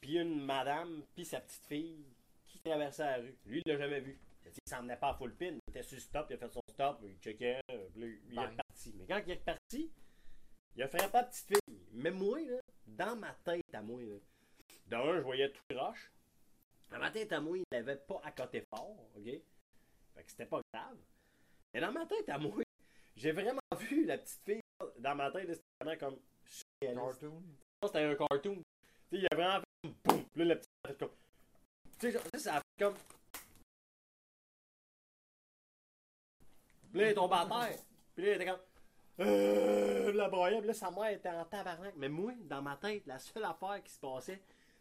Puis 0.00 0.18
une 0.18 0.44
madame, 0.44 1.02
puis 1.14 1.24
sa 1.24 1.40
petite 1.40 1.66
fille 1.66 2.04
qui 2.46 2.60
traversait 2.60 3.04
la 3.04 3.16
rue. 3.16 3.36
Lui, 3.46 3.62
il 3.64 3.72
l'a 3.72 3.78
jamais 3.78 4.00
vu. 4.00 4.18
Il 4.44 4.68
s'en 4.68 4.82
venait 4.82 4.96
pas 4.96 5.10
à 5.10 5.14
full 5.14 5.34
pin. 5.34 5.56
Il 5.66 5.70
était 5.70 5.82
sur 5.82 5.98
stop, 5.98 6.26
il 6.30 6.34
a 6.34 6.38
fait 6.38 6.48
son 6.48 6.60
il 7.02 7.16
checkait, 7.20 7.60
euh, 7.70 7.88
il 7.96 8.38
est 8.38 8.46
reparti. 8.46 8.94
Mais 8.96 9.06
quand 9.06 9.20
il 9.26 9.32
est 9.32 9.34
reparti, 9.36 9.92
il 10.76 10.82
a 10.82 10.88
fait 10.88 11.10
pas 11.10 11.22
la 11.22 11.24
petite 11.24 11.46
fille. 11.46 11.80
Mais 11.92 12.10
moi, 12.10 12.40
là, 12.40 12.60
dans 12.86 13.16
ma 13.16 13.32
tête 13.44 13.74
à 13.74 13.82
moi, 13.82 14.02
là, 14.02 14.16
d'un, 14.86 15.16
je 15.16 15.22
voyais 15.22 15.50
tout 15.50 15.62
croche. 15.68 16.10
Dans 16.90 16.98
ma 16.98 17.10
tête 17.10 17.32
à 17.32 17.40
moi, 17.40 17.58
il 17.58 17.64
n'avait 17.72 17.96
pas 17.96 18.20
à 18.24 18.30
côté 18.32 18.62
fort, 18.70 18.96
ok? 19.16 19.24
Fait 19.24 19.42
que 20.22 20.30
c'était 20.30 20.46
pas 20.46 20.60
grave. 20.72 20.96
Mais 21.72 21.80
dans 21.80 21.92
ma 21.92 22.06
tête 22.06 22.28
à 22.28 22.38
moi, 22.38 22.62
j'ai 23.16 23.32
vraiment 23.32 23.60
vu 23.78 24.04
la 24.04 24.18
petite 24.18 24.40
fille. 24.44 24.60
Dans 24.98 25.14
ma 25.14 25.30
tête, 25.30 25.48
c'était 25.48 25.62
vraiment 25.80 25.98
comme 25.98 26.18
surréaliste. 26.44 27.20
Cartoon. 27.20 27.42
C'était 27.84 27.98
un 27.98 28.14
cartoon. 28.14 28.56
Tu 28.56 29.16
sais, 29.16 29.22
il 29.22 29.26
a 29.30 29.34
vraiment 29.34 29.60
fait 29.60 29.66
comme 29.82 29.94
boum. 30.04 30.24
Là, 30.36 30.44
la 30.44 30.56
petite 30.56 30.70
fait 30.86 30.98
comme. 30.98 31.10
Tu 31.98 32.12
sais, 32.12 32.38
ça 32.38 32.56
a 32.56 32.58
fait 32.58 32.84
comme. 32.84 32.94
Puis 36.94 37.00
là, 37.00 37.08
il 37.08 37.10
est 37.10 37.14
tombé 37.14 37.34
à 37.34 37.44
terre. 37.44 37.78
Puis 38.14 38.24
là, 38.24 38.30
il 38.30 38.34
était 38.36 38.46
comme. 38.46 38.60
Euh, 39.26 40.12
la. 40.12 40.28
Puis 40.28 40.66
là, 40.68 40.74
sa 40.74 40.92
mère 40.92 41.08
était 41.08 41.28
en 41.28 41.44
tabarnak. 41.44 41.94
Mais 41.96 42.08
moi, 42.08 42.30
dans 42.44 42.62
ma 42.62 42.76
tête, 42.76 43.04
la 43.08 43.18
seule 43.18 43.42
affaire 43.42 43.82
qui 43.82 43.92
se 43.92 43.98
passait, 43.98 44.40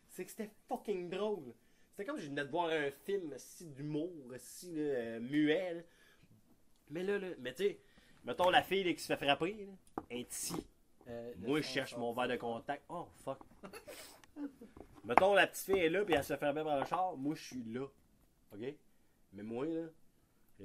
c'est 0.09 0.23
que 0.23 0.29
c'était 0.29 0.51
fucking 0.67 1.09
drôle. 1.09 1.55
C'était 1.89 2.05
comme 2.05 2.17
si 2.19 2.25
je 2.25 2.29
venais 2.29 2.45
de 2.45 2.51
voir 2.51 2.67
un 2.67 2.91
film 2.91 3.33
si 3.37 3.65
d'humour, 3.65 4.11
si 4.37 4.75
euh, 4.77 5.19
muet. 5.21 5.73
là. 5.73 5.81
Mais 6.91 7.01
là, 7.01 7.17
là, 7.17 7.29
mais 7.39 7.51
tu 7.55 7.63
sais, 7.63 7.79
mettons 8.23 8.51
la 8.51 8.61
fille 8.61 8.83
là, 8.83 8.93
qui 8.93 8.99
se 9.01 9.07
fait 9.07 9.25
frapper, 9.25 9.65
là, 9.65 10.03
est 10.11 10.31
ici. 10.31 10.67
Euh, 11.07 11.33
Moi, 11.39 11.61
je 11.61 11.67
cherche 11.67 11.97
mon 11.97 12.13
verre 12.13 12.27
de 12.27 12.35
contact. 12.35 12.83
Oh, 12.89 13.07
fuck. 13.25 13.39
Mettons, 15.03 15.33
la 15.33 15.47
petite 15.47 15.65
fille 15.65 15.83
est 15.83 15.89
là, 15.89 16.05
puis 16.05 16.13
elle 16.13 16.23
se 16.23 16.33
fait 16.33 16.53
faire 16.53 16.63
par 16.63 16.79
le 16.79 16.85
char. 16.85 17.17
Moi, 17.17 17.33
je 17.33 17.41
suis 17.43 17.63
là. 17.63 17.87
OK? 18.53 18.75
Mais 19.33 19.41
moi, 19.41 19.65
là, 19.65 19.87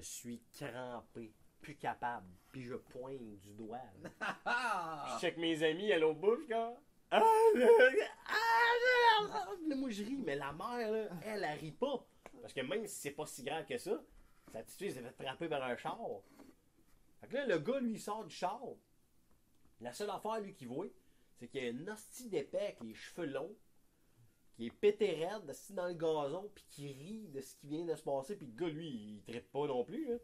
je 0.01 0.09
suis 0.09 0.43
crampé, 0.53 1.33
plus 1.61 1.77
capable. 1.77 2.27
Puis 2.51 2.63
je 2.63 2.75
pointe 2.75 3.39
du 3.41 3.53
doigt. 3.53 3.79
là. 4.03 4.11
Ah! 4.45 5.15
Je 5.15 5.21
check 5.21 5.37
mes 5.37 5.63
amis 5.63 5.93
à 5.93 5.99
l'autre 5.99 6.21
bouche, 6.21 6.45
quand. 6.49 6.77
Ah, 7.11 7.21
là, 7.55 7.67
ah, 8.27 8.33
là. 9.23 9.57
Là, 9.67 9.77
moi, 9.77 9.91
je 9.91 10.05
ris, 10.05 10.23
mais 10.25 10.37
la 10.37 10.53
mère, 10.53 10.91
là, 10.91 11.09
elle, 11.25 11.45
elle 11.45 11.59
rit 11.59 11.73
pas. 11.73 12.07
Parce 12.41 12.53
que 12.53 12.61
même 12.61 12.87
si 12.87 12.97
c'est 12.97 13.11
pas 13.11 13.27
si 13.27 13.43
grave 13.43 13.65
que 13.67 13.79
ça, 13.79 14.03
sa 14.53 14.63
petite 14.63 14.79
fille 14.79 14.93
s'est 14.93 15.03
fait 15.03 15.23
frapper 15.23 15.49
par 15.49 15.63
un 15.63 15.77
char. 15.77 15.99
Fait 17.21 17.27
que 17.29 17.35
là, 17.35 17.47
le 17.47 17.59
gars, 17.59 17.81
lui, 17.81 17.93
il 17.93 18.01
sort 18.01 18.25
du 18.25 18.35
char. 18.35 18.61
La 19.81 19.93
seule 19.93 20.11
affaire, 20.11 20.41
lui, 20.41 20.55
qu'il 20.55 20.69
voit, 20.69 20.87
c'est 21.37 21.49
qu'il 21.49 21.63
y 21.63 21.67
a 21.67 21.71
une 21.71 21.89
hostie 21.89 22.29
d'épée 22.29 22.59
avec 22.59 22.81
les 22.83 22.95
cheveux 22.95 23.27
longs, 23.27 23.55
qui 24.59 24.67
est 24.67 24.71
pété 24.71 25.13
raide, 25.13 25.49
assis 25.49 25.73
dans 25.73 25.87
le 25.87 25.95
gazon, 25.95 26.51
puis 26.53 26.65
qui 26.69 26.89
rit 26.89 27.29
de 27.29 27.41
ce 27.41 27.55
qui 27.55 27.69
vient 27.69 27.85
de 27.85 27.95
se 27.95 28.03
passer, 28.03 28.35
puis 28.35 28.49
le 28.49 28.53
gars, 28.55 28.69
lui, 28.69 28.89
il 28.89 29.23
traite 29.23 29.49
pas 29.53 29.69
non 29.69 29.85
plus. 29.85 30.09
Là. 30.09 30.17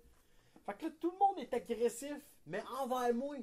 Fait 0.66 0.76
que 0.76 0.87
là, 0.87 0.91
tout 1.01 1.12
le 1.12 1.18
monde 1.18 1.39
est 1.39 1.55
agressif, 1.55 2.16
mais 2.45 2.61
envers 2.80 3.14
moi. 3.14 3.37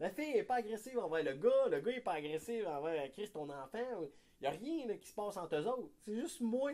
La 0.00 0.10
fille 0.10 0.36
est 0.36 0.42
pas 0.42 0.56
agressive 0.56 0.98
envers 0.98 1.22
le 1.22 1.34
gars, 1.34 1.68
le 1.70 1.80
gars 1.80 1.92
est 1.92 2.00
pas 2.00 2.14
agressif 2.14 2.66
envers 2.66 3.08
Chris, 3.12 3.30
ton 3.30 3.48
enfant. 3.48 4.08
Y 4.40 4.46
a 4.46 4.50
rien 4.50 4.88
là, 4.88 4.96
qui 4.96 5.08
se 5.08 5.14
passe 5.14 5.36
entre 5.36 5.54
eux 5.54 5.66
autres. 5.68 5.92
C'est 6.04 6.16
juste 6.16 6.40
moi. 6.40 6.72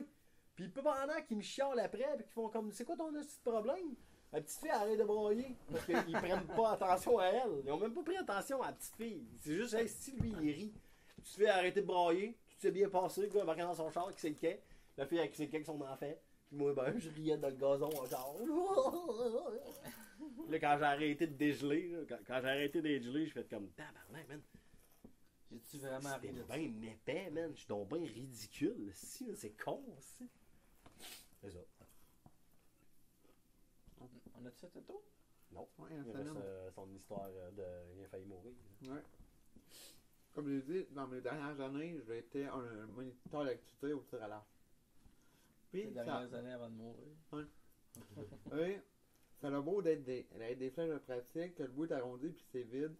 Puis 0.55 0.69
pendant 0.69 1.23
qu'ils 1.29 1.37
me 1.37 1.43
chialent 1.43 1.79
après, 1.79 2.09
puis 2.17 2.25
qu'ils 2.25 2.33
font 2.33 2.49
comme 2.49 2.73
C'est 2.73 2.87
quoi 2.87 2.97
ton 2.97 3.13
petit 3.13 3.39
problème? 3.45 3.95
La 4.33 4.41
petite 4.41 4.61
fille 4.61 4.71
arrête 4.71 4.99
de 4.99 5.05
broyer. 5.05 5.55
Parce 5.71 5.85
qu'ils 5.85 6.13
prennent 6.13 6.47
pas 6.57 6.73
attention 6.73 7.19
à 7.19 7.27
elle. 7.27 7.63
Ils 7.67 7.71
ont 7.71 7.79
même 7.79 7.93
pas 7.93 8.03
pris 8.03 8.17
attention 8.17 8.63
à 8.63 8.69
la 8.69 8.73
petite 8.73 8.97
fille. 8.97 9.27
C'est 9.41 9.55
juste, 9.55 9.75
hey, 9.75 9.89
si 9.89 10.13
lui, 10.13 10.33
il 10.41 10.51
rit. 10.51 10.75
Tu 11.17 11.23
te 11.23 11.37
fais 11.37 11.49
arrêter 11.49 11.83
de 11.83 11.87
broyer. 11.87 12.35
Tout 12.63 12.69
s'est 12.69 12.73
bien 12.73 12.89
passé. 12.89 13.23
Le 13.23 13.27
gars 13.27 13.43
embarqué 13.43 13.63
dans 13.63 13.75
son 13.75 13.91
char, 13.91 14.09
qui 14.15 14.21
c'est 14.21 14.29
le 14.29 14.37
quai. 14.37 14.63
La 14.97 15.05
fille 15.05 15.19
avec 15.19 15.35
c'est 15.35 15.47
le 15.47 15.51
quai 15.51 15.57
avec 15.57 15.67
son 15.67 15.81
enfant. 15.81 16.15
Puis 16.47 16.57
moi, 16.57 16.73
ben, 16.73 16.97
je 16.97 17.11
riais 17.11 17.37
dans 17.37 17.49
le 17.49 17.57
gazon 17.57 17.89
encore. 17.89 18.37
Là, 20.49 20.59
quand 20.61 20.77
j'ai 20.79 20.85
arrêté 20.85 21.27
de 21.27 21.35
dégeler, 21.35 21.89
là, 21.89 21.99
quand, 22.09 22.19
quand 22.25 22.41
j'ai 22.41 22.49
arrêté 22.49 22.81
de 22.81 22.87
dégeler, 22.87 23.27
je 23.27 23.33
fais 23.33 23.45
comme 23.45 23.69
tabarnak, 23.71 24.29
man. 24.29 24.41
J'ai-tu 25.51 25.79
vraiment 25.79 26.17
ri 26.19 26.29
C'était 26.31 26.69
bien 26.69 26.91
épais, 26.93 27.31
man. 27.31 27.51
Je 27.53 27.59
suis 27.59 27.67
donc 27.67 27.89
bien 27.89 28.07
ridicule. 28.07 28.93
Si, 28.95 29.35
c'est 29.35 29.61
con, 29.61 29.83
si. 29.99 30.31
C'est 31.41 31.51
ça. 31.51 31.59
On 34.41 34.47
a-tu 34.47 34.67
fait 34.69 34.79
le 34.79 34.83
tour? 34.83 35.03
Non. 35.51 35.69
Ouais, 35.79 35.89
Il 35.91 36.13
reste 36.13 36.37
euh, 36.37 36.71
son 36.71 36.89
histoire 36.95 37.29
euh, 37.29 37.51
de. 37.51 37.97
Il 37.97 38.05
a 38.05 38.09
failli 38.09 38.25
mourir. 38.25 38.55
Ouais. 38.83 39.03
Comme 40.35 40.49
je 40.49 40.55
l'ai 40.55 40.63
dit, 40.63 40.87
dans 40.93 41.07
mes 41.07 41.21
dernières 41.21 41.61
années, 41.61 42.01
j'ai 42.07 42.19
été 42.19 42.47
un 42.47 42.87
moniteur 42.87 43.45
d'activité 43.45 43.93
au 43.93 44.01
tir 44.03 44.23
à 44.23 44.29
l'arc. 44.29 44.47
Puis, 45.71 45.85
Les 45.85 45.95
ça, 45.95 46.05
dernières 46.05 46.35
années 46.35 46.53
avant 46.53 46.69
de 46.71 46.75
mourir. 46.75 47.07
oui, 48.53 48.79
ça 49.41 49.49
a 49.49 49.61
beau 49.61 49.83
d'être 49.83 50.05
des, 50.05 50.27
d'être 50.39 50.59
des 50.59 50.71
flèches 50.71 50.91
de 50.91 50.99
pratique, 50.99 51.55
que 51.57 51.63
le 51.65 51.69
bout 51.71 51.91
est 51.91 51.95
arrondi 51.95 52.29
puis 52.31 52.45
c'est 52.51 52.63
vide, 52.63 52.95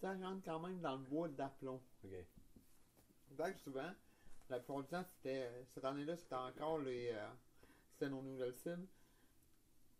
ça 0.00 0.14
rentre 0.14 0.44
quand 0.44 0.60
même 0.60 0.80
dans 0.80 0.96
le 0.96 1.02
bois 1.04 1.28
d'aplomb. 1.28 1.80
Ok. 2.04 2.10
Donc 3.30 3.58
souvent, 3.58 3.90
la 4.48 4.58
plupart 4.58 4.82
du 4.82 4.88
temps, 4.88 5.04
c'était, 5.04 5.50
cette 5.74 5.84
année-là, 5.84 6.16
c'était 6.16 6.34
encore 6.34 6.78
les, 6.78 7.10
euh, 7.12 7.28
c'était 7.92 8.10
nos 8.10 8.22
nouvelles 8.22 8.54
cibles. 8.54 8.86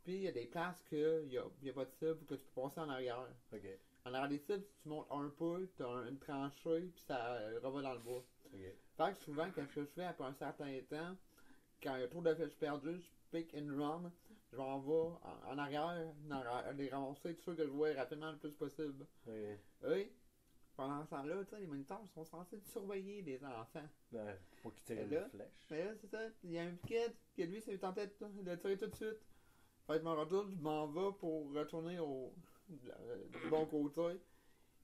Puis 0.05 0.15
il 0.17 0.23
y 0.23 0.29
a 0.29 0.33
des 0.33 0.47
places 0.47 0.83
qu'il 0.85 1.27
n'y 1.29 1.39
a, 1.39 1.45
y 1.63 1.71
a 1.71 1.73
pas 1.73 1.85
de 1.85 1.91
cible 1.91 2.25
que 2.27 2.35
tu 2.35 2.47
peux 2.55 2.61
passer 2.63 2.81
en 2.81 2.89
arrière. 2.89 3.27
Ok. 3.53 3.67
En 4.07 4.15
arrière 4.15 4.29
des 4.29 4.39
cibles, 4.39 4.63
si 4.63 4.83
tu 4.83 4.89
montes 4.89 5.09
un 5.11 5.29
peu, 5.37 5.69
tu 5.77 5.83
as 5.83 6.09
une 6.09 6.19
tranchée, 6.19 6.93
puis 6.95 7.05
ça 7.09 7.35
euh, 7.35 7.59
revient 7.61 7.83
dans 7.83 7.95
le 7.95 7.99
bois. 7.99 8.25
Ok. 8.45 8.61
Fait 8.97 9.13
que 9.13 9.19
souvent, 9.19 9.49
quand 9.53 9.67
je 9.75 9.85
fais 9.85 10.05
après 10.05 10.25
un 10.25 10.35
certain 10.35 10.81
temps, 10.89 11.17
quand 11.83 11.97
il 11.97 12.03
y 12.03 12.05
a 12.05 12.09
trop 12.09 12.23
de 12.23 12.33
flèches 12.33 12.57
perdues, 12.57 13.01
je 13.01 13.37
pick 13.37 13.53
and 13.55 13.67
run, 13.77 14.13
je 14.53 14.57
m'en 14.59 14.79
vais 14.79 14.93
en, 14.93 15.53
en 15.53 15.59
arrière, 15.59 16.15
les 16.77 16.89
ramasser, 16.89 17.35
tout 17.35 17.43
sûr 17.43 17.57
que 17.57 17.65
je 17.65 17.71
vois 17.71 17.95
rapidement 17.95 18.31
le 18.31 18.39
plus 18.39 18.53
possible. 18.53 19.05
Ouais. 19.27 19.59
Oui. 19.83 20.13
Pendant 20.77 21.05
ce 21.05 21.11
temps-là, 21.11 21.43
tu 21.43 21.51
sais, 21.51 21.61
les 21.61 21.67
moniteurs 21.67 22.07
sont 22.15 22.25
censés 22.25 22.61
surveiller 22.61 23.23
les 23.23 23.45
enfants. 23.45 23.89
Ouais, 24.13 24.39
faut 24.63 24.71
qu'il 24.71 24.85
tire 24.85 24.99
Et 24.99 25.03
une 25.03 25.31
flèche. 25.31 25.67
Mais 25.69 25.85
là, 25.85 25.95
c'est 26.01 26.07
ça, 26.07 26.21
il 26.45 26.53
y 26.53 26.59
a 26.59 26.63
un 26.63 26.77
kid 26.87 27.13
que 27.37 27.43
lui, 27.43 27.61
c'est 27.61 27.79
tenté 27.79 28.07
de, 28.07 28.43
de 28.43 28.55
tirer 28.55 28.79
tout 28.79 28.87
de 28.87 28.95
suite. 28.95 29.19
Fait 29.89 29.95
que 29.95 29.99
je 29.99 30.05
me 30.05 30.11
retourne, 30.11 30.55
je 30.57 30.63
m'en 30.63 30.87
vais 30.87 31.13
pour 31.19 31.53
retourner 31.53 31.99
au 31.99 32.33
du 32.69 33.49
bon 33.51 33.67
côté. 33.67 34.21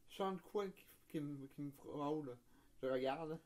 Je 0.08 0.16
sens 0.16 0.36
de 0.36 0.42
quoi 0.42 0.66
qui, 0.68 0.84
qui, 1.08 1.20
me- 1.20 1.46
qui 1.48 1.62
me 1.62 1.70
frôle. 1.72 2.36
Je 2.82 2.86
regarde. 2.86 3.38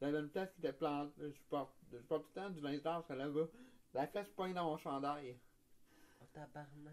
J'avais 0.00 0.18
une 0.18 0.28
place 0.30 0.50
qui 0.52 0.58
était 0.60 0.72
plantée. 0.72 1.12
Je 1.32 1.40
porte, 1.48 1.74
je 1.92 1.98
porte 1.98 2.24
tout 2.24 2.30
le 2.34 2.42
temps 2.42 2.50
du 2.50 2.60
linge 2.60 2.82
d'arche 2.82 3.08
là-bas. 3.08 3.46
La 3.94 4.06
flèche 4.06 4.28
pogne 4.34 4.52
dans 4.54 4.64
mon 4.64 4.78
chandail. 4.78 5.38
Oh, 6.20 6.24
tabarnak. 6.32 6.92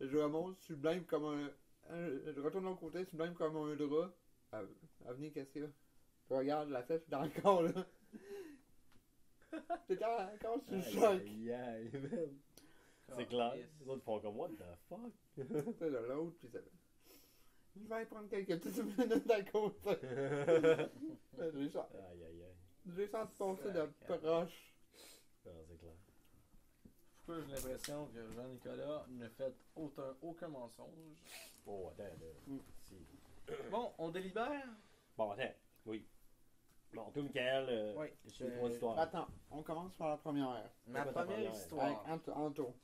Je 0.00 0.16
remonte, 0.18 0.70
blême 0.72 1.04
comme 1.06 1.24
un. 1.24 1.46
un- 1.90 2.32
je 2.34 2.40
retourne 2.40 2.64
de 2.64 2.68
l'autre 2.68 2.80
côté, 2.80 3.04
blême 3.12 3.34
comme 3.34 3.56
un 3.56 3.74
drap. 3.76 4.10
À, 4.52 4.62
à 5.06 5.12
venir, 5.14 5.32
qu'est-ce 5.32 5.50
qu'il 5.50 5.62
y 5.62 5.64
a? 5.64 5.68
Je 6.28 6.34
regarde 6.34 6.68
la 6.70 6.82
flèche 6.82 7.08
dans 7.08 7.22
le 7.22 7.30
corps 7.40 7.62
là. 7.62 7.72
Quand, 9.98 10.28
quand 10.42 10.60
je 10.70 10.80
suis 10.82 10.92
choc. 11.00 11.20
Aïe, 11.22 11.52
aïe. 11.52 11.90
C'est 13.14 13.26
clair. 13.26 13.54
Les 13.80 13.88
autres 13.88 14.02
font 14.04 14.20
comme, 14.20 14.36
what 14.36 14.48
the 14.50 14.64
fuck? 14.88 15.12
C'est 15.36 15.90
de 15.90 15.96
l'autre, 16.08 16.36
puis 16.38 16.48
ça. 16.48 16.58
Je 17.76 17.86
vais 17.86 18.06
prendre 18.06 18.28
quelques 18.28 18.58
petites 18.60 18.98
minutes 18.98 19.30
à 19.30 19.42
côté. 19.42 19.90
J'ai 21.38 21.68
senti- 21.70 21.96
Aïe, 21.96 22.24
aïe, 22.24 22.42
aïe. 22.42 22.54
j'ai 22.96 23.06
senti 23.06 23.36
passer 23.36 23.72
de 23.72 23.86
proche. 24.06 24.74
Non, 25.44 25.52
c'est 25.68 25.78
clair. 25.78 25.92
Pourquoi 27.26 27.42
j'ai 27.42 27.54
l'impression 27.54 28.06
que 28.06 28.32
Jean-Nicolas 28.32 29.04
ne 29.08 29.28
fait 29.28 29.54
aucun, 29.74 30.16
aucun 30.22 30.48
mensonge? 30.48 30.88
Oh, 31.66 31.88
attends, 31.92 32.04
là. 32.04 32.26
Mm. 32.46 32.58
Si. 32.84 32.94
Bon, 33.70 33.92
on 33.98 34.10
délibère? 34.10 34.66
Bon, 35.18 35.32
attends. 35.32 35.52
Oui. 35.86 36.06
Bon, 36.94 37.10
toi, 37.10 37.22
Michael, 37.24 37.66
euh, 37.68 37.94
Oui. 37.98 38.06
c'est 38.28 38.58
ton 38.58 38.68
histoire. 38.70 38.98
Attends, 38.98 39.26
on 39.50 39.62
commence 39.62 39.94
par 39.96 40.10
la 40.10 40.16
première. 40.16 40.70
Ma 40.86 41.04
première 41.04 41.26
première? 41.26 41.52
histoire? 41.52 41.84
Avec 42.06 42.28
Ant- 42.28 42.32
Anto. 42.46 42.74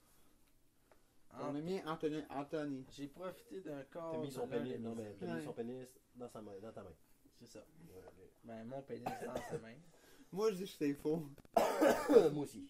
On 1.41 1.55
a 1.55 1.61
mis 1.61 1.81
Anthony. 1.87 2.23
Anthony. 2.31 2.87
J'ai 2.91 3.09
profité 3.09 3.61
d'un 3.61 3.83
corps. 3.85 4.13
T'as 4.13 4.19
mis 4.19 4.31
son 4.31 4.47
pénis, 4.47 4.79
non, 4.79 4.95
mais 4.95 5.17
t'as 5.19 5.35
mis 5.35 5.45
son 5.45 5.53
pénis 5.53 5.87
dans, 6.15 6.29
sa 6.29 6.41
main, 6.43 6.53
dans 6.61 6.73
ta 6.73 6.83
main. 6.83 6.95
C'est 7.39 7.47
ça. 7.47 7.61
Ouais. 7.61 8.31
Ben, 8.45 8.65
mon 8.65 8.83
pénis 8.83 9.05
dans 9.05 9.35
sa 9.51 9.59
main. 9.59 9.75
Moi, 10.33 10.51
je 10.51 10.57
dis 10.57 10.65
que 10.65 10.71
c'est 10.71 10.95
faux. 10.95 11.29
Moi 12.33 12.45
aussi. 12.45 12.67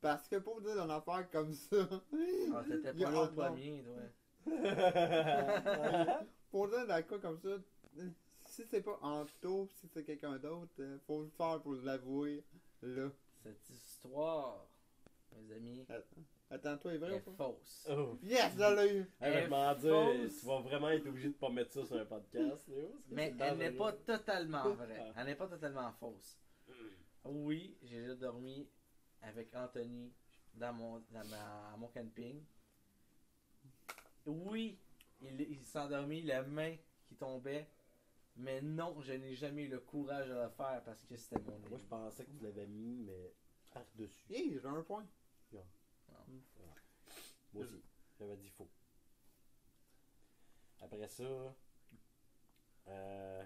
Parce 0.00 0.28
que 0.28 0.36
pour 0.36 0.60
dire 0.60 0.78
une 0.78 0.90
affaire 0.90 1.28
comme 1.30 1.52
ça, 1.52 1.76
Ah, 2.54 2.62
t'étais 2.68 2.92
pas 2.92 3.10
là 3.10 3.22
au 3.22 3.28
premier, 3.28 3.82
toi. 3.82 3.96
pour 6.50 6.68
dire 6.68 6.86
d'un 6.86 7.02
cas 7.02 7.18
comme 7.18 7.38
ça, 7.38 7.58
si 8.46 8.64
c'est 8.70 8.80
pas 8.80 8.98
Anto, 9.02 9.68
si 9.74 9.88
c'est 9.88 10.04
quelqu'un 10.04 10.38
d'autre, 10.38 10.72
euh, 10.78 10.98
faut 11.06 11.22
le 11.22 11.28
faire 11.28 11.60
pour 11.60 11.74
l'avouer. 11.74 12.44
Là. 12.82 13.10
Cette 13.42 13.68
histoire, 13.70 14.66
mes 15.36 15.52
amis, 15.52 15.84
Attends, 15.88 16.22
toi, 16.48 16.92
est 16.92 16.98
vrai 16.98 17.14
est 17.16 17.26
ou 17.28 17.32
pas? 17.32 17.44
fausse. 17.44 17.86
oh. 17.90 18.18
Yes, 18.22 18.52
je 18.56 18.76
l'ai 18.76 18.94
eu! 18.98 19.10
Hey, 19.20 19.48
m'en 19.48 19.70
Elle 19.72 19.78
dire, 19.78 19.92
fausse. 19.92 20.40
tu 20.40 20.46
vas 20.46 20.60
vraiment 20.60 20.88
être 20.90 21.06
obligé 21.06 21.28
de 21.28 21.34
pas 21.34 21.50
mettre 21.50 21.72
ça 21.72 21.84
sur 21.84 21.96
un 21.96 22.04
podcast, 22.06 22.68
Léo. 22.68 22.88
parce 22.88 23.04
que 23.08 23.14
Mais 23.14 23.34
c'est 23.36 23.44
elle 23.44 23.58
n'est 23.58 23.70
pas 23.72 23.92
dangereux. 23.92 24.04
totalement 24.06 24.70
vraie. 24.74 25.12
Elle 25.16 25.26
n'est 25.26 25.34
pas 25.36 25.46
totalement 25.48 25.92
fausse. 25.92 26.38
Oui, 27.24 27.76
j'ai 27.82 28.00
déjà 28.00 28.14
dormi 28.14 28.66
avec 29.20 29.54
Anthony 29.54 30.12
dans 30.54 30.72
mon, 30.72 30.98
dans 31.10 31.24
ma- 31.28 31.72
à 31.72 31.76
mon 31.76 31.88
camping. 31.88 32.42
Oui, 34.26 34.78
il, 35.20 35.40
il 35.40 35.62
s'est 35.64 35.78
endormi, 35.78 36.22
la 36.22 36.42
main 36.42 36.76
qui 37.06 37.14
tombait. 37.16 37.68
Mais 38.36 38.60
non, 38.62 39.00
je 39.00 39.12
n'ai 39.14 39.34
jamais 39.34 39.64
eu 39.64 39.68
le 39.68 39.80
courage 39.80 40.28
de 40.28 40.34
le 40.34 40.48
faire 40.50 40.80
parce 40.84 41.02
que 41.04 41.16
c'était 41.16 41.40
mon 41.40 41.58
Moi, 41.68 41.76
je 41.78 41.84
pensais 41.86 42.24
que 42.24 42.30
tu 42.30 42.44
l'avais 42.44 42.66
mis, 42.68 43.02
mais 43.02 43.32
par-dessus. 43.74 44.32
Hey, 44.32 44.56
j'ai 44.62 44.68
un 44.68 44.82
point. 44.82 45.04
Moi 47.52 47.64
aussi. 47.64 47.82
J'avais 48.18 48.36
dit 48.36 48.50
faux. 48.50 48.68
Après 50.80 51.08
ça. 51.08 51.24
Euh. 52.88 53.44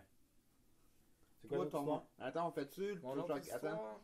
C'est 1.40 1.48
quoi 1.48 1.58
ton 1.66 1.80
histoire? 1.80 2.06
Attends, 2.18 2.48
on 2.48 2.52
fait-tu? 2.52 2.94
Mon 3.00 3.14
tu- 3.14 3.18
autre 3.20 3.34
chaque- 3.44 3.64
Attends. 3.64 4.00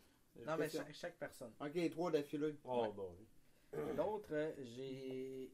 Non, 0.47 0.57
mais 0.57 0.69
chaque, 0.69 0.93
chaque 0.95 1.19
personne. 1.19 1.53
Ok, 1.61 1.91
trois 1.91 2.11
d'affilée. 2.11 2.59
Oh, 2.65 2.83
Ouais. 2.83 2.93
bon. 2.93 3.17
oui. 3.19 3.27
L'autre, 3.97 4.55
j'ai 4.63 5.53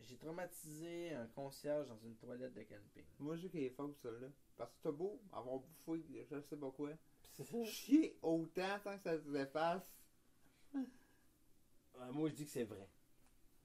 j'ai 0.00 0.16
traumatisé 0.18 1.14
un 1.14 1.26
concierge 1.28 1.88
dans 1.88 1.98
une 1.98 2.16
toilette 2.16 2.52
de 2.52 2.62
camping. 2.62 3.04
Moi, 3.18 3.36
je 3.36 3.42
dis 3.42 3.50
qu'il 3.50 3.62
est 3.62 3.70
faux, 3.70 3.94
celle-là. 4.02 4.28
Parce 4.56 4.70
que 4.72 4.76
t'as 4.82 4.92
beau 4.92 5.20
avoir 5.32 5.60
bouffé, 5.60 6.26
je 6.30 6.40
sais 6.40 6.56
pas 6.56 6.70
quoi. 6.72 6.90
Chier 7.64 8.18
autant 8.22 8.78
sans 8.82 8.96
que 8.98 9.02
ça 9.02 9.18
se 9.18 9.34
efface. 9.34 9.82
Euh, 10.74 12.12
moi, 12.12 12.28
je 12.28 12.34
dis 12.34 12.44
que 12.44 12.50
c'est 12.50 12.64
vrai. 12.64 12.88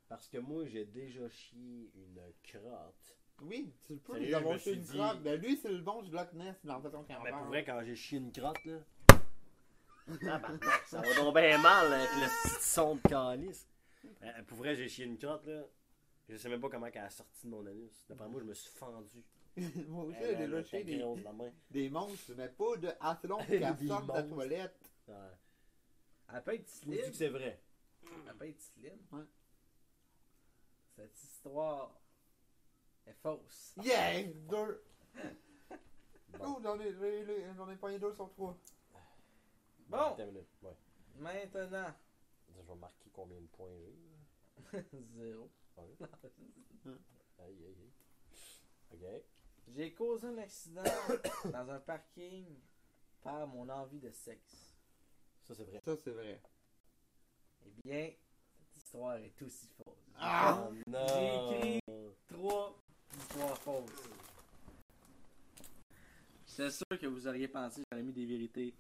Parce 0.10 0.28
que 0.28 0.39
moi, 0.39 0.66
j'ai 0.66 0.86
déjà 0.86 1.30
chié 1.30 1.91
une 1.95 2.20
crotte. 2.43 3.16
Oui, 3.41 3.72
tu 3.88 3.95
peux 3.97 4.14
Sérieux, 4.16 4.38
nous 4.39 4.47
je 4.49 4.53
me 4.53 4.57
suis 4.57 4.72
une 4.74 4.82
dit- 4.82 4.97
crotte. 4.97 5.22
Ben 5.24 5.39
lui, 5.41 5.55
c'est 5.55 5.72
le 5.72 5.78
bon 5.80 6.01
du 6.01 6.12
Loch 6.12 6.34
Ness 6.34 6.57
dans 6.66 6.78
le 6.78 6.82
façon 6.82 7.03
qu'il 7.03 7.16
en 7.16 7.24
Mais 7.24 7.32
pour 7.32 7.43
vrai, 7.45 7.64
quand 7.64 7.82
j'ai 7.86 7.95
chié 7.95 8.18
une 8.18 8.32
crotte, 8.34 8.66
là. 8.66 8.80
Tabarnak, 10.20 10.64
ça 10.88 11.01
va 11.01 11.14
donc 11.16 11.36
bien 11.36 11.57
mal 11.60 11.93
avec 11.93 12.10
le 12.10 12.26
petit 12.26 12.64
son 12.64 12.95
de 12.95 13.01
calice. 13.01 13.68
Euh, 14.24 14.43
pour 14.47 14.57
vrai, 14.57 14.76
j'ai 14.76 14.89
chié 14.89 15.05
une 15.05 15.18
crotte, 15.18 15.45
là. 15.45 15.64
Je 16.28 16.36
sais 16.38 16.49
même 16.49 16.60
pas 16.60 16.70
comment 16.70 16.88
elle 16.88 16.97
a 16.97 17.10
sorti 17.10 17.45
de 17.45 17.49
mon 17.51 17.66
anus. 17.66 18.05
D'après 18.10 18.28
moi, 18.28 18.41
je 18.41 18.45
me 18.45 18.53
suis 18.53 18.72
fendu. 18.72 19.24
Moi 19.88 20.05
aussi, 20.05 20.18
Elle, 20.22 20.38
j'ai 20.38 20.45
déjà 20.47 20.64
chié 20.64 20.84
des, 20.84 20.97
grosse, 20.99 21.24
la 21.24 21.34
main. 21.34 21.51
des 21.70 21.89
monstres, 21.89 22.32
mais 22.38 22.47
pas 22.47 22.78
de 22.78 23.28
pour 23.28 23.38
qu'elle 23.47 23.76
Des 23.76 23.88
sorte 23.88 24.03
de 24.03 24.07
la 24.14 24.22
monstres. 24.22 24.30
toilette. 24.30 24.91
Ouais. 25.07 25.16
Elle 26.34 26.43
peut 26.43 26.53
être 26.53 26.72
je 26.86 26.89
dis 26.91 26.97
que 26.97 27.12
c'est 27.14 27.28
vrai. 27.30 27.62
Elle 28.28 28.36
peut 28.38 28.47
être 28.47 28.62
slim. 28.62 28.97
Ouais. 29.12 29.24
Cette 31.00 31.24
histoire 31.24 31.97
est 33.08 33.14
fausse. 33.14 33.74
Yeah! 33.82 34.24
Deux! 34.50 34.84
Bon. 36.38 36.58
Oh, 36.58 36.60
j'en 36.62 36.80
ai, 36.80 36.93
j'en 37.58 37.70
ai 37.72 37.76
pogné 37.76 37.97
deux 37.97 38.14
sur 38.14 38.30
trois. 38.30 38.56
Bon. 39.88 39.97
Attends 39.97 40.24
une 40.24 40.28
minute. 40.28 40.47
Ouais. 40.62 40.78
Maintenant, 41.18 41.93
Je 42.47 42.62
vais 42.62 42.76
marquer 42.76 43.10
combien 43.12 43.39
de 43.41 43.47
points 43.47 43.68
j'ai. 44.72 44.86
zéro. 45.16 45.50
Ouais. 45.76 45.86
Aïe, 47.39 47.66
aïe, 47.66 47.66
aïe. 47.66 47.91
Ok. 48.93 49.24
J'ai 49.70 49.93
causé 49.93 50.28
un 50.28 50.38
accident 50.38 50.84
dans 51.45 51.70
un 51.72 51.80
parking 51.80 52.45
par 53.24 53.47
mon 53.47 53.68
envie 53.70 54.00
de 54.00 54.12
sexe. 54.12 54.78
Ça, 55.43 55.56
c'est 55.56 55.64
vrai. 55.64 55.82
Ça, 55.84 55.97
c'est 55.97 56.12
vrai. 56.12 56.41
Eh 57.66 57.70
bien, 57.84 58.12
histoire 58.90 59.18
est 59.18 59.42
aussi 59.44 59.68
fausse. 59.78 60.10
Ah! 60.18 60.68
Oh, 60.68 60.74
non! 60.88 61.08
J'ai 61.08 61.78
écrit 61.78 61.80
trois 62.28 62.76
histoires 63.16 63.58
fausses. 63.60 64.10
C'est 66.48 66.72
sûr 66.72 67.00
que 67.00 67.06
vous 67.06 67.28
auriez 67.28 67.48
pensé 67.48 67.82
que 67.82 67.86
j'aurais 67.92 68.04
mis 68.04 68.14
des 68.14 68.26
vérités. 68.26 68.74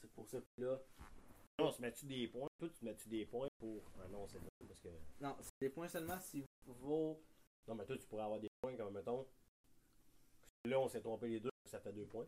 C'est 0.00 0.10
pour 0.10 0.28
ça 0.28 0.38
que 0.40 0.62
là. 0.62 0.80
Non, 1.60 1.70
se 1.70 1.80
mets-tu 1.80 2.06
des 2.06 2.26
points? 2.26 2.48
Toi, 2.58 2.68
tu 2.68 2.84
mets-tu 2.84 3.08
des 3.08 3.24
points 3.26 3.46
pour. 3.60 3.80
Ah 4.02 4.08
non, 4.10 4.26
c'est. 4.26 4.40
Parce 4.66 4.80
que. 4.80 4.88
Non, 5.20 5.36
c'est 5.40 5.50
des 5.60 5.70
points 5.70 5.88
seulement 5.88 6.18
si 6.18 6.44
vos. 6.66 7.22
Non, 7.68 7.76
mais 7.76 7.84
toi, 7.84 7.96
tu 7.96 8.06
pourrais 8.06 8.24
avoir 8.24 8.40
des 8.40 8.48
points 8.60 8.76
comme 8.76 8.92
mettons. 8.92 9.24
Là, 10.64 10.80
on 10.80 10.88
s'est 10.88 11.00
trompé 11.00 11.28
les 11.28 11.40
deux, 11.40 11.50
ça 11.70 11.78
fait 11.78 11.92
deux 11.92 12.06
points. 12.06 12.26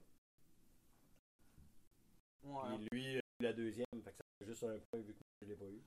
Ouais. 2.45 2.77
Et 2.77 2.95
lui, 2.95 3.17
euh, 3.17 3.21
la 3.41 3.53
deuxième, 3.53 3.87
fait 4.05 4.13
que 4.13 4.17
ça 4.17 4.23
fait 4.39 4.47
juste 4.47 4.63
un 4.63 4.79
point 4.91 5.01
vu 5.01 5.13
que 5.15 5.21
je 5.43 5.49
l'ai 5.49 5.57
pas 5.57 5.65
eu. 5.65 5.83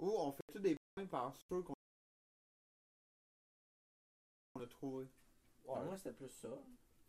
Ou 0.00 0.10
on 0.18 0.32
fait 0.32 0.42
tous 0.52 0.58
des 0.60 0.76
points 0.94 1.06
par 1.06 1.34
ceux 1.48 1.62
qu'on 1.62 1.74
on 4.54 4.60
a 4.62 4.66
trouvé. 4.66 5.06
Ouais. 5.64 5.84
Moi, 5.84 5.96
c'était 5.96 6.12
plus 6.12 6.28
ça. 6.30 6.48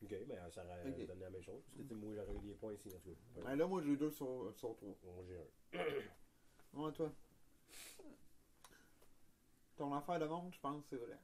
Ok, 0.03 0.15
ben 0.27 0.49
ça 0.49 0.63
aurait 0.65 0.81
Ok. 0.89 1.05
donné 1.07 1.21
la 1.21 1.29
même 1.29 1.43
chose. 1.43 1.61
Parce 1.63 1.77
que 1.77 1.81
tu 1.83 1.87
sais, 1.89 1.95
moi, 1.95 2.13
j'aurais 2.15 2.33
eu 2.35 2.39
des 2.47 2.53
points 2.55 2.73
ici, 2.73 2.89
en 2.89 2.99
tout 2.99 3.09
cas. 3.35 3.41
Ben 3.43 3.55
là, 3.55 3.67
moi, 3.67 3.81
j'ai 3.83 3.95
deux 3.95 4.11
sur, 4.11 4.51
sur 4.55 4.75
trois. 4.75 4.95
Bon, 5.03 5.23
j'ai 5.27 5.37
un. 5.37 5.83
Ouais, 6.73 6.91
toi. 6.93 7.11
Ton 9.75 9.93
affaire 9.93 10.19
de 10.19 10.25
monde, 10.25 10.53
je 10.53 10.59
pense 10.61 10.81
que 10.83 10.89
c'est 10.91 10.95
vrai. 11.05 11.17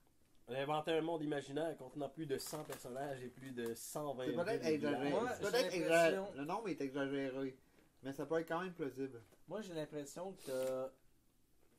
On 0.49 0.53
a 0.53 0.59
inventé 0.59 0.91
un 0.91 1.01
monde 1.01 1.24
imaginaire 1.24 1.78
contenant 1.78 2.09
plus 2.09 2.26
de 2.26 2.38
100 2.38 2.65
personnages 2.65 3.22
et 3.24 3.30
plus 3.30 3.51
de 3.51 3.74
120 3.74 4.26
C'est 4.26 4.34
peut-être 4.34 4.61
villes 4.63 4.74
exagéré. 4.74 5.05
villages. 5.07 5.22
Moi, 5.22 5.30
C'est 5.30 5.36
j'ai 5.36 5.41
peut-être 5.51 5.63
l'impression- 5.63 5.84
exagéré. 5.86 6.38
Le 6.38 6.45
nombre 6.45 6.70
est 6.70 6.82
exagéré. 6.82 7.57
Mais 8.03 8.13
ça 8.13 8.26
peut 8.26 8.39
être 8.39 8.47
quand 8.47 8.61
même 8.61 8.74
plausible. 8.74 9.22
Moi, 9.47 9.61
j'ai 9.61 9.74
l'impression 9.74 10.34
que 10.34 10.45
t'as- 10.47 10.91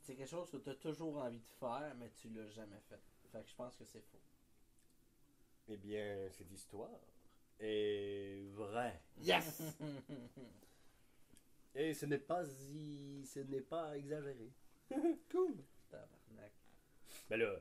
c'est 0.08 0.14
quelque 0.16 0.30
chose 0.30 0.50
que 0.50 0.56
tu 0.56 0.70
as 0.70 0.74
toujours 0.74 1.18
envie 1.18 1.38
de 1.38 1.50
faire, 1.60 1.94
mais 1.98 2.10
tu 2.16 2.30
l'as 2.30 2.48
jamais 2.48 2.80
fait. 2.88 2.98
Fait 3.30 3.42
que 3.42 3.48
je 3.50 3.54
pense 3.54 3.76
que 3.76 3.84
c'est 3.84 4.00
faux. 4.00 4.16
Eh 5.68 5.76
bien, 5.76 6.30
cette 6.32 6.50
histoire 6.50 6.98
est 7.60 8.48
vraie. 8.54 9.02
Yes! 9.20 9.60
Et 11.74 11.92
ce 11.92 12.06
n'est 12.06 12.16
pas 12.18 12.42
y- 12.72 13.26
ce 13.26 13.40
n'est 13.40 13.60
pas 13.60 13.96
exagéré. 13.98 14.50
Cool. 15.30 15.56
Tabarnak. 15.90 16.52
Ben 17.28 17.38
là, 17.38 17.60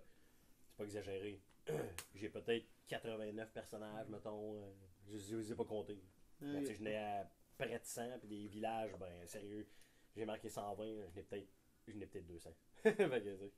c'est 0.66 0.78
pas 0.78 0.84
exagéré. 0.86 1.42
J'ai 2.16 2.30
peut-être 2.30 2.66
89 2.88 3.52
personnages, 3.52 4.08
mettons. 4.08 4.56
euh, 4.56 4.72
je, 5.12 5.18
je 5.18 5.36
les 5.36 5.52
ai 5.52 5.56
pas 5.56 5.66
comptés. 5.66 6.02
Bon, 6.40 6.60
tu 6.62 6.66
sais, 6.68 6.76
je 6.76 6.82
n'ai 6.84 6.96
à 6.96 7.30
près 7.58 7.78
de 7.78 7.84
100, 7.84 8.20
puis 8.20 8.30
des 8.30 8.48
villages, 8.48 8.96
ben 8.98 9.28
sérieux, 9.28 9.68
j'ai 10.16 10.24
marqué 10.24 10.48
120, 10.50 10.86
je 11.10 11.16
n'ai 11.16 11.24
peut-être 11.24 11.50
je 11.88 11.98
n'ai 11.98 12.06
peut-être 12.06 12.28
200. 12.28 12.50
Fait 12.84 12.96
que, 12.96 13.36
tu 13.36 13.38
sais. 13.38 13.52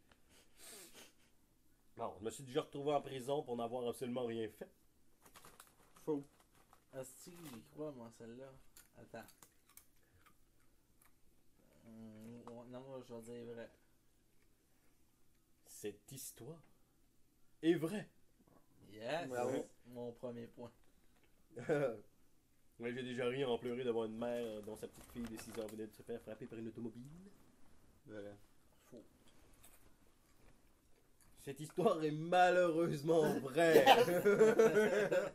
Bon, 1.97 2.13
je 2.19 2.25
me 2.25 2.29
suis 2.29 2.43
déjà 2.43 2.61
retrouvé 2.61 2.93
en 2.93 3.01
prison 3.01 3.43
pour 3.43 3.57
n'avoir 3.57 3.87
absolument 3.87 4.25
rien 4.25 4.47
fait. 4.47 4.69
Faux. 6.05 6.23
Asti, 6.93 7.31
j'y 7.31 7.61
crois, 7.73 7.91
moi, 7.91 8.09
celle-là. 8.17 8.51
Attends. 8.97 9.27
Hum, 11.85 12.41
ouais, 12.47 12.65
non, 12.69 12.81
moi, 12.81 13.01
je 13.07 13.13
vais 13.13 13.21
dire 13.21 13.53
vrai. 13.53 13.69
Cette 15.67 16.11
histoire 16.11 16.61
est 17.61 17.75
vraie. 17.75 18.07
Yes! 18.91 19.27
Bravo. 19.27 19.67
Mon 19.87 20.11
premier 20.13 20.47
point. 20.47 20.71
Ouais, 22.79 22.93
j'ai 22.93 23.03
déjà 23.03 23.25
ri 23.25 23.43
en 23.43 23.57
pleuré 23.57 23.83
devant 23.83 24.05
une 24.05 24.17
mère 24.17 24.41
euh, 24.41 24.61
dont 24.61 24.77
sa 24.77 24.87
petite 24.87 25.11
fille 25.11 25.23
de 25.23 25.35
6 25.35 25.59
ans 25.59 25.67
venait 25.67 25.87
de 25.87 25.93
se 25.93 26.01
faire 26.01 26.21
frapper 26.21 26.45
par 26.45 26.57
une 26.57 26.69
automobile. 26.69 27.03
Voilà. 28.09 28.31
Faux. 28.89 29.03
Cette 31.41 31.59
histoire 31.59 32.03
est 32.03 32.11
malheureusement 32.11 33.21
vraie. 33.39 33.85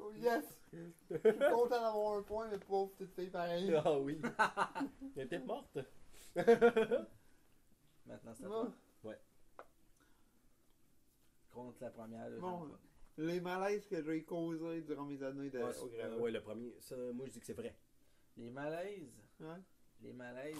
Oh 0.00 0.12
yes! 0.16 0.44
Je 0.72 0.78
suis 0.88 1.38
content 1.50 1.68
d'avoir 1.82 2.18
un 2.18 2.22
point, 2.22 2.48
mais 2.48 2.58
pauvre 2.58 2.90
petite 2.92 3.14
fille 3.14 3.28
pareil. 3.30 3.72
ah 3.84 3.98
oui. 3.98 4.18
Elle 5.16 5.28
peut-être 5.28 5.44
morte. 5.44 5.78
Maintenant, 8.06 8.34
c'est 8.34 8.44
Bon. 8.46 8.72
toi. 9.02 9.14
Contre 11.50 11.76
la 11.82 11.90
première. 11.90 12.30
Bon. 12.40 12.70
Les 13.18 13.40
malaises 13.40 13.86
que 13.86 14.02
j'ai 14.02 14.22
causés 14.24 14.80
durant 14.82 15.04
mes 15.04 15.22
années 15.22 15.50
de, 15.50 15.58
Ouais, 15.58 15.72
euh, 16.00 16.18
ouais, 16.18 16.30
le 16.30 16.40
premier. 16.40 16.74
Ça, 16.80 16.96
moi, 17.12 17.26
je 17.26 17.32
dis 17.32 17.40
que 17.40 17.46
c'est 17.46 17.52
vrai. 17.54 17.74
Les 18.36 18.50
malaises? 18.50 19.12
Ouais. 19.40 19.60
Les 20.00 20.12
malaises? 20.12 20.56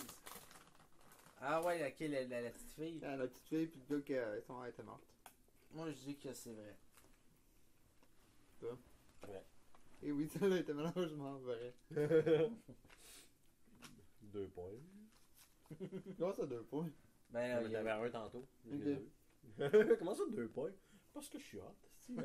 Ah 1.41 1.63
ouais, 1.63 1.79
laquelle, 1.79 2.11
la, 2.13 2.25
la, 2.25 2.41
la 2.43 2.51
petite 2.51 2.73
fille. 2.73 3.01
Ah, 3.05 3.17
la 3.17 3.27
petite 3.29 3.47
fille 3.49 3.67
puis 3.69 3.81
le 3.89 3.97
gars 3.99 4.03
qui 4.05 4.15
euh, 4.15 4.41
son 4.43 4.65
était 4.65 4.83
morte. 4.83 5.05
Moi, 5.73 5.91
je 5.91 5.97
dis 5.99 6.17
que 6.17 6.33
c'est 6.33 6.53
vrai. 6.53 6.77
Et 10.03 10.11
oui, 10.13 10.29
celle-là 10.29 10.59
était 10.59 10.73
malheureusement 10.75 11.37
vraie. 11.39 11.75
Deux 14.23 14.49
points. 14.49 14.73
Comment 16.19 16.33
ça, 16.33 16.47
deux 16.47 16.63
points? 16.65 16.91
Ben, 17.31 17.63
Il 17.65 17.65
là, 17.65 17.69
y 17.71 17.77
a- 17.77 17.81
avait 17.97 18.07
un 18.09 18.11
tantôt. 18.11 18.47
J'ai 18.65 18.77
Ok. 18.77 18.83
deux. 19.59 19.97
Comment 19.99 20.15
ça, 20.15 20.23
deux 20.31 20.49
points? 20.49 20.71
Parce 21.13 21.29
que 21.29 21.39
je 21.39 21.45
suis 21.45 21.59
hot. 21.59 21.75
si. 22.01 22.17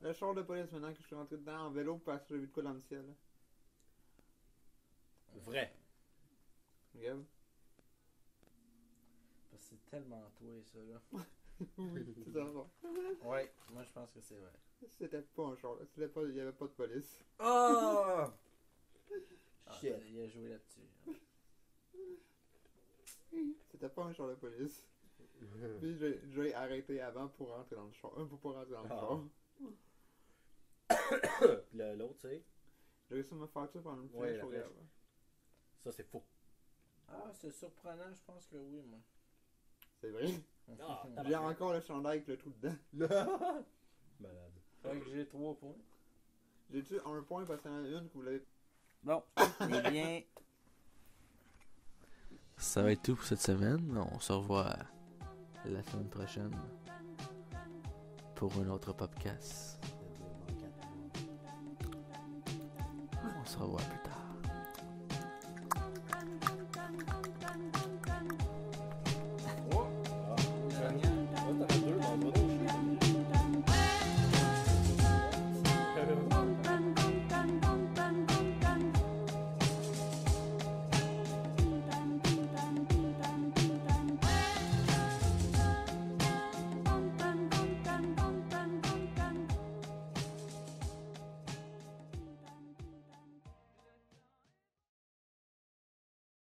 Le 0.00 0.12
char 0.12 0.34
de 0.34 0.42
police 0.42 0.70
maintenant 0.72 0.92
que 0.92 1.00
je 1.00 1.06
suis 1.06 1.14
rentré 1.16 1.36
dedans 1.36 1.66
en 1.66 1.70
vélo 1.70 1.98
parce 1.98 2.24
que 2.24 2.34
j'ai 2.34 2.40
vu 2.40 2.46
de 2.48 2.52
quoi 2.52 2.62
dans 2.62 2.72
le 2.74 2.80
ciel. 2.82 3.04
là. 3.06 3.12
vrai. 5.44 5.72
Regarde. 6.94 7.24
parce 9.50 9.62
que 9.64 9.68
c'est 9.70 9.90
tellement 9.90 10.30
toi, 10.38 10.48
ça, 10.64 10.78
là. 10.78 11.00
oui, 11.78 12.14
c'est 12.24 12.32
ça. 12.32 12.44
bon. 12.44 12.68
Ouais, 13.24 13.52
moi, 13.70 13.84
je 13.84 13.92
pense 13.92 14.10
que 14.12 14.20
c'est 14.20 14.36
vrai. 14.36 14.52
C'était 14.98 15.22
pas 15.22 15.44
un 15.44 15.56
char, 15.56 15.74
là. 15.76 15.84
C'était 15.86 16.08
pas, 16.08 16.22
il 16.24 16.34
y 16.34 16.40
avait 16.40 16.52
pas 16.52 16.66
de 16.66 16.72
police. 16.72 17.18
Oh! 17.40 18.24
Ah, 19.66 19.72
Shit. 19.80 19.94
Il 20.10 20.20
a 20.20 20.28
joué 20.28 20.48
là-dessus. 20.50 20.82
C'était 23.70 23.88
pas 23.88 24.04
un 24.04 24.12
char 24.12 24.28
de 24.28 24.34
police. 24.34 24.86
Puis 25.80 25.96
j'ai 26.34 26.54
arrêté 26.54 27.00
avant 27.00 27.28
pour 27.28 27.48
rentrer 27.48 27.74
dans 27.76 27.86
le 27.86 27.92
char. 27.92 28.12
euh, 28.18 28.26
pour 28.26 28.38
pas 28.40 28.50
rentrer 28.50 28.72
dans 28.72 28.82
le 28.82 28.88
Ah. 28.90 28.98
char. 30.90 31.58
L'autre, 31.96 32.14
c'est. 32.18 32.44
J'ai 33.08 33.14
réussi 33.14 33.32
à 33.32 33.36
me 33.38 33.46
faire 33.46 33.68
ça 33.70 33.80
pendant 33.80 34.02
une 34.02 34.10
Ouais. 34.14 34.38
Ça, 35.82 35.92
c'est 35.92 36.04
faux. 36.04 36.22
Ah, 37.14 37.30
c'est 37.32 37.52
surprenant, 37.52 38.12
je 38.12 38.22
pense 38.26 38.46
que 38.46 38.56
oui, 38.56 38.82
moi. 38.88 38.98
C'est 40.00 40.10
vrai? 40.10 40.26
Ah, 40.80 41.02
J'ai 41.26 41.36
encore 41.36 41.74
le 41.74 41.80
chandail 41.82 42.16
avec 42.16 42.26
le 42.26 42.38
trou 42.38 42.50
dedans. 42.62 42.74
Malade. 44.18 44.52
Fait 44.82 44.98
que 44.98 45.10
j'ai 45.10 45.26
trois 45.28 45.54
points. 45.58 45.76
J'ai-tu 46.70 46.98
un 47.04 47.22
point 47.22 47.44
parce 47.44 47.60
qu'il 47.60 47.70
y 47.70 47.74
en 47.74 47.84
a 47.84 47.88
une 47.88 48.08
que 48.08 48.14
vous 48.14 48.22
l'avez. 48.22 48.42
Bon, 49.02 49.22
eh 49.60 49.90
bien. 49.90 50.22
Ça 52.56 52.82
va 52.82 52.92
être 52.92 53.02
tout 53.02 53.14
pour 53.14 53.26
cette 53.26 53.42
semaine. 53.42 53.94
On 54.14 54.18
se 54.18 54.32
revoit 54.32 54.74
la 55.66 55.82
semaine 55.82 56.08
prochaine 56.08 56.56
pour 58.34 58.50
un 58.56 58.68
autre 58.70 58.94
podcast. 58.94 59.78
On 63.22 63.44
se 63.44 63.58
revoit 63.58 63.82
plus 63.82 64.02
tard. 64.02 64.13